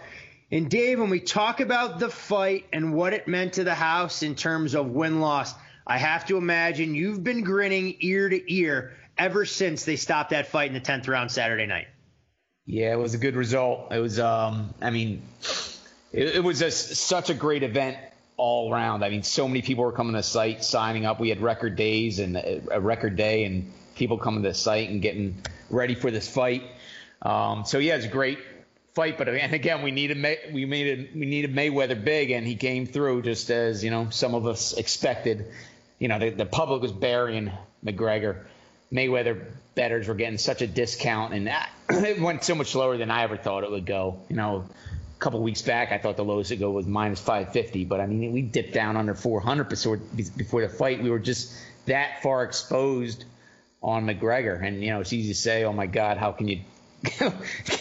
[0.52, 4.22] And Dave, when we talk about the fight and what it meant to the house
[4.22, 5.52] in terms of win loss,
[5.90, 10.46] I have to imagine you've been grinning ear to ear ever since they stopped that
[10.46, 11.88] fight in the 10th round Saturday night.
[12.64, 13.90] Yeah, it was a good result.
[13.90, 15.24] It was, um, I mean,
[16.12, 16.62] it, it was
[16.96, 17.96] such a great event
[18.36, 19.02] all around.
[19.02, 21.18] I mean, so many people were coming to the site, signing up.
[21.18, 25.02] We had record days and a record day, and people coming to the site and
[25.02, 26.62] getting ready for this fight.
[27.20, 28.38] Um, so yeah, it's a great
[28.94, 29.18] fight.
[29.18, 33.22] But and again, we needed we made we needed Mayweather big, and he came through
[33.22, 35.50] just as you know some of us expected
[36.00, 37.52] you know, the, the public was burying
[37.84, 38.44] McGregor.
[38.92, 39.44] Mayweather
[39.76, 43.22] betters were getting such a discount, and that, it went so much lower than I
[43.22, 44.18] ever thought it would go.
[44.28, 44.64] You know,
[45.16, 48.06] a couple weeks back, I thought the lowest to go was minus 550, but I
[48.06, 51.00] mean, we dipped down under 400 before, before the fight.
[51.02, 51.54] We were just
[51.86, 53.26] that far exposed
[53.82, 54.62] on McGregor.
[54.62, 56.60] And, you know, it's easy to say, oh my God, how can you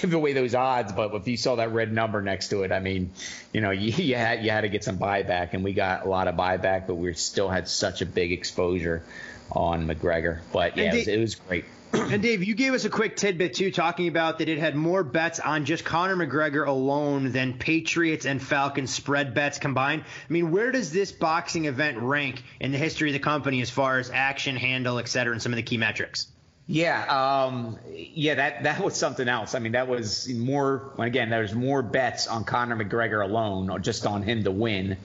[0.01, 0.91] give away those odds?
[0.91, 3.11] But if you saw that red number next to it, I mean,
[3.53, 6.09] you know, you, you, had, you had to get some buyback, and we got a
[6.09, 9.03] lot of buyback, but we still had such a big exposure
[9.51, 10.39] on McGregor.
[10.51, 11.65] But yeah, it was, it was great.
[11.93, 15.03] And Dave, you gave us a quick tidbit too, talking about that it had more
[15.03, 20.03] bets on just Conor McGregor alone than Patriots and Falcons spread bets combined.
[20.03, 23.71] I mean, where does this boxing event rank in the history of the company as
[23.71, 26.27] far as action, handle, et cetera, and some of the key metrics?
[26.71, 29.55] Yeah, um, yeah, that that was something else.
[29.55, 30.91] I mean, that was more.
[30.99, 34.97] Again, there's more bets on Conor McGregor alone, or just on him to win,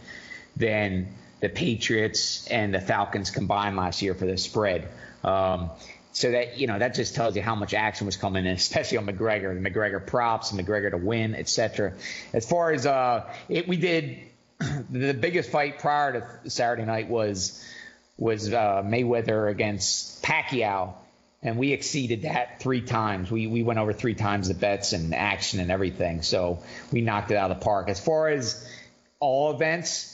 [0.56, 1.08] than
[1.40, 4.88] the Patriots and the Falcons combined last year for the spread.
[5.24, 5.70] Um,
[6.12, 8.98] so that you know that just tells you how much action was coming in, especially
[8.98, 11.94] on McGregor, the McGregor props, and McGregor to win, etc.
[12.34, 14.18] As far as uh, it, we did
[14.90, 17.66] the biggest fight prior to Saturday night was
[18.18, 20.92] was uh, Mayweather against Pacquiao,
[21.44, 23.30] and we exceeded that three times.
[23.30, 27.30] We we went over three times the bets and action and everything, so we knocked
[27.30, 27.88] it out of the park.
[27.88, 28.68] As far as
[29.20, 30.10] all events,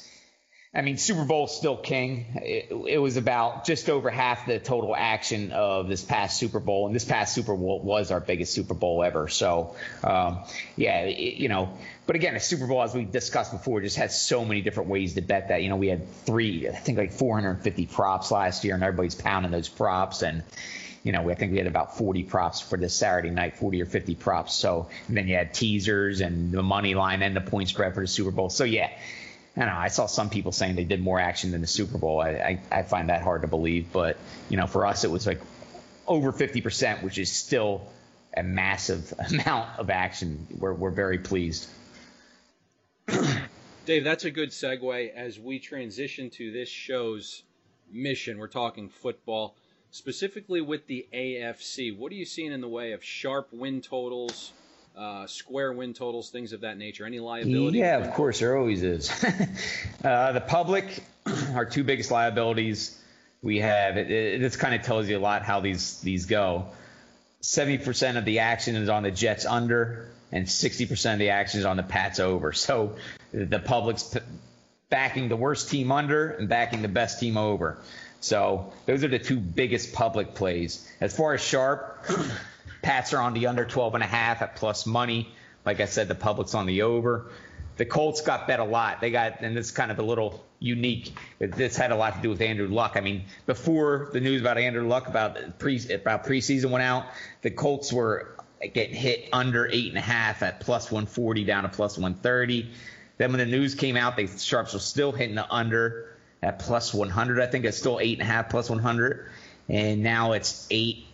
[0.73, 2.27] I mean, Super Bowl still king.
[2.43, 6.86] It, it, was about just over half the total action of this past Super Bowl,
[6.86, 9.27] and this past Super Bowl was our biggest Super Bowl ever.
[9.27, 9.74] So,
[10.05, 10.44] um,
[10.77, 11.77] yeah, it, you know,
[12.07, 15.15] but again, a Super Bowl, as we discussed before, just has so many different ways
[15.15, 15.65] to bet that.
[15.65, 19.51] You know, we had three, I think like 450 props last year, and everybody's pounding
[19.51, 20.44] those props, and
[21.02, 23.86] you know, I think we had about 40 props for this Saturday night, 40 or
[23.86, 24.55] 50 props.
[24.55, 28.01] So, and then you had teasers and the money line and the point spread for
[28.01, 28.51] the Super Bowl.
[28.51, 28.90] So, yeah,
[29.56, 29.74] I know.
[29.74, 32.20] I saw some people saying they did more action than the Super Bowl.
[32.20, 34.18] I, I, I find that hard to believe, but
[34.48, 35.40] you know, for us, it was like
[36.06, 37.82] over 50%, which is still
[38.36, 40.47] a massive amount of action.
[40.59, 41.68] We're, we're very pleased.
[43.86, 47.43] Dave, that's a good segue as we transition to this show's
[47.90, 48.39] mission.
[48.39, 49.56] We're talking football,
[49.91, 51.97] specifically with the AFC.
[51.97, 54.53] What are you seeing in the way of sharp win totals,
[54.97, 57.05] uh, square win totals, things of that nature?
[57.07, 57.79] Any liability?
[57.79, 59.11] Yeah, of course, there always is.
[60.05, 61.03] uh, the public,
[61.55, 62.97] our two biggest liabilities.
[63.43, 66.67] We have it, it, this kind of tells you a lot how these these go.
[67.41, 71.31] Seventy percent of the action is on the Jets under, and sixty percent of the
[71.31, 72.53] action is on the Pats over.
[72.53, 72.97] So
[73.33, 74.21] the public's p-
[74.91, 77.79] backing the worst team under and backing the best team over.
[78.20, 80.86] So those are the two biggest public plays.
[81.01, 82.06] As far as sharp,
[82.82, 85.32] Pats are on the under 12 and a half at plus money.
[85.64, 87.30] Like I said, the public's on the over.
[87.76, 89.01] The Colts got bet a lot.
[89.01, 91.14] They got, and this is kind of a little unique.
[91.38, 92.92] This had a lot to do with Andrew Luck.
[92.97, 97.06] I mean, before the news about Andrew Luck about pre about preseason went out,
[97.42, 101.70] the Colts were getting hit under eight and a half at plus 140 down to
[101.70, 102.70] plus 130.
[103.16, 106.10] Then when the news came out, they sharps were still hitting the under
[106.43, 107.41] at plus 100.
[107.41, 109.29] I think it's still eight and a half plus 100,
[109.69, 111.07] and now it's eight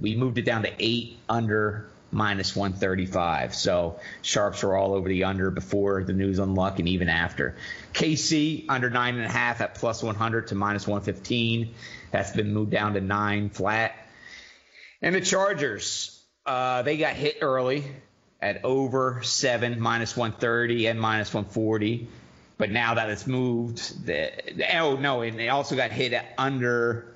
[0.00, 3.54] we moved it down to eight under minus 135.
[3.54, 7.56] So sharps were all over the under before the news on luck and even after.
[7.92, 11.74] KC under nine and a half at plus 100 to minus 115.
[12.10, 13.94] That's been moved down to nine flat.
[15.02, 17.84] And the Chargers, uh, they got hit early
[18.40, 22.08] at over seven, minus 130 and minus 140.
[22.58, 24.32] But now that it's moved, the,
[24.76, 27.14] oh no, and they also got hit under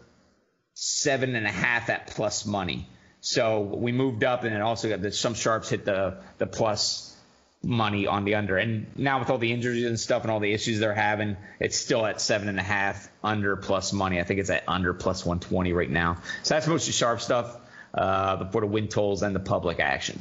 [0.75, 2.89] seven and a half at plus money.
[3.21, 7.17] So we moved up, and it also got the, some sharps hit the the plus
[7.65, 8.57] money on the under.
[8.57, 11.77] And now with all the injuries and stuff and all the issues they're having, it's
[11.77, 14.21] still at seven and a half under plus money.
[14.21, 16.19] I think it's at under plus 120 right now.
[16.43, 17.57] So that's mostly sharp stuff
[17.95, 20.21] uh, for the win totals and the public action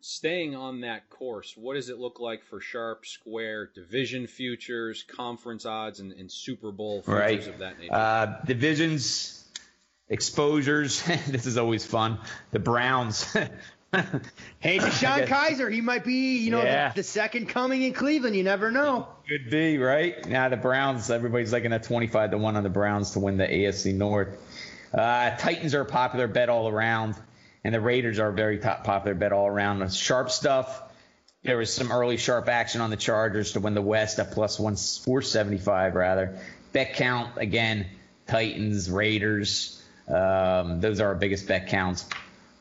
[0.00, 5.66] staying on that course, what does it look like for Sharp, Square, division futures, conference
[5.66, 7.48] odds, and, and Super Bowl futures right.
[7.48, 7.94] of that nature?
[7.94, 9.44] Uh, divisions,
[10.08, 11.02] exposures.
[11.26, 12.18] this is always fun.
[12.52, 13.32] The Browns.
[14.60, 16.90] hey, DeShone Kizer, he might be, you know, yeah.
[16.90, 18.36] the, the, second coming in Cleveland.
[18.36, 19.08] You never know.
[19.28, 20.26] Could be, right?
[20.26, 23.46] Now the Browns, everybody's looking at 25 to 1 on the Browns to win the
[23.46, 24.28] AFC North.
[24.92, 27.14] Uh, Titans are a popular bet all around
[27.68, 29.92] and the Raiders are a very top popular bet all around.
[29.92, 30.82] Sharp stuff.
[31.42, 34.58] There was some early sharp action on the Chargers to win the West at plus
[34.58, 36.38] one four seventy five rather.
[36.72, 37.84] Bet count again.
[38.26, 39.82] Titans, Raiders.
[40.08, 42.06] Um, those are our biggest bet counts.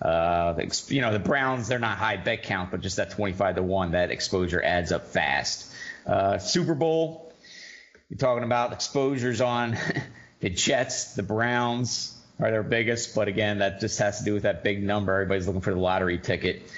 [0.01, 0.55] Uh,
[0.89, 3.63] you know the Browns, they're not high bet count, but just that twenty five to
[3.63, 5.73] one, that exposure adds up fast.
[6.05, 7.31] Uh, Super Bowl,
[8.09, 9.77] you're talking about exposures on
[10.41, 14.43] the Jets, the Browns, are their biggest, but again, that just has to do with
[14.43, 15.13] that big number.
[15.13, 16.69] Everybody's looking for the lottery ticket.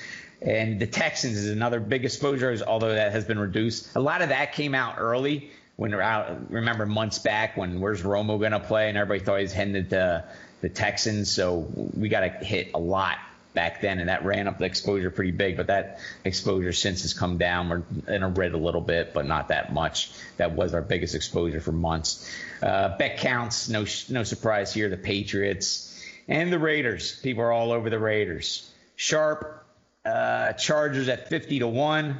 [0.42, 3.96] And the Texans is another big exposure, although that has been reduced.
[3.96, 6.50] A lot of that came out early when we're out.
[6.50, 9.90] Remember months back when where's Romo going to play, and everybody thought he was headed
[9.90, 10.24] to
[10.62, 11.30] the Texans.
[11.30, 13.18] So we got to hit a lot
[13.54, 15.58] back then, and that ran up the exposure pretty big.
[15.58, 17.70] But that exposure since has come down.
[17.70, 20.12] We're in a red a little bit, but not that much.
[20.38, 22.30] That was our biggest exposure for months.
[22.62, 24.90] Uh, bet counts, no no surprise here.
[24.90, 25.86] The Patriots
[26.28, 27.20] and the Raiders.
[27.20, 28.70] People are all over the Raiders.
[28.96, 29.66] Sharp
[30.06, 32.18] uh, Chargers at 50 to 1.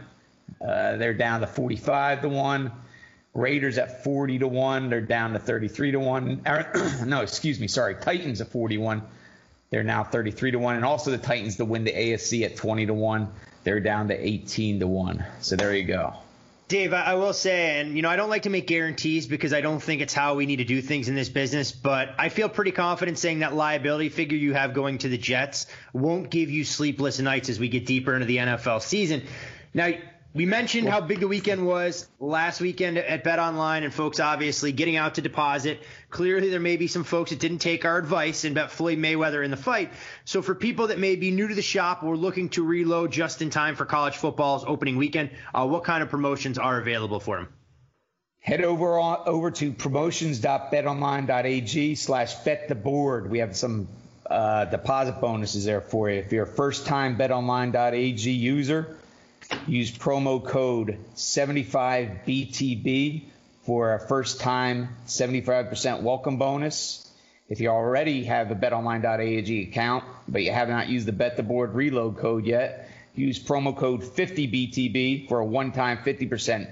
[0.62, 2.72] Uh, they're down to 45 to 1.
[3.34, 4.90] Raiders at 40 to 1.
[4.90, 6.42] They're down to 33 to 1.
[7.06, 7.68] no, excuse me.
[7.68, 7.96] Sorry.
[7.96, 9.04] Titans at 41.
[9.70, 10.76] They're now 33 to 1.
[10.76, 13.28] And also the Titans to win the AFC at 20 to 1.
[13.64, 15.26] They're down to 18 to 1.
[15.42, 16.14] So there you go.
[16.70, 19.62] Dave, I will say, and you know, I don't like to make guarantees because I
[19.62, 22.48] don't think it's how we need to do things in this business, but I feel
[22.48, 26.64] pretty confident saying that liability figure you have going to the Jets won't give you
[26.64, 29.24] sleepless nights as we get deeper into the NFL season.
[29.74, 29.90] Now,
[30.34, 34.72] we mentioned how big the weekend was last weekend at Bet Online, and folks obviously
[34.72, 35.82] getting out to deposit.
[36.12, 39.44] Clearly, there may be some folks that didn't take our advice and bet Floyd Mayweather
[39.44, 39.92] in the fight.
[40.26, 43.42] So, for people that may be new to the shop or looking to reload just
[43.42, 47.38] in time for college football's opening weekend, uh, what kind of promotions are available for
[47.38, 47.48] them?
[48.40, 53.32] Head over on, over to promotions.betonline.ag slash bet the board.
[53.32, 53.88] We have some
[54.30, 56.20] uh, deposit bonuses there for you.
[56.20, 58.99] If you're a first time betonline.ag user,
[59.68, 63.26] Use promo code 75BTB
[63.64, 67.06] for a first time 75% welcome bonus.
[67.50, 71.44] If you already have a betonline.ag account, but you have not used the Bet the
[71.44, 76.70] Board reload code yet, use promo code 50BTB for a one time 50%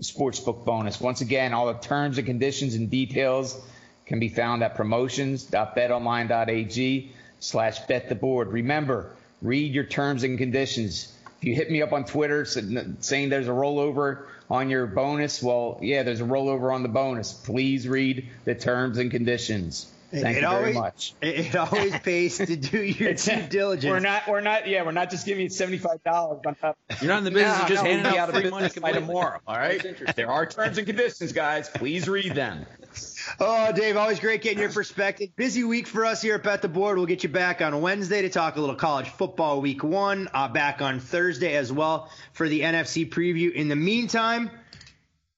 [0.00, 1.00] sportsbook bonus.
[1.00, 3.60] Once again, all the terms and conditions and details
[4.06, 8.48] can be found at promotions.betonline.ag slash bet the board.
[8.48, 11.12] Remember, read your terms and conditions
[11.42, 15.80] if you hit me up on Twitter saying there's a rollover on your bonus, well,
[15.82, 17.32] yeah, there's a rollover on the bonus.
[17.32, 19.90] Please read the terms and conditions.
[20.12, 21.14] Thank it you always, very much.
[21.22, 23.90] It always pays to do your due diligence.
[23.90, 26.78] We're not, we're not, yeah, we're not just giving you seventy five dollars on top.
[27.00, 29.40] You're not in the business no, of just no, handing out free money by tomorrow.
[29.44, 31.68] All right, there are terms and conditions, guys.
[31.70, 32.66] Please read them.
[33.40, 35.30] Oh, Dave, always great getting your perspective.
[35.36, 36.96] Busy week for us here at Bet the Board.
[36.96, 40.28] We'll get you back on Wednesday to talk a little college football week one.
[40.32, 43.52] Uh, back on Thursday as well for the NFC preview.
[43.52, 44.50] In the meantime,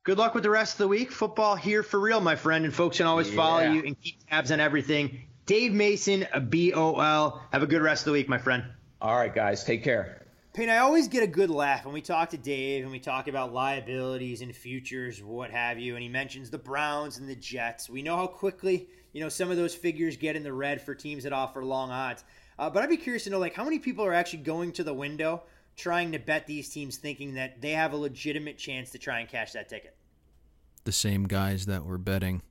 [0.02, 1.12] good luck with the rest of the week.
[1.12, 2.64] Football here for real, my friend.
[2.64, 3.36] And folks can always yeah.
[3.36, 5.22] follow you and keep tabs on everything.
[5.46, 7.42] Dave Mason, B O L.
[7.52, 8.64] Have a good rest of the week, my friend.
[9.00, 9.64] All right, guys.
[9.64, 10.23] Take care.
[10.54, 13.26] Payne, I always get a good laugh when we talk to Dave and we talk
[13.26, 17.90] about liabilities and futures, what have you, and he mentions the Browns and the Jets.
[17.90, 20.94] We know how quickly, you know, some of those figures get in the red for
[20.94, 22.22] teams that offer long odds.
[22.56, 24.84] Uh, but I'd be curious to know, like, how many people are actually going to
[24.84, 25.42] the window
[25.76, 29.28] trying to bet these teams thinking that they have a legitimate chance to try and
[29.28, 29.96] cash that ticket?
[30.84, 32.42] The same guys that were betting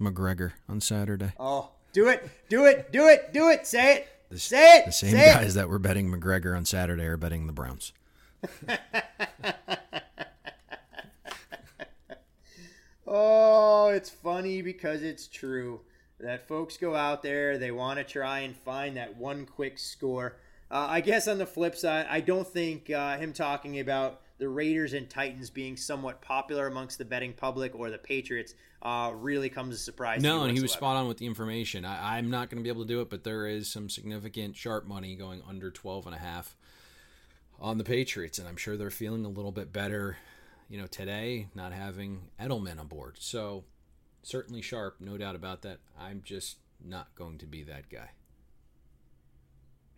[0.00, 1.34] McGregor on Saturday.
[1.38, 4.08] Oh, do it, do it, do it, do it, say it.
[4.28, 4.86] The, say it.
[4.86, 5.58] The same say guys it.
[5.60, 7.92] that were betting McGregor on Saturday are betting the Browns.
[13.06, 15.80] oh, it's funny because it's true
[16.18, 20.36] that folks go out there, they want to try and find that one quick score.
[20.70, 24.48] Uh, I guess on the flip side, I don't think uh, him talking about the
[24.48, 29.48] Raiders and Titans being somewhat popular amongst the betting public or the Patriots uh, really
[29.48, 30.22] comes as a surprise.
[30.22, 31.84] No, and he was spot on with the information.
[31.84, 34.56] I, am not going to be able to do it, but there is some significant
[34.56, 36.56] sharp money going under 12 and a half
[37.58, 40.18] on the Patriots, and I'm sure they're feeling a little bit better,
[40.68, 43.16] you know, today not having Edelman on board.
[43.18, 43.64] So
[44.22, 45.78] certainly sharp, no doubt about that.
[45.98, 48.10] I'm just not going to be that guy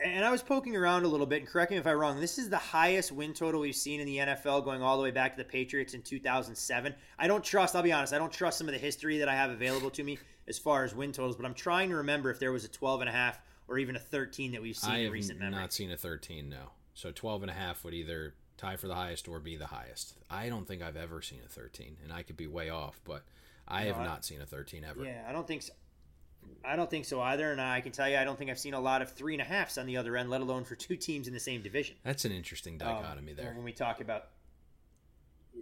[0.01, 2.21] and I was poking around a little bit, and correct me if I'm wrong.
[2.21, 5.11] This is the highest win total we've seen in the NFL, going all the way
[5.11, 6.95] back to the Patriots in 2007.
[7.19, 7.75] I don't trust.
[7.75, 8.13] I'll be honest.
[8.13, 10.85] I don't trust some of the history that I have available to me as far
[10.85, 11.37] as win totals.
[11.37, 13.97] But I'm trying to remember if there was a 12 and a half or even
[13.97, 15.61] a 13 that we've seen I in recent memory.
[15.61, 16.71] Not seen a 13, no.
[16.95, 20.15] So 12 and a half would either tie for the highest or be the highest.
[20.31, 23.23] I don't think I've ever seen a 13, and I could be way off, but
[23.67, 25.05] I no, have I, not seen a 13 ever.
[25.05, 25.73] Yeah, I don't think so.
[26.65, 28.75] I don't think so either, and I can tell you, I don't think I've seen
[28.75, 30.97] a lot of three and a halfs on the other end, let alone for two
[31.09, 31.97] teams in the same division.
[32.05, 33.53] That's an interesting um, dichotomy um, there.
[33.55, 34.25] When we talk about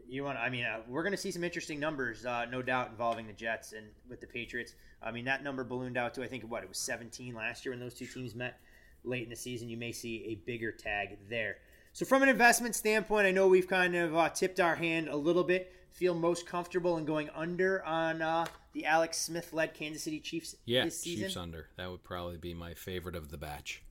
[0.09, 2.91] you want, I mean, uh, we're going to see some interesting numbers, uh, no doubt,
[2.91, 4.75] involving the Jets and with the Patriots.
[5.03, 7.73] I mean, that number ballooned out to I think what it was 17 last year
[7.73, 8.59] when those two teams met
[9.05, 9.69] late in the season.
[9.69, 11.59] You may see a bigger tag there.
[11.93, 15.17] So, from an investment standpoint, I know we've kind of uh, tipped our hand a
[15.17, 15.73] little bit.
[15.93, 18.45] Feel most comfortable in going under on uh,
[18.77, 21.25] the Alex Smith led Kansas City Chiefs yeah, this season?
[21.25, 21.69] Chiefs under.
[21.79, 23.83] That would probably be my favorite of the batch.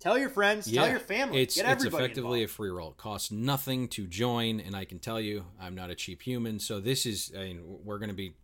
[0.00, 2.52] Tell your friends, Yeah, tell your family, It's get it's effectively involved.
[2.52, 2.90] a free roll.
[2.90, 6.58] It costs nothing to join, and I can tell you, I'm not a cheap human.
[6.58, 8.34] So this is, I mean, we're going to be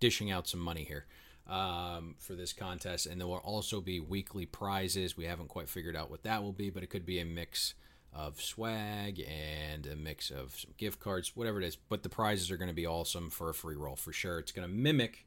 [0.00, 1.04] dishing out some money here
[1.46, 5.14] um, for this contest, and there will also be weekly prizes.
[5.14, 7.74] We haven't quite figured out what that will be, but it could be a mix
[8.14, 11.76] of swag and a mix of some gift cards, whatever it is.
[11.76, 14.38] But the prizes are going to be awesome for a free roll for sure.
[14.38, 15.26] It's going to mimic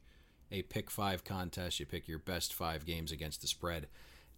[0.50, 1.78] a pick five contest.
[1.78, 3.86] You pick your best five games against the spread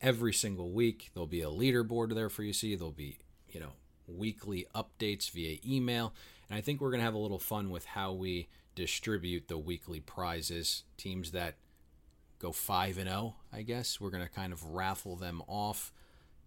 [0.01, 1.11] every single week.
[1.15, 2.75] There'll be a leaderboard there for you to see.
[2.75, 3.19] There'll be,
[3.49, 3.73] you know,
[4.07, 6.15] weekly updates via email.
[6.49, 9.59] And I think we're going to have a little fun with how we distribute the
[9.59, 10.85] weekly prizes.
[10.97, 11.55] Teams that
[12.39, 15.93] go 5 and 0, I guess, we're going to kind of raffle them off,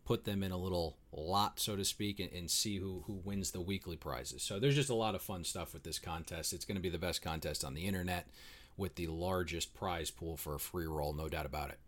[0.06, 3.52] put them in a little lot, so to speak, and, and see who, who wins
[3.52, 4.44] the weekly prizes.
[4.44, 6.53] So there's just a lot of fun stuff with this contest.
[6.53, 8.28] It's going to be the best contest on the internet
[8.78, 11.80] with the largest prize pool for a free roll, no doubt about it.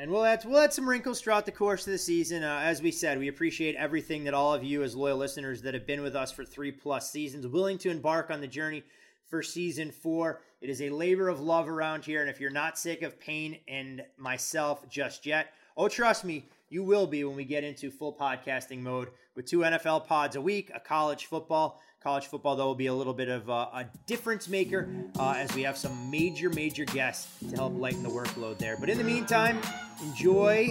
[0.00, 2.44] And we'll add, we'll add some wrinkles throughout the course of the season.
[2.44, 5.74] Uh, as we said, we appreciate everything that all of you, as loyal listeners that
[5.74, 8.84] have been with us for three plus seasons, willing to embark on the journey
[9.28, 10.40] for season four.
[10.60, 12.20] It is a labor of love around here.
[12.20, 16.84] And if you're not sick of Payne and myself just yet, oh, trust me, you
[16.84, 19.08] will be when we get into full podcasting mode
[19.38, 21.80] with two NFL pods a week, a college football.
[22.02, 25.54] College football, though, will be a little bit of a, a difference maker uh, as
[25.54, 28.76] we have some major, major guests to help lighten the workload there.
[28.76, 29.60] But in the meantime,
[30.02, 30.70] enjoy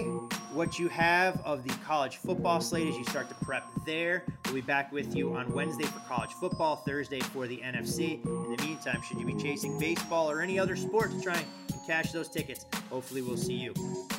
[0.52, 4.24] what you have of the college football slate as you start to prep there.
[4.44, 8.22] We'll be back with you on Wednesday for college football, Thursday for the NFC.
[8.22, 11.46] In the meantime, should you be chasing baseball or any other sport to try and
[11.86, 13.70] cash those tickets, hopefully we'll see you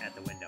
[0.04, 0.48] at the window.